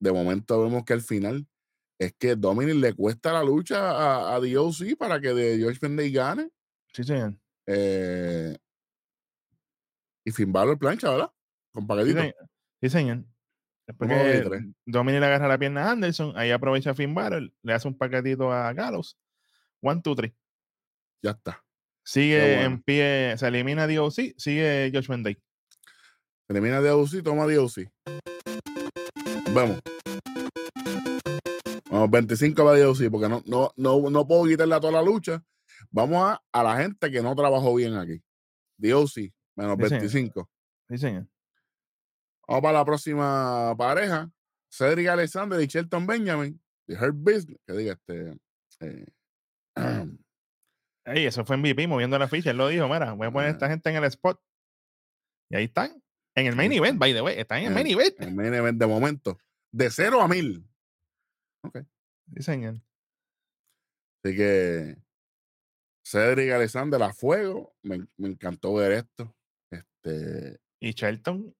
de 0.00 0.12
momento 0.12 0.62
vemos 0.62 0.84
que 0.84 0.94
al 0.94 1.02
final 1.02 1.46
es 1.98 2.14
que 2.18 2.34
Dominic 2.34 2.76
le 2.76 2.94
cuesta 2.94 3.32
la 3.32 3.44
lucha 3.44 3.90
a, 3.90 4.34
a 4.34 4.40
DOC 4.40 4.96
para 4.98 5.20
que 5.20 5.28
de 5.34 5.58
George 5.58 5.78
Benday 5.82 6.10
gane. 6.10 6.50
Sí, 6.94 7.04
señor. 7.04 7.38
Eh, 7.66 8.56
y 10.24 10.30
Finn 10.30 10.52
Balor 10.52 10.78
plancha, 10.78 11.10
¿verdad? 11.10 11.32
Con 11.72 11.84
Sí, 11.84 11.88
paquetito. 11.88 12.18
señor. 12.20 12.34
Sí, 12.80 12.88
señor. 12.90 13.24
Después 13.86 14.10
que 14.10 14.42
tres. 14.48 14.62
Dominic 14.86 15.20
le 15.20 15.26
agarra 15.26 15.48
la 15.48 15.58
pierna 15.58 15.88
a 15.88 15.90
Anderson, 15.92 16.32
ahí 16.36 16.50
aprovecha 16.50 16.94
Finn 16.94 17.14
Balor, 17.14 17.52
le 17.62 17.72
hace 17.72 17.88
un 17.88 17.96
paquetito 17.96 18.52
a 18.52 18.72
Gallows. 18.72 19.18
One, 19.80 20.00
two, 20.02 20.14
three. 20.14 20.34
Ya 21.22 21.32
está. 21.32 21.64
Sigue 22.04 22.40
bueno. 22.40 22.62
en 22.62 22.82
pie, 22.82 23.34
se 23.36 23.46
elimina 23.48 23.86
DOC, 23.86 24.34
sigue 24.36 24.90
Josh 24.92 25.08
Day. 25.22 25.36
Termina 26.48 26.80
DOC, 26.80 27.22
toma 27.22 27.46
DOC. 27.46 27.88
Vamos. 29.54 29.80
Vamos, 31.90 32.10
25 32.10 32.64
para 32.64 32.78
DOC, 32.78 33.10
porque 33.10 33.28
no, 33.28 33.42
no, 33.46 33.72
no, 33.76 34.10
no 34.10 34.26
puedo 34.26 34.44
quitarle 34.46 34.74
a 34.74 34.80
toda 34.80 34.94
la 34.94 35.02
lucha. 35.02 35.42
Vamos 35.90 36.22
a, 36.30 36.42
a 36.52 36.62
la 36.62 36.76
gente 36.82 37.10
que 37.10 37.22
no 37.22 37.34
trabajó 37.34 37.74
bien 37.74 37.94
aquí. 37.96 38.22
DOC, 38.78 39.32
menos 39.56 39.76
Sí, 39.78 39.84
señor. 39.88 39.90
25. 39.90 40.50
Sí, 40.88 40.98
señor. 40.98 41.26
Vamos 42.48 42.62
para 42.62 42.78
la 42.78 42.84
próxima 42.84 43.74
pareja. 43.76 44.30
Cedric 44.70 45.08
Alexander 45.08 45.60
y 45.60 45.66
Shelton 45.66 46.06
Benjamin. 46.06 46.60
De 46.86 46.94
Hurt 46.96 47.14
Business. 47.16 47.58
Que 47.66 47.72
diga 47.74 47.92
este. 47.92 48.36
eh, 48.80 49.06
Ey, 51.04 51.26
eso 51.26 51.44
fue 51.44 51.56
MVP 51.56 51.86
moviendo 51.88 52.18
la 52.18 52.28
ficha. 52.28 52.50
Él 52.50 52.56
lo 52.58 52.68
dijo, 52.68 52.86
mira, 52.88 53.12
voy 53.12 53.26
a 53.26 53.30
poner 53.30 53.48
a 53.48 53.52
esta 53.52 53.68
gente 53.68 53.90
en 53.90 53.96
el 53.96 54.04
spot. 54.04 54.40
Y 55.50 55.56
ahí 55.56 55.64
están. 55.64 56.02
En 56.34 56.46
el 56.46 56.56
main 56.56 56.72
event, 56.72 56.98
by 56.98 57.12
the 57.12 57.20
way. 57.20 57.38
Están 57.38 57.58
en 57.58 57.64
el 57.64 57.68
En 57.70 57.74
main 57.74 57.86
event. 57.88 58.14
el 58.20 58.34
main 58.34 58.54
event 58.54 58.78
de 58.78 58.86
momento. 58.86 59.38
De 59.72 59.90
0 59.90 60.20
a 60.22 60.28
1000. 60.28 60.64
Sí, 62.34 62.42
señor. 62.42 62.74
Así 64.24 64.36
que 64.36 64.96
Cedric 66.04 66.50
Alexander 66.52 67.02
a 67.02 67.12
fuego. 67.12 67.74
Me, 67.82 68.06
me 68.16 68.28
encantó 68.28 68.74
ver 68.74 68.92
esto. 68.92 69.34
Este, 69.70 70.58
Y 70.80 70.92
Shelton, 70.92 71.54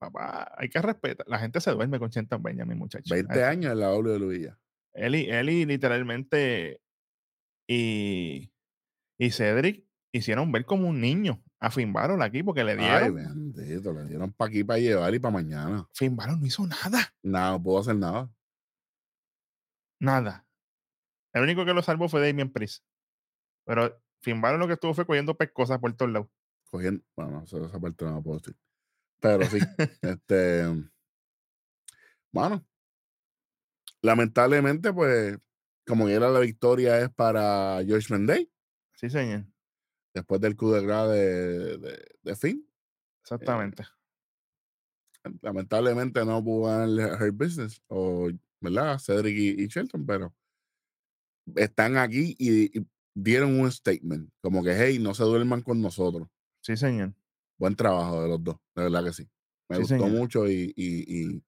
papá, 0.00 0.52
hay 0.56 0.68
que 0.68 0.80
respetar. 0.80 1.26
La 1.28 1.38
gente 1.38 1.60
se 1.60 1.70
duerme 1.70 1.98
con 1.98 2.08
Shelton 2.10 2.42
Benjamin, 2.42 2.78
muchachos. 2.78 3.10
20 3.10 3.44
años 3.44 3.72
en 3.72 3.80
la 3.80 3.92
WWE. 3.94 4.54
él 4.94 5.14
y 5.50 5.64
literalmente 5.66 6.80
y, 7.68 8.50
y 9.18 9.30
Cedric 9.30 9.84
hicieron 10.12 10.50
ver 10.50 10.64
como 10.64 10.88
un 10.88 11.00
niño 11.00 11.42
a 11.60 11.70
Finn 11.70 11.92
Balor 11.92 12.22
aquí 12.22 12.42
porque 12.42 12.64
le 12.64 12.72
Ay, 12.72 12.78
dieron. 13.12 13.14
bendito. 13.14 13.92
Le 13.92 14.04
dieron 14.06 14.32
para 14.32 14.48
aquí 14.48 14.64
para 14.64 14.78
llevar 14.78 15.14
y 15.14 15.18
para 15.18 15.32
mañana. 15.34 15.86
Finn 15.94 16.16
Balor 16.16 16.38
no 16.38 16.46
hizo 16.46 16.66
nada. 16.66 17.14
Nada, 17.22 17.52
no 17.52 17.62
puedo 17.62 17.80
hacer 17.80 17.96
nada. 17.96 18.30
Nada. 20.00 20.46
El 21.34 21.42
único 21.42 21.64
que 21.64 21.74
lo 21.74 21.82
salvó 21.82 22.08
fue 22.08 22.26
Damien 22.26 22.50
Priest. 22.52 22.84
Pero 23.68 24.00
Finn 24.22 24.40
Balor 24.40 24.58
lo 24.58 24.66
que 24.66 24.72
estuvo 24.72 24.94
fue 24.94 25.04
cogiendo 25.04 25.36
pescosas 25.36 25.78
por 25.78 25.92
todos 25.94 26.10
lados. 26.10 26.28
Cogiendo, 26.70 27.04
bueno, 27.14 27.44
esa, 27.44 27.78
parte 27.78 28.06
no 28.06 28.14
la 28.14 28.22
puedo 28.22 28.38
decir. 28.38 28.56
Pero 29.20 29.44
sí, 29.44 29.58
este, 30.00 30.64
bueno, 32.32 32.66
lamentablemente, 34.00 34.90
pues, 34.90 35.36
como 35.86 36.08
era 36.08 36.30
la 36.30 36.40
victoria 36.40 36.98
es 36.98 37.10
para 37.10 37.84
George 37.84 38.10
Mendey, 38.10 38.50
Sí, 38.94 39.10
señor. 39.10 39.44
después 40.14 40.40
del 40.40 40.56
coup 40.56 40.72
de 40.72 40.82
grâce 40.82 41.12
de, 41.12 41.76
de, 41.76 42.04
de 42.22 42.36
Finn. 42.36 42.66
Exactamente. 43.22 43.84
Lamentablemente 45.42 46.24
no 46.24 46.42
pudo 46.42 46.70
ganarle 46.70 47.02
a 47.02 47.18
Her 47.18 47.32
Business, 47.32 47.82
o, 47.88 48.30
¿verdad? 48.60 48.98
Cedric 48.98 49.36
y, 49.36 49.62
y 49.62 49.66
Shelton, 49.66 50.06
pero 50.06 50.34
están 51.54 51.98
aquí 51.98 52.34
y, 52.38 52.78
y 52.78 52.86
dieron 53.22 53.58
un 53.60 53.70
statement, 53.70 54.30
como 54.40 54.62
que, 54.62 54.74
hey, 54.76 54.98
no 55.00 55.14
se 55.14 55.24
duerman 55.24 55.62
con 55.62 55.80
nosotros. 55.80 56.28
Sí, 56.62 56.76
señor. 56.76 57.14
Buen 57.58 57.74
trabajo 57.74 58.22
de 58.22 58.28
los 58.28 58.42
dos, 58.44 58.56
de 58.76 58.82
verdad 58.84 59.04
que 59.04 59.12
sí. 59.12 59.28
Me 59.68 59.76
Sí, 59.76 59.82
gustó 59.82 59.96
señor. 59.96 60.10
mucho 60.10 60.48
y, 60.48 60.72
y, 60.76 61.22
y, 61.34 61.42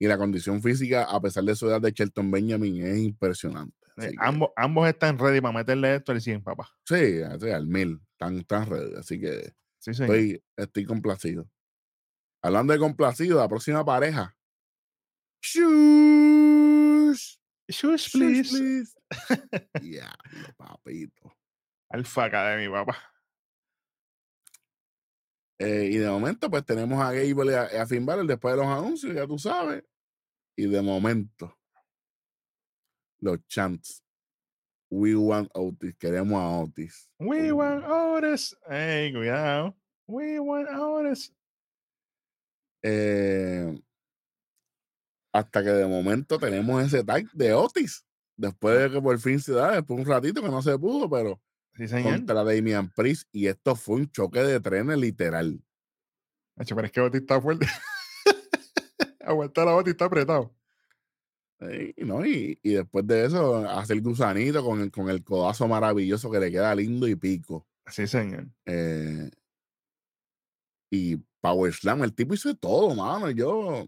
y 0.00 0.06
la 0.08 0.18
condición 0.18 0.60
física, 0.62 1.04
a 1.04 1.20
pesar 1.20 1.44
de 1.44 1.54
su 1.54 1.68
edad 1.68 1.80
de 1.80 1.92
Shelton 1.92 2.30
Benjamin, 2.30 2.84
es 2.84 2.98
impresionante. 2.98 3.76
Eh, 3.96 4.10
que- 4.10 4.16
ambos, 4.18 4.50
ambos 4.56 4.88
están 4.88 5.18
ready 5.18 5.40
para 5.40 5.56
meterle 5.58 5.94
esto 5.96 6.12
al 6.12 6.20
100, 6.20 6.42
papá. 6.42 6.68
Sí, 6.84 7.22
así, 7.22 7.50
al 7.50 7.66
mil, 7.66 8.00
están, 8.12 8.38
están 8.38 8.68
ready, 8.68 8.94
así 8.96 9.20
que 9.20 9.52
Sí, 9.78 9.92
estoy, 9.92 10.42
estoy 10.56 10.84
complacido. 10.84 11.48
Hablando 12.42 12.72
de 12.72 12.78
complacido, 12.78 13.38
la 13.38 13.48
próxima 13.48 13.84
pareja. 13.84 14.36
Shush, 17.68 18.08
Shush, 18.08 18.10
shush, 18.10 18.50
please. 18.50 18.50
please. 18.50 18.94
Diablo, 19.80 20.54
papito. 20.58 21.32
Alfa 21.90 22.24
Academy, 22.24 22.68
papá. 22.68 22.96
Eh, 25.58 25.88
y 25.92 25.96
de 25.98 26.08
momento, 26.08 26.50
pues 26.50 26.64
tenemos 26.64 27.00
a 27.00 27.12
Gable 27.12 27.52
y 27.52 27.54
a, 27.54 27.82
a 27.82 27.86
Finn 27.86 28.04
Balor 28.04 28.26
después 28.26 28.54
de 28.54 28.58
los 28.62 28.66
anuncios, 28.66 29.14
ya 29.14 29.26
tú 29.26 29.38
sabes. 29.38 29.84
Y 30.56 30.66
de 30.66 30.82
momento, 30.82 31.56
los 33.20 33.38
chants. 33.46 34.02
We 34.90 35.16
want 35.16 35.48
Otis, 35.54 35.94
queremos 35.96 36.40
a 36.40 36.60
Otis. 36.60 37.08
We 37.18 37.50
Uh. 37.52 37.56
want 37.56 37.84
Otis. 37.84 38.56
Ey, 38.68 39.12
cuidado. 39.12 39.74
We 40.06 40.38
want 40.38 40.68
Otis. 40.68 41.32
Eh, 42.82 43.80
hasta 45.34 45.64
que 45.64 45.70
de 45.70 45.86
momento 45.88 46.38
tenemos 46.38 46.80
ese 46.84 47.02
tag 47.02 47.28
de 47.32 47.52
Otis. 47.52 48.06
Después 48.36 48.78
de 48.78 48.90
que 48.90 49.02
por 49.02 49.18
fin 49.18 49.40
se 49.40 49.52
da, 49.52 49.72
después 49.72 49.98
un 49.98 50.06
ratito 50.06 50.40
que 50.40 50.48
no 50.48 50.62
se 50.62 50.78
pudo, 50.78 51.10
pero 51.10 51.42
Sí, 51.74 51.88
señor. 51.88 52.12
contra 52.18 52.44
Damian 52.44 52.88
Priest. 52.94 53.28
Y 53.32 53.48
esto 53.48 53.74
fue 53.74 53.96
un 53.96 54.10
choque 54.12 54.40
de 54.44 54.60
trenes 54.60 54.96
literal. 54.96 55.60
Pero 56.56 56.82
es 56.82 56.92
que 56.92 57.00
Otis 57.00 57.20
está 57.22 57.40
fuerte. 57.40 57.66
Aguantar 59.20 59.66
a 59.66 59.74
Otis 59.74 59.90
está 59.92 60.04
apretado. 60.04 60.54
Y, 61.60 62.04
¿no? 62.04 62.24
y, 62.24 62.58
y 62.62 62.74
después 62.74 63.04
de 63.06 63.24
eso, 63.24 63.56
hacer 63.68 64.00
gusanito 64.02 64.64
con 64.64 64.82
el, 64.82 64.90
con 64.92 65.08
el 65.10 65.24
codazo 65.24 65.66
maravilloso 65.66 66.30
que 66.30 66.38
le 66.38 66.50
queda 66.52 66.74
lindo 66.76 67.08
y 67.08 67.16
pico. 67.16 67.66
Sí, 67.86 68.06
señor. 68.06 68.46
Eh, 68.66 69.30
y 70.90 71.16
Power 71.40 71.72
Slam, 71.72 72.04
el 72.04 72.14
tipo 72.14 72.34
hizo 72.34 72.50
de 72.50 72.54
todo, 72.54 72.94
mano. 72.94 73.30
Yo, 73.30 73.84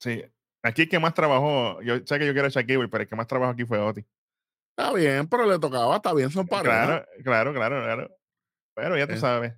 Sí. 0.00 0.22
Aquí 0.62 0.82
el 0.82 0.88
que 0.88 0.98
más 0.98 1.14
trabajó, 1.14 1.80
yo 1.82 1.96
sé 2.04 2.18
que 2.18 2.26
yo 2.26 2.32
quiero 2.32 2.46
a 2.48 2.50
Shaquille, 2.50 2.88
pero 2.88 3.02
el 3.02 3.08
que 3.08 3.16
más 3.16 3.26
trabajó 3.26 3.52
aquí 3.52 3.64
fue 3.64 3.78
Otis. 3.78 4.04
está 4.76 4.92
bien, 4.94 5.26
pero 5.28 5.46
le 5.46 5.58
tocaba, 5.58 5.96
está 5.96 6.12
bien, 6.14 6.30
son 6.30 6.46
parejas. 6.46 6.86
Claro, 6.86 7.06
claro, 7.24 7.52
claro, 7.54 7.82
claro. 7.82 8.16
Pero 8.74 8.96
ya 8.98 9.06
tú 9.06 9.14
Eh. 9.14 9.18
sabes. 9.18 9.54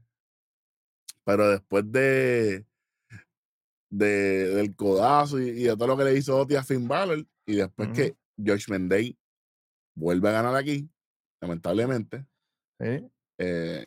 Pero 1.25 1.49
después 1.51 1.91
de, 1.93 2.67
de 3.91 4.49
del 4.55 4.75
codazo 4.75 5.41
y, 5.41 5.49
y 5.51 5.63
de 5.65 5.77
todo 5.77 5.87
lo 5.89 5.97
que 5.97 6.05
le 6.05 6.15
hizo 6.17 6.37
Otis 6.39 6.59
a 6.59 6.65
Finn 6.65 6.89
Balor, 6.89 7.25
y 7.47 7.57
después 7.57 7.91
que 7.91 8.17
George 8.43 8.71
Mendey 8.71 9.17
vuelve 9.97 10.29
a 10.29 10.33
ganar 10.33 10.57
aquí, 10.57 10.89
lamentablemente, 11.41 12.25
Sí. 12.81 13.09
eh, 13.39 13.87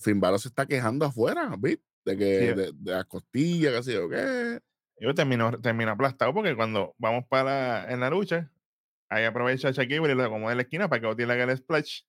Finn 0.00 0.20
Balor 0.20 0.38
se 0.40 0.48
está 0.48 0.66
quejando 0.66 1.04
afuera, 1.06 1.54
¿viste? 1.58 1.84
De 2.04 2.16
que 2.16 2.38
Sí. 2.40 2.54
de, 2.54 2.72
de 2.74 2.90
las 2.92 3.06
costillas, 3.06 3.74
qué 3.74 3.82
sé 3.82 3.92
yo 3.94 4.08
qué. 4.08 4.60
Yo 5.00 5.14
termino, 5.14 5.50
termino 5.60 5.92
aplastado 5.92 6.34
porque 6.34 6.54
cuando 6.54 6.94
vamos 6.98 7.24
para 7.26 7.90
en 7.90 8.00
la 8.00 8.10
lucha, 8.10 8.50
ahí 9.08 9.24
aprovecha 9.24 9.70
Shaquille 9.70 10.12
y 10.12 10.14
le 10.14 10.22
acomoda 10.22 10.52
en 10.52 10.58
la 10.58 10.62
esquina 10.62 10.88
para 10.88 11.00
que 11.00 11.06
Otis 11.06 11.26
le 11.26 11.32
haga 11.32 11.44
el 11.44 11.56
splash. 11.56 12.02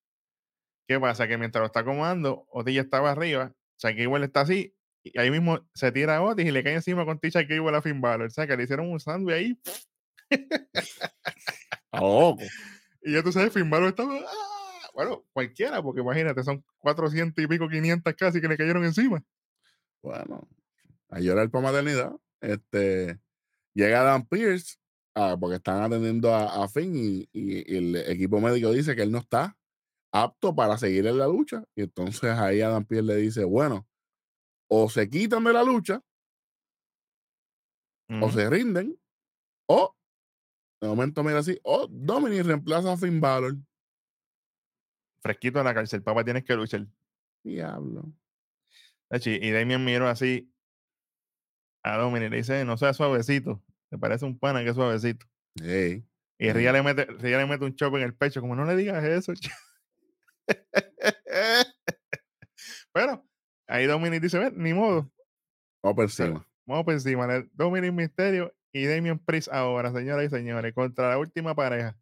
¿Qué 0.88 1.00
pasa? 1.00 1.26
Que 1.28 1.38
mientras 1.38 1.62
lo 1.62 1.68
está 1.68 1.80
acomodando, 1.80 2.46
Otis 2.50 2.76
ya 2.76 2.82
estaba 2.82 3.12
arriba, 3.12 3.54
Shaquille 3.78 4.26
está 4.26 4.42
así, 4.42 4.76
y 5.04 5.18
ahí 5.18 5.32
mismo 5.32 5.66
se 5.74 5.92
tira 5.94 6.18
a 6.18 6.22
Otis 6.22 6.46
y 6.46 6.52
le 6.52 6.64
cae 6.64 6.74
encima 6.74 7.06
con 7.06 7.18
Tisha 7.18 7.42
Shaquille 7.42 7.76
a 7.76 7.82
Finn 7.82 8.02
Balor. 8.02 8.28
O 8.28 8.30
sea, 8.30 8.46
que 8.46 8.58
le 8.58 8.64
hicieron 8.64 8.92
un 8.92 9.00
sándwich 9.00 9.36
ahí. 9.36 9.60
A 11.92 12.02
loco. 12.02 12.38
Y 13.04 13.14
ya 13.14 13.24
tú 13.24 13.32
sabes, 13.32 13.52
Finn 13.52 13.68
Balor 13.68 13.90
estaba. 13.90 14.16
¡ah! 14.16 14.90
Bueno, 14.94 15.26
cualquiera, 15.34 15.82
porque 15.82 16.02
imagínate, 16.02 16.44
son 16.44 16.64
400 16.78 17.44
y 17.44 17.48
pico, 17.48 17.68
500 17.68 18.14
casi 18.14 18.40
que 18.40 18.48
le 18.48 18.58
cayeron 18.58 18.86
encima. 18.86 19.24
Bueno, 20.04 20.48
a 21.10 21.20
llorar 21.20 21.50
por 21.50 21.64
maternidad. 21.64 22.12
Este, 22.42 23.20
llega 23.74 24.04
Dan 24.04 24.26
Pierce, 24.28 24.78
ah, 25.16 25.38
porque 25.40 25.58
están 25.58 25.82
atendiendo 25.84 26.34
a, 26.34 26.64
a 26.64 26.68
Finn 26.68 26.96
y, 26.96 27.30
y- 27.32 27.74
y 27.74 27.78
el 27.78 27.96
equipo 28.10 28.40
médico 28.42 28.72
dice 28.72 28.96
que 28.96 29.04
él 29.04 29.12
no 29.12 29.20
está 29.20 29.58
apto 30.14 30.54
para 30.56 30.78
seguir 30.78 31.08
en 31.08 31.18
la 31.18 31.28
lucha. 31.28 31.64
Y 31.76 31.84
entonces 31.84 32.24
ahí 32.32 32.62
Adam 32.62 32.86
Pierce 32.86 33.06
le 33.08 33.16
dice, 33.18 33.44
bueno, 33.44 33.88
o 34.70 34.90
se 34.90 35.10
quitan 35.10 35.44
de 35.44 35.54
la 35.54 35.64
lucha, 35.64 36.04
o 38.24 38.30
se 38.32 38.50
rinden, 38.50 39.00
o, 39.70 39.96
de 40.82 40.88
momento 40.90 41.24
mira 41.24 41.40
así, 41.40 41.58
o 41.64 41.88
Dominic 41.88 42.44
reemplaza 42.46 42.92
a 42.92 42.98
Finn 42.98 43.22
Balor. 43.22 43.56
Fresquito 45.22 45.60
en 45.60 45.66
la 45.66 45.74
cárcel, 45.74 46.02
papá, 46.04 46.24
tienes 46.24 46.44
que 46.44 46.56
luchar. 46.56 46.88
Diablo. 47.44 48.12
Y 49.26 49.52
Damien 49.52 49.84
miró 49.86 50.08
así 50.08 50.52
a 51.84 51.98
Dominic 51.98 52.32
le 52.32 52.38
dice, 52.38 52.66
no 52.66 52.78
seas 52.78 52.98
suavecito. 52.98 53.62
Te 53.90 53.98
parece 53.98 54.26
un 54.26 54.38
pana 54.38 54.64
que 54.64 54.70
es 54.70 54.76
suavecito. 54.76 55.26
Hey, 55.62 56.06
Y. 56.40 56.52
Ria 56.54 56.72
le 56.72 56.82
mete, 56.82 57.06
Ria 57.06 57.38
le 57.38 57.46
mete 57.46 57.66
un 57.66 57.76
chop 57.76 57.96
en 57.96 58.04
el 58.04 58.16
pecho, 58.16 58.42
como 58.42 58.56
no 58.56 58.66
le 58.66 58.76
digas 58.76 59.04
eso. 59.04 59.34
Pero 62.94 63.26
ahí 63.68 63.86
Dominic 63.86 64.22
dice, 64.22 64.40
"Ven, 64.40 64.54
ni 64.58 64.74
modo. 64.74 65.12
vamos 65.84 65.96
por 65.96 66.06
encima. 66.06 66.48
Vamos 66.66 66.86
por 66.86 66.94
encima. 66.94 67.28
Dominic 67.54 67.92
Misterio 67.94 68.54
y 68.74 68.86
Damien 68.86 69.20
Priest 69.20 69.50
ahora, 69.52 69.92
señoras 69.92 70.26
y 70.26 70.30
señores, 70.30 70.74
contra 70.74 71.10
la 71.10 71.18
última 71.18 71.54
pareja. 71.56 71.98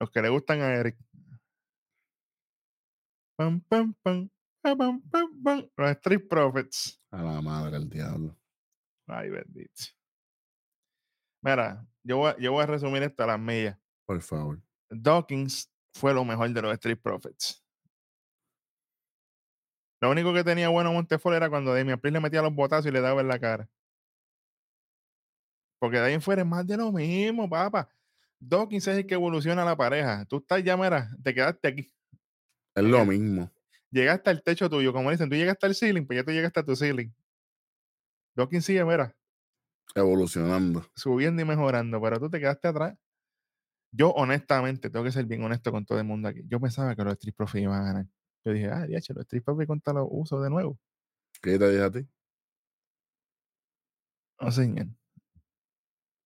Los 0.00 0.10
que 0.10 0.22
le 0.22 0.28
gustan 0.30 0.60
a 0.60 0.74
Eric. 0.74 0.96
Pam, 3.36 3.60
pam, 3.68 3.94
pam, 4.02 4.28
Los 4.62 5.90
Street 5.92 6.26
Profits. 6.28 7.00
A 7.10 7.22
la 7.22 7.40
madre 7.40 7.72
del 7.72 7.88
diablo. 7.88 8.36
Ay, 9.06 9.30
bendito. 9.30 9.82
Mira, 11.42 11.86
yo 12.02 12.18
voy, 12.18 12.30
a- 12.30 12.36
yo 12.38 12.52
voy 12.52 12.62
a 12.62 12.66
resumir 12.66 13.02
esto 13.02 13.24
a 13.24 13.28
las 13.28 13.40
millas. 13.40 13.78
Por 14.06 14.20
favor. 14.20 14.60
Dawkins 14.90 15.72
fue 15.94 16.12
lo 16.14 16.24
mejor 16.24 16.50
de 16.50 16.62
los 16.62 16.72
Street 16.74 17.00
Profits. 17.02 17.64
Lo 20.02 20.10
único 20.10 20.32
que 20.32 20.44
tenía 20.44 20.68
bueno 20.68 20.92
Montefort 20.92 21.36
era 21.36 21.50
cuando 21.50 21.74
Damian 21.74 22.00
Priest 22.00 22.14
le 22.14 22.20
metía 22.20 22.42
los 22.42 22.54
botazos 22.54 22.86
y 22.86 22.90
le 22.90 23.00
daba 23.00 23.20
en 23.20 23.28
la 23.28 23.38
cara. 23.38 23.68
Porque 25.78 25.98
de 25.98 26.06
ahí 26.06 26.14
en 26.14 26.22
fuera 26.22 26.42
es 26.42 26.48
más 26.48 26.66
de 26.66 26.76
lo 26.76 26.92
mismo, 26.92 27.48
papá. 27.48 27.88
Dawkins 28.38 28.86
es 28.88 28.98
el 28.98 29.06
que 29.06 29.14
evoluciona 29.14 29.64
la 29.64 29.76
pareja. 29.76 30.24
Tú 30.26 30.38
estás 30.38 30.62
ya, 30.64 30.76
mira, 30.76 31.10
te 31.22 31.34
quedaste 31.34 31.68
aquí. 31.68 31.92
Es 32.74 32.84
lo 32.84 33.02
el- 33.02 33.50
mismo. 33.90 34.00
Llegaste 34.00 34.30
al 34.30 34.42
techo 34.42 34.68
tuyo. 34.70 34.92
Como 34.92 35.10
dicen, 35.10 35.28
tú 35.28 35.36
llegaste 35.36 35.66
al 35.66 35.74
ceiling, 35.74 36.06
pues 36.06 36.18
ya 36.18 36.24
tú 36.24 36.30
llegaste 36.32 36.60
a 36.60 36.64
tu 36.64 36.76
ceiling. 36.76 37.10
Dawkins 38.36 38.64
sigue, 38.64 38.84
mira, 38.84 39.14
Evolucionando. 39.94 40.86
subiendo 40.94 41.42
y 41.42 41.44
mejorando, 41.44 42.00
pero 42.00 42.20
tú 42.20 42.30
te 42.30 42.38
quedaste 42.38 42.68
atrás. 42.68 42.96
Yo, 43.92 44.10
honestamente, 44.10 44.88
tengo 44.88 45.04
que 45.04 45.10
ser 45.10 45.26
bien 45.26 45.42
honesto 45.42 45.72
con 45.72 45.84
todo 45.84 45.98
el 45.98 46.04
mundo 46.04 46.28
aquí. 46.28 46.42
Yo 46.46 46.60
pensaba 46.60 46.94
que 46.94 47.02
los 47.02 47.14
Street 47.14 47.34
Profits 47.34 47.64
iban 47.64 47.82
a 47.82 47.84
ganar. 47.84 48.06
Yo 48.44 48.52
dije, 48.52 48.70
ah, 48.70 48.86
diache, 48.86 49.12
los 49.12 49.22
Street 49.22 49.42
Profits 49.42 49.66
contra 49.66 49.92
los 49.94 50.06
usos 50.08 50.42
de 50.42 50.48
nuevo. 50.50 50.78
¿Qué 51.42 51.58
te 51.58 51.68
dije 51.70 51.82
a 51.82 51.90
ti? 51.90 52.06
No, 54.40 54.50
señor. 54.52 54.86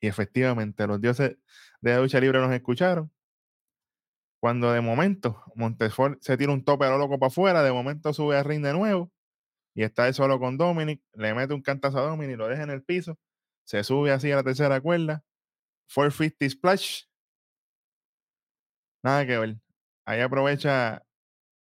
Y 0.01 0.07
efectivamente, 0.07 0.87
los 0.87 1.01
dioses 1.01 1.39
de 1.81 1.91
la 1.91 2.01
lucha 2.01 2.21
libre 2.21 2.39
nos 2.39 2.53
escucharon. 2.53 3.11
Cuando 4.45 4.73
de 4.73 4.83
momento 4.83 5.43
Montefort 5.55 6.21
se 6.21 6.37
tira 6.37 6.53
un 6.53 6.63
tope 6.63 6.85
a 6.85 6.91
lo 6.91 6.99
loco 6.99 7.19
para 7.19 7.29
afuera, 7.29 7.63
de 7.63 7.73
momento 7.73 8.13
sube 8.13 8.37
al 8.37 8.45
ring 8.45 8.63
de 8.63 8.75
nuevo 8.75 9.11
y 9.75 9.85
está 9.85 10.07
él 10.07 10.13
solo 10.13 10.39
con 10.39 10.59
Dominic, 10.59 11.03
le 11.15 11.33
mete 11.33 11.55
un 11.55 11.63
cantazo 11.63 11.97
a 11.97 12.03
Dominic, 12.03 12.37
lo 12.37 12.47
deja 12.49 12.63
en 12.63 12.69
el 12.69 12.85
piso, 12.85 13.19
se 13.65 13.83
sube 13.85 14.13
así 14.13 14.31
a 14.31 14.37
la 14.37 14.43
tercera 14.43 14.83
cuerda, 14.83 15.25
450 15.95 16.51
splash. 16.51 17.05
Nada 19.03 19.25
que 19.25 19.39
ver. 19.39 19.57
Ahí 20.05 20.21
aprovecha 20.21 20.97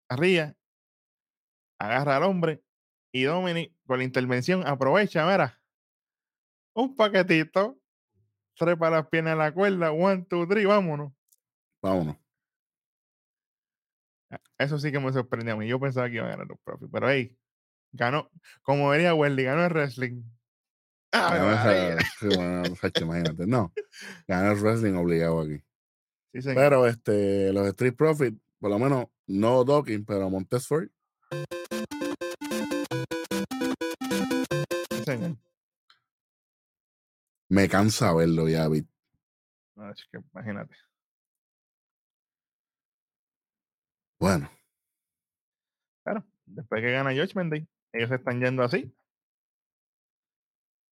a 0.10 0.18
agarra 1.80 2.18
al 2.18 2.24
hombre 2.24 2.66
y 3.14 3.24
Dominic 3.24 3.74
con 3.88 4.00
la 4.00 4.04
intervención 4.04 4.68
aprovecha, 4.68 5.26
mira, 5.26 5.58
un 6.74 6.98
paquetito 6.98 7.80
trepa 8.58 8.90
las 8.90 9.08
piernas 9.08 9.36
a 9.36 9.38
la 9.38 9.54
cuerda, 9.54 9.94
one, 9.94 10.26
two, 10.30 10.46
three, 10.46 10.66
vámonos. 10.66 11.14
Vámonos. 11.82 12.22
Eso 14.64 14.80
sí 14.80 14.91
que 14.91 14.99
me 14.99 15.11
sorprendió 15.14 15.53
a 15.53 15.57
mí. 15.57 15.68
Yo 15.68 15.80
pensaba 15.80 16.07
que 16.09 16.16
iba 16.16 16.26
a 16.26 16.30
ganar 16.30 16.47
los 16.47 16.59
profes, 16.64 16.89
pero 16.91 17.09
hey, 17.09 17.36
ganó, 17.91 18.30
como 18.61 18.91
diría 18.93 19.14
Wendy, 19.14 19.43
ganó 19.43 19.66
el 19.66 19.72
wrestling. 19.72 20.24
Bueno, 21.11 22.76
Sacho, 22.76 23.03
imagínate. 23.03 23.45
No, 23.45 23.72
ganó 24.28 24.51
el 24.51 24.59
wrestling 24.59 24.93
obligado 24.93 25.41
aquí. 25.41 25.61
Sí. 26.34 26.49
Pero 26.55 26.88
este, 26.88 27.53
los 27.53 27.68
Street 27.68 27.93
Profits, 27.95 28.36
por 28.59 28.72
lo 28.72 28.80
menos, 28.80 29.05
no 29.28 29.64
Dawkins, 29.64 30.03
pero 30.07 30.32
Montesford, 30.32 30.88
Sí, 34.89 35.03
señor. 35.05 35.38
me 37.49 37.70
cansa 37.70 38.11
verlo 38.16 38.49
ya. 38.49 38.68
No, 38.68 39.91
es 39.91 40.07
que 40.11 40.18
imagínate. 40.34 40.76
Bueno, 44.24 44.49
Claro, 46.05 46.26
después 46.45 46.82
que 46.82 46.91
gana 46.93 47.11
Judgment 47.11 47.51
Day, 47.51 47.67
ellos 47.91 48.07
se 48.07 48.15
están 48.15 48.39
yendo 48.39 48.63
así. 48.63 48.95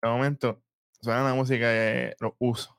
De 0.02 0.10
momento, 0.10 0.62
suena 1.02 1.24
la 1.24 1.34
música 1.34 1.70
de 1.70 2.14
los 2.20 2.34
usos. 2.40 2.76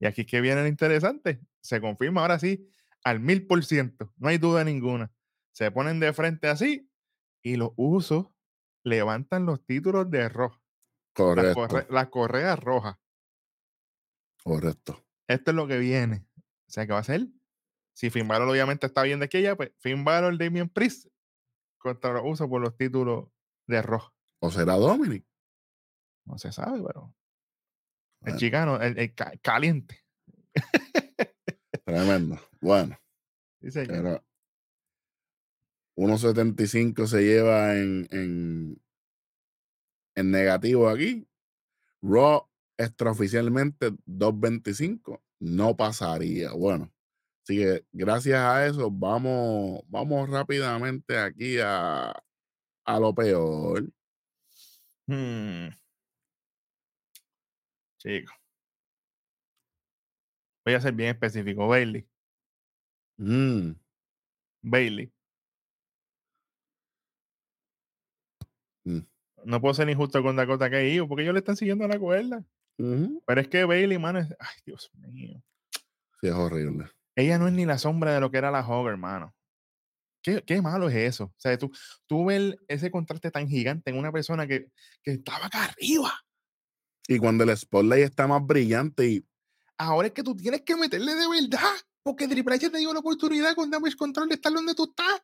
Y 0.00 0.06
aquí 0.06 0.20
es 0.20 0.26
que 0.28 0.40
viene 0.40 0.62
lo 0.62 0.68
interesante. 0.68 1.40
Se 1.60 1.80
confirma 1.80 2.20
ahora 2.20 2.38
sí 2.38 2.70
al 3.02 3.18
mil 3.18 3.48
por 3.48 3.64
ciento. 3.64 4.12
No 4.16 4.28
hay 4.28 4.38
duda 4.38 4.62
ninguna. 4.62 5.12
Se 5.52 5.72
ponen 5.72 5.98
de 5.98 6.12
frente 6.12 6.46
así 6.48 6.88
y 7.42 7.56
los 7.56 7.72
usos 7.74 8.28
levantan 8.84 9.44
los 9.44 9.64
títulos 9.66 10.08
de 10.08 10.28
rojo. 10.28 10.56
Las, 10.56 11.14
correcto, 11.14 11.66
corre- 11.68 11.86
las 11.90 12.08
correas 12.10 12.58
rojas. 12.60 12.96
correcto. 14.44 15.04
Esto 15.26 15.50
es 15.50 15.54
lo 15.56 15.66
que 15.66 15.78
viene. 15.78 16.24
O 16.38 16.70
sea, 16.70 16.86
que 16.86 16.92
va 16.92 17.00
a 17.00 17.04
ser? 17.04 17.26
Si 18.00 18.08
Finn 18.08 18.26
Balor 18.26 18.48
obviamente 18.48 18.86
está 18.86 19.02
bien 19.02 19.18
de 19.18 19.26
aquella, 19.26 19.56
pues 19.56 19.72
Finn 19.76 20.04
Balor, 20.06 20.38
Damien 20.38 20.70
Priest 20.70 21.08
contra 21.76 22.14
los 22.14 22.22
usos 22.24 22.48
por 22.48 22.62
los 22.62 22.74
títulos 22.74 23.28
de 23.66 23.82
rojo. 23.82 24.14
¿O 24.38 24.50
será 24.50 24.76
Dominic? 24.76 25.26
No 26.24 26.38
se 26.38 26.50
sabe, 26.50 26.82
pero 26.82 27.14
el 28.20 28.22
Bueno. 28.22 28.38
chicano, 28.38 28.80
el, 28.80 28.98
el 28.98 29.14
ca- 29.14 29.34
caliente. 29.42 30.02
Tremendo. 31.84 32.40
Bueno, 32.62 32.98
señor. 33.68 33.86
pero 33.88 34.24
1.75 35.96 37.06
se 37.06 37.22
lleva 37.22 37.76
en, 37.76 38.08
en, 38.10 38.82
en 40.14 40.30
negativo 40.30 40.88
aquí. 40.88 41.28
Raw 42.00 42.48
extraoficialmente 42.78 43.90
2.25 44.06 45.20
no 45.40 45.76
pasaría. 45.76 46.52
Bueno, 46.52 46.90
así 47.50 47.58
que 47.58 47.84
gracias 47.92 48.38
a 48.38 48.66
eso 48.66 48.90
vamos, 48.90 49.82
vamos 49.88 50.30
rápidamente 50.30 51.18
aquí 51.18 51.58
a, 51.58 52.12
a 52.84 53.00
lo 53.00 53.14
peor. 53.14 53.90
Hmm. 55.06 55.68
Chico. 57.98 58.32
Voy 60.64 60.74
a 60.74 60.80
ser 60.80 60.92
bien 60.94 61.10
específico. 61.10 61.66
Bailey. 61.66 62.06
Mm, 63.18 63.72
Bailey. 64.62 65.12
Mm. 68.84 69.00
No 69.44 69.60
puedo 69.60 69.74
ser 69.74 69.90
injusto 69.90 70.22
con 70.22 70.36
Dakota 70.36 70.70
Kai 70.70 71.00
porque 71.06 71.22
ellos 71.22 71.34
le 71.34 71.40
están 71.40 71.56
siguiendo 71.56 71.86
la 71.88 71.98
cuerda. 71.98 72.44
Pero 72.76 73.40
es 73.40 73.48
que 73.48 73.64
Bailey, 73.64 73.98
mano, 73.98 74.20
es... 74.20 74.34
ay, 74.38 74.56
Dios 74.64 74.90
mío. 74.94 75.42
Sí, 76.20 76.28
es 76.28 76.32
horrible. 76.32 76.90
Ella 77.20 77.38
no 77.38 77.46
es 77.46 77.52
ni 77.52 77.66
la 77.66 77.78
sombra 77.78 78.14
de 78.14 78.20
lo 78.20 78.30
que 78.30 78.38
era 78.38 78.50
la 78.50 78.66
Hog, 78.66 78.88
hermano. 78.88 79.34
¿Qué, 80.22 80.42
qué 80.46 80.60
malo 80.60 80.88
es 80.88 80.96
eso? 80.96 81.24
O 81.24 81.34
sea, 81.38 81.56
tú, 81.58 81.70
tú 82.06 82.26
ves 82.26 82.56
ese 82.68 82.90
contraste 82.90 83.30
tan 83.30 83.48
gigante 83.48 83.90
en 83.90 83.98
una 83.98 84.12
persona 84.12 84.46
que, 84.46 84.70
que 85.02 85.12
estaba 85.12 85.46
acá 85.46 85.64
arriba. 85.64 86.12
Y 87.08 87.18
cuando 87.18 87.44
el 87.44 87.56
spotlight 87.56 88.04
está 88.04 88.26
más 88.26 88.44
brillante 88.46 89.06
y 89.06 89.24
Ahora 89.80 90.08
es 90.08 90.12
que 90.12 90.22
tú 90.22 90.36
tienes 90.36 90.60
que 90.60 90.76
meterle 90.76 91.14
de 91.14 91.26
verdad. 91.26 91.74
Porque 92.02 92.28
Triple 92.28 92.54
H 92.54 92.68
te 92.68 92.78
dio 92.78 92.92
la 92.92 93.00
oportunidad 93.00 93.54
con 93.54 93.70
Damage 93.70 93.96
Control 93.96 94.28
de 94.28 94.34
estar 94.34 94.52
donde 94.52 94.74
tú 94.74 94.84
estás. 94.84 95.22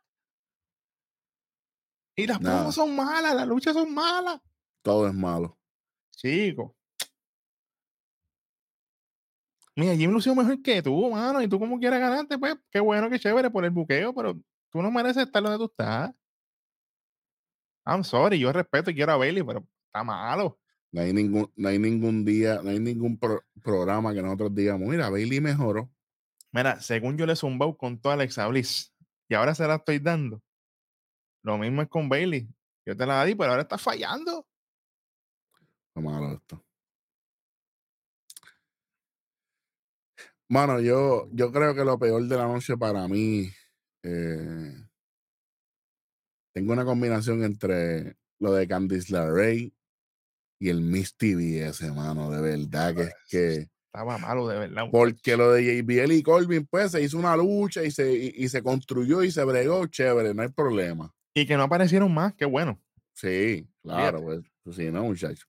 Y 2.17 2.27
las 2.27 2.39
promos 2.39 2.75
son 2.75 2.97
malas, 2.97 3.35
las 3.35 3.47
luchas 3.47 3.75
son 3.75 3.93
malas. 3.93 4.41
todo 4.83 5.07
es 5.07 5.15
malo. 5.15 5.59
Chico. 6.13 6.75
Mira, 9.77 9.95
Jim 9.95 10.11
lució 10.11 10.35
mejor 10.35 10.63
que 10.63 10.83
tú, 10.83 11.11
mano. 11.11 11.43
Y 11.43 11.49
tú 11.49 11.59
como 11.61 11.79
quieras 11.79 12.01
ganarte, 12.01 12.39
pues 12.39 12.57
qué 12.71 12.81
bueno, 12.81 13.11
qué 13.11 13.19
chévere 13.19 13.51
por 13.51 13.65
el 13.65 13.71
buqueo, 13.71 14.15
pero 14.15 14.35
tú 14.71 14.81
no 14.83 14.91
mereces 14.91 15.25
estar 15.25 15.43
donde 15.43 15.59
tú 15.59 15.67
estás. 15.67 16.13
I'm 17.85 18.03
sorry, 18.03 18.39
yo 18.39 18.53
respeto 18.53 18.91
y 18.91 18.95
quiero 18.95 19.13
a 19.13 19.17
Bailey, 19.17 19.43
pero 19.45 19.65
está 19.87 20.03
malo. 20.03 20.59
No 20.91 21.03
hay 21.03 21.13
ningún, 21.13 21.53
no 21.57 21.69
hay 21.69 21.79
ningún 21.79 22.25
día, 22.25 22.61
no 22.63 22.71
hay 22.71 22.81
ningún 22.81 23.19
pro- 23.19 23.45
programa 23.63 24.15
que 24.15 24.23
nosotros 24.23 24.55
digamos, 24.55 24.89
mira, 24.89 25.11
Bailey 25.11 25.41
mejoró. 25.41 25.91
Mira, 26.53 26.81
según 26.81 27.19
yo 27.19 27.27
le 27.27 27.35
he 27.35 27.37
zumbado 27.37 27.77
con 27.77 28.01
toda 28.01 28.15
Alexa 28.15 28.47
Bliss 28.49 28.93
y 29.29 29.35
ahora 29.35 29.55
se 29.55 29.67
la 29.69 29.77
estoy 29.77 29.99
dando. 29.99 30.43
Lo 31.43 31.59
mismo 31.59 31.83
es 31.83 31.89
con 31.89 32.09
Bailey. 32.09 32.49
Yo 32.87 32.97
te 32.97 33.05
la 33.05 33.25
di, 33.25 33.35
pero 33.35 33.51
ahora 33.51 33.63
está 33.63 33.79
fallando. 33.79 34.47
Qué 35.95 36.01
malo 36.01 36.33
esto. 36.33 36.65
Mano, 40.49 40.81
yo, 40.81 41.29
yo 41.33 41.51
creo 41.51 41.75
que 41.75 41.85
lo 41.85 41.99
peor 41.99 42.23
de 42.25 42.37
la 42.37 42.47
noche 42.47 42.77
para 42.77 43.09
mí, 43.09 43.51
eh, 44.03 44.75
tengo 46.55 46.73
una 46.73 46.85
combinación 46.85 47.43
entre 47.43 48.17
lo 48.39 48.53
de 48.53 48.69
Candice 48.69 49.13
LeRae 49.13 49.73
y 50.61 50.69
el 50.69 50.81
Miss 50.81 51.17
TV 51.17 51.67
ese, 51.67 51.91
mano, 51.91 52.31
de 52.31 52.41
verdad 52.41 52.95
que 52.95 53.03
es 53.03 53.15
que... 53.29 53.69
Estaba 53.93 54.19
malo 54.19 54.47
de 54.47 54.59
verdad. 54.59 54.85
Porque 54.93 55.37
lo 55.37 55.53
de 55.53 55.83
JBL 55.83 56.13
y 56.13 56.23
Colvin, 56.23 56.67
pues, 56.67 56.93
se 56.93 57.03
hizo 57.03 57.19
una 57.19 57.37
lucha 57.37 57.83
y 57.83 57.91
se, 57.91 58.13
y, 58.13 58.33
y 58.37 58.49
se 58.49 58.63
construyó 58.63 59.23
y 59.23 59.31
se 59.31 59.43
bregó, 59.43 59.87
chévere, 59.87 60.35
no 60.35 60.43
hay 60.43 60.49
problema. 60.49 61.13
Y 61.35 61.47
que 61.47 61.57
no 61.57 61.65
aparecieron 61.65 62.13
más, 62.15 62.35
qué 62.35 62.45
bueno. 62.45 62.81
Sí, 63.15 63.67
claro, 63.83 64.23
pues, 64.23 64.41
pues 64.63 64.77
sí, 64.77 64.91
no, 64.91 65.05
muchacho. 65.05 65.47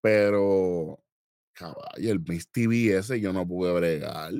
Pero, 0.00 1.03
caballo, 1.54 2.10
el 2.12 2.20
Miss 2.20 2.48
TV 2.50 2.96
ese 2.96 3.20
yo 3.20 3.32
no 3.32 3.46
pude 3.46 3.72
bregar. 3.72 4.32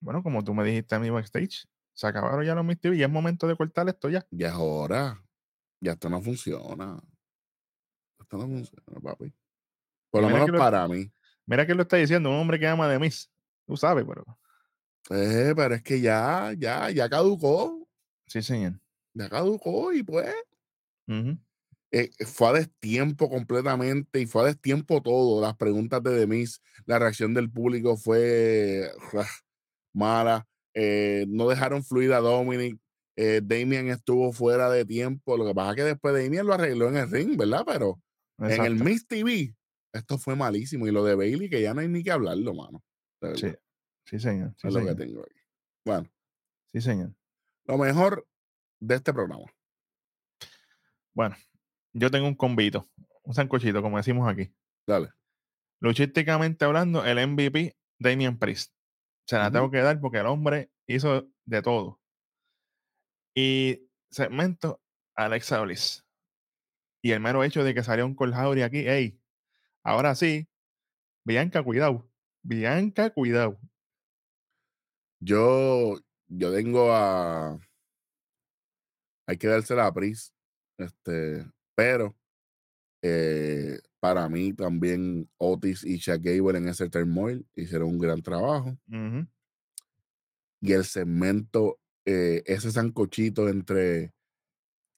Bueno, 0.00 0.22
como 0.22 0.42
tú 0.44 0.54
me 0.54 0.64
dijiste 0.64 0.94
a 0.94 0.98
mí 0.98 1.10
backstage, 1.10 1.66
se 1.94 2.06
acabaron 2.06 2.44
ya 2.44 2.54
los 2.54 2.64
Miss 2.64 2.80
TV 2.80 2.96
y 2.96 3.02
es 3.02 3.10
momento 3.10 3.46
de 3.46 3.56
cortar 3.56 3.88
esto 3.88 4.08
ya. 4.08 4.26
Ya 4.30 4.48
es 4.48 4.54
hora. 4.56 5.22
Ya 5.80 5.92
esto 5.92 6.08
no 6.08 6.20
funciona. 6.20 6.98
Esto 8.20 8.38
no 8.38 8.44
funciona, 8.46 9.00
papi. 9.02 9.32
Por 10.10 10.22
lo 10.22 10.28
mira 10.28 10.40
menos 10.40 10.52
lo- 10.52 10.58
para 10.58 10.86
mí. 10.88 11.10
Mira 11.46 11.66
que 11.66 11.74
lo 11.74 11.82
está 11.82 11.96
diciendo 11.96 12.30
un 12.30 12.36
hombre 12.36 12.58
que 12.58 12.66
ama 12.66 12.88
de 12.88 12.98
Miss. 12.98 13.30
Tú 13.66 13.76
sabes, 13.76 14.04
pero. 14.06 14.24
Eh, 15.10 15.52
pero 15.54 15.74
es 15.76 15.82
que 15.82 16.00
ya, 16.00 16.52
ya, 16.58 16.90
ya 16.90 17.08
caducó. 17.08 17.88
Sí, 18.26 18.42
señor. 18.42 18.80
Ya 19.14 19.28
caducó 19.28 19.92
y 19.92 20.02
pues. 20.02 20.34
Ujú. 21.06 21.38
Eh, 21.92 22.10
fue 22.26 22.48
a 22.48 22.52
destiempo 22.52 23.28
completamente 23.30 24.20
y 24.20 24.26
fue 24.26 24.42
a 24.42 24.46
destiempo 24.46 25.02
todo. 25.02 25.40
Las 25.40 25.56
preguntas 25.56 26.02
de 26.02 26.10
Demis, 26.12 26.60
la 26.86 26.98
reacción 26.98 27.34
del 27.34 27.50
público 27.50 27.96
fue 27.96 28.90
mala. 29.92 30.46
eh, 30.74 31.24
no 31.28 31.48
dejaron 31.48 31.82
fluir 31.84 32.12
a 32.12 32.18
Dominic. 32.20 32.78
eh, 33.16 33.40
Damian 33.42 33.88
estuvo 33.88 34.32
fuera 34.32 34.68
de 34.70 34.84
tiempo. 34.84 35.36
Lo 35.38 35.46
que 35.46 35.54
pasa 35.54 35.70
es 35.70 35.76
que 35.76 35.84
después 35.84 36.14
Damian 36.14 36.46
lo 36.46 36.52
arregló 36.54 36.88
en 36.88 36.96
el 36.98 37.10
ring, 37.10 37.36
¿verdad? 37.36 37.64
Pero 37.66 38.00
en 38.38 38.64
el. 38.64 38.74
Miss 38.76 39.06
TV, 39.06 39.54
esto 39.94 40.18
fue 40.18 40.36
malísimo. 40.36 40.86
Y 40.86 40.90
lo 40.90 41.02
de 41.04 41.14
Bailey, 41.14 41.48
que 41.48 41.62
ya 41.62 41.72
no 41.72 41.80
hay 41.80 41.88
ni 41.88 42.02
que 42.02 42.10
hablarlo, 42.10 42.52
mano. 42.52 42.82
Sí, 43.36 43.52
sí, 44.04 44.18
señor. 44.20 44.52
Sí, 44.58 44.68
es 44.68 44.74
lo 44.74 44.84
que 44.84 44.94
tengo 44.94 45.22
aquí. 45.22 45.40
Bueno, 45.84 46.10
Sí, 46.72 46.80
señor. 46.82 47.14
lo 47.64 47.78
mejor 47.78 48.26
de 48.80 48.96
este 48.96 49.14
programa. 49.14 49.46
Bueno, 51.14 51.34
yo 51.96 52.10
tengo 52.10 52.28
un 52.28 52.34
convito, 52.34 52.86
un 53.22 53.34
sancochito, 53.34 53.80
como 53.80 53.96
decimos 53.96 54.28
aquí. 54.30 54.52
Dale. 54.86 55.12
Luchísticamente 55.80 56.64
hablando, 56.64 57.04
el 57.04 57.26
MVP, 57.26 57.76
Damian 57.98 58.38
Priest. 58.38 58.74
Se 59.26 59.36
la 59.36 59.50
tengo 59.50 59.70
que 59.70 59.78
dar 59.78 59.98
porque 60.00 60.18
el 60.18 60.26
hombre 60.26 60.70
hizo 60.86 61.28
de 61.46 61.62
todo. 61.62 62.00
Y 63.34 63.88
segmento, 64.10 64.80
Alexa 65.14 65.60
Bliss. 65.62 66.04
Y 67.02 67.12
el 67.12 67.20
mero 67.20 67.42
hecho 67.44 67.64
de 67.64 67.74
que 67.74 67.82
salió 67.82 68.04
un 68.04 68.14
Colhauri 68.14 68.62
aquí, 68.62 68.84
hey, 68.86 69.18
ahora 69.82 70.14
sí, 70.14 70.48
Bianca, 71.24 71.62
cuidado. 71.62 72.08
Bianca, 72.42 73.10
cuidado. 73.10 73.58
Yo, 75.20 75.98
yo 76.28 76.54
tengo 76.54 76.92
a. 76.92 77.58
Hay 79.26 79.38
que 79.38 79.48
dársela 79.48 79.86
a 79.86 79.92
Pris. 79.94 80.32
Este, 80.78 81.44
pero 81.76 82.16
eh, 83.02 83.78
para 84.00 84.28
mí 84.28 84.52
también 84.52 85.28
Otis 85.36 85.84
y 85.84 85.98
Shaq 85.98 86.22
Gable 86.22 86.58
en 86.58 86.68
ese 86.68 86.88
turmoil 86.90 87.46
hicieron 87.54 87.90
un 87.90 87.98
gran 87.98 88.20
trabajo. 88.22 88.76
Y 90.60 90.72
el 90.72 90.84
segmento, 90.84 91.78
eh, 92.04 92.42
ese 92.46 92.72
sancochito 92.72 93.48
entre 93.48 94.12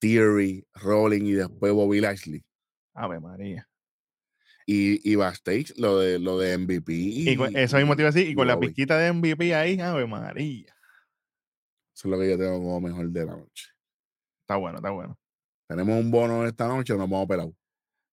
Theory, 0.01 0.66
Rolling 0.74 1.24
y 1.24 1.33
después 1.33 1.72
Bobby 1.72 2.01
Lashley. 2.01 2.45
Ave 2.95 3.20
María. 3.20 3.68
Y, 4.66 5.11
y 5.11 5.14
backstage, 5.16 5.72
lo 5.79 5.99
de, 5.99 6.18
lo 6.18 6.39
de 6.39 6.57
MVP. 6.59 6.93
Y, 6.93 7.37
con- 7.37 7.57
eso 7.57 7.76
mismo 7.79 7.97
te 7.97 8.03
iba 8.03 8.11
a 8.11 8.12
decir, 8.12 8.31
y 8.31 8.35
con 8.35 8.47
la 8.47 8.55
pizquita 8.61 8.99
de 8.99 9.12
MVP 9.12 9.55
ahí, 9.55 9.81
Ave 9.81 10.07
María. 10.07 10.74
Eso 11.95 12.07
es 12.09 12.11
lo 12.12 12.18
que 12.18 12.31
yo 12.31 12.39
tengo 12.39 12.59
como 12.59 12.81
mejor 12.81 13.09
de 13.11 13.24
la 13.24 13.37
noche. 13.37 13.66
Está 14.43 14.57
bueno, 14.57 14.79
está 14.79 14.91
bueno. 14.91 15.18
Tenemos 15.69 16.01
un 16.01 16.11
bono 16.11 16.47
esta 16.47 16.66
noche, 16.66 16.95
nos 16.95 17.03
vamos 17.03 17.21
a 17.21 17.23
operar. 17.25 17.49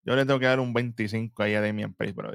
Yo 0.03 0.16
le 0.16 0.26
tengo 0.26 0.39
que 0.39 0.45
dar 0.45 0.60
un 0.60 0.74
25 0.74 1.41
ahí 1.41 1.56
a 1.56 1.62
Damian 1.62 1.93
Priest, 1.93 2.16
pero 2.16 2.34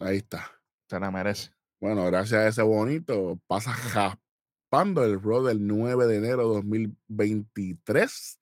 Ahí 0.00 0.16
está. 0.18 0.50
se 0.88 0.98
la 0.98 1.10
merece. 1.10 1.50
Bueno, 1.80 2.04
gracias 2.06 2.40
a 2.40 2.48
ese 2.48 2.62
bonito, 2.62 3.38
pasa 3.46 3.72
raspando 3.94 5.04
el 5.04 5.22
Raw 5.22 5.44
del 5.44 5.64
9 5.66 6.06
de 6.06 6.16
enero 6.16 6.48
de 6.48 6.54
2023 6.54 8.40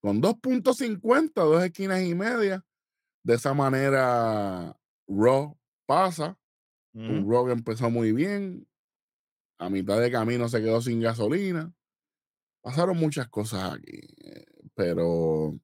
con 0.00 0.22
2.50, 0.22 1.32
dos 1.34 1.62
esquinas 1.62 2.00
y 2.02 2.14
media. 2.14 2.64
De 3.22 3.34
esa 3.34 3.52
manera, 3.52 4.74
Raw 5.08 5.58
pasa. 5.86 6.38
Un. 6.94 7.30
Raw 7.30 7.46
que 7.46 7.52
empezó 7.52 7.90
muy 7.90 8.12
bien. 8.12 8.66
A 9.58 9.68
mitad 9.68 10.00
de 10.00 10.10
camino 10.10 10.48
se 10.48 10.60
quedó 10.60 10.80
sin 10.80 11.00
gasolina. 11.00 11.70
Pasaron 12.62 12.96
muchas 12.98 13.28
cosas 13.28 13.74
aquí, 13.74 14.00
eh, 14.24 14.44
pero 14.74 15.58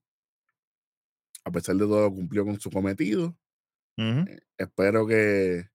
a 1.44 1.50
pesar 1.50 1.76
de 1.76 1.86
todo 1.86 2.10
cumplió 2.10 2.44
con 2.44 2.58
su 2.58 2.70
cometido. 2.70 3.36
Eh, 3.98 4.40
espero 4.58 5.06
que, 5.06 5.68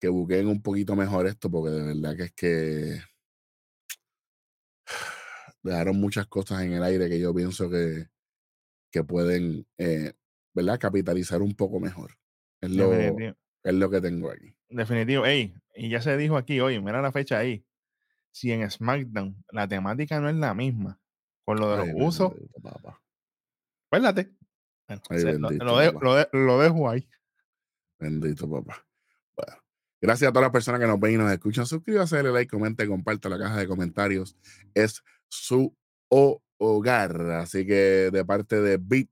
que 0.00 0.08
buqueen 0.08 0.46
un 0.48 0.62
poquito 0.62 0.94
mejor 0.94 1.26
esto, 1.26 1.50
porque 1.50 1.70
de 1.70 1.82
verdad 1.82 2.16
que 2.16 2.22
es 2.24 2.32
que 2.32 3.00
dejaron 5.62 6.00
muchas 6.00 6.26
cosas 6.26 6.62
en 6.62 6.72
el 6.72 6.82
aire 6.82 7.08
que 7.08 7.20
yo 7.20 7.34
pienso 7.34 7.70
que, 7.70 8.06
que 8.90 9.04
pueden, 9.04 9.66
eh, 9.78 10.12
¿verdad? 10.54 10.78
Capitalizar 10.78 11.42
un 11.42 11.54
poco 11.54 11.80
mejor. 11.80 12.16
Es 12.60 12.70
lo, 12.70 12.90
Definitivo. 12.90 13.36
es 13.64 13.74
lo 13.74 13.90
que 13.90 14.00
tengo 14.00 14.30
aquí. 14.30 14.54
Definitivo. 14.68 15.24
Ey, 15.26 15.54
y 15.74 15.88
ya 15.90 16.02
se 16.02 16.16
dijo 16.16 16.36
aquí 16.36 16.60
hoy, 16.60 16.80
mira 16.80 17.00
la 17.02 17.12
fecha 17.12 17.38
ahí. 17.38 17.64
Si 18.32 18.52
en 18.52 18.68
SmackDown 18.70 19.44
la 19.50 19.66
temática 19.68 20.20
no 20.20 20.28
es 20.28 20.36
la 20.36 20.54
misma 20.54 20.98
con 21.44 21.58
lo 21.58 21.70
de 21.70 21.76
los 21.78 21.86
Ay, 21.88 21.94
usos, 21.96 22.32
acuérdate. 23.88 24.30
Bueno, 24.88 25.02
Ay, 25.08 25.18
se- 25.20 25.32
lo, 25.38 25.48
bendito, 25.48 25.64
lo 25.64 25.78
de- 25.78 25.92
papá. 25.92 26.04
lo 26.04 26.14
de- 26.14 26.28
lo 26.32 26.58
dejo 26.60 26.88
ahí. 26.90 27.08
Bendito, 27.98 28.48
papá. 28.50 28.86
Bueno, 29.36 29.62
gracias 30.00 30.28
a 30.28 30.32
todas 30.32 30.44
las 30.46 30.52
personas 30.52 30.80
que 30.80 30.86
nos 30.86 31.00
ven 31.00 31.14
y 31.14 31.16
nos 31.18 31.32
escuchan. 31.32 31.66
Suscríbase, 31.66 32.16
dale 32.16 32.30
like, 32.32 32.50
comente, 32.50 32.86
comparte 32.86 33.28
la 33.28 33.38
caja 33.38 33.56
de 33.58 33.66
comentarios. 33.66 34.36
Es 34.74 35.02
su 35.28 35.76
ho- 36.08 36.42
hogar. 36.58 37.20
Así 37.32 37.66
que 37.66 38.10
de 38.12 38.24
parte 38.24 38.60
de 38.60 38.76
Beat, 38.80 39.08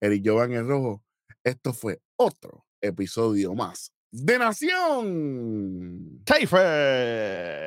Eric 0.00 0.22
Giovanni 0.22 0.54
el 0.54 0.68
Rojo, 0.68 1.02
esto 1.44 1.72
fue 1.72 2.00
otro 2.16 2.66
episodio 2.80 3.54
más 3.54 3.92
de 4.12 4.38
Nación. 4.38 6.22
¡Taife! 6.24 7.66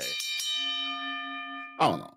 Vámonos. 1.77 2.12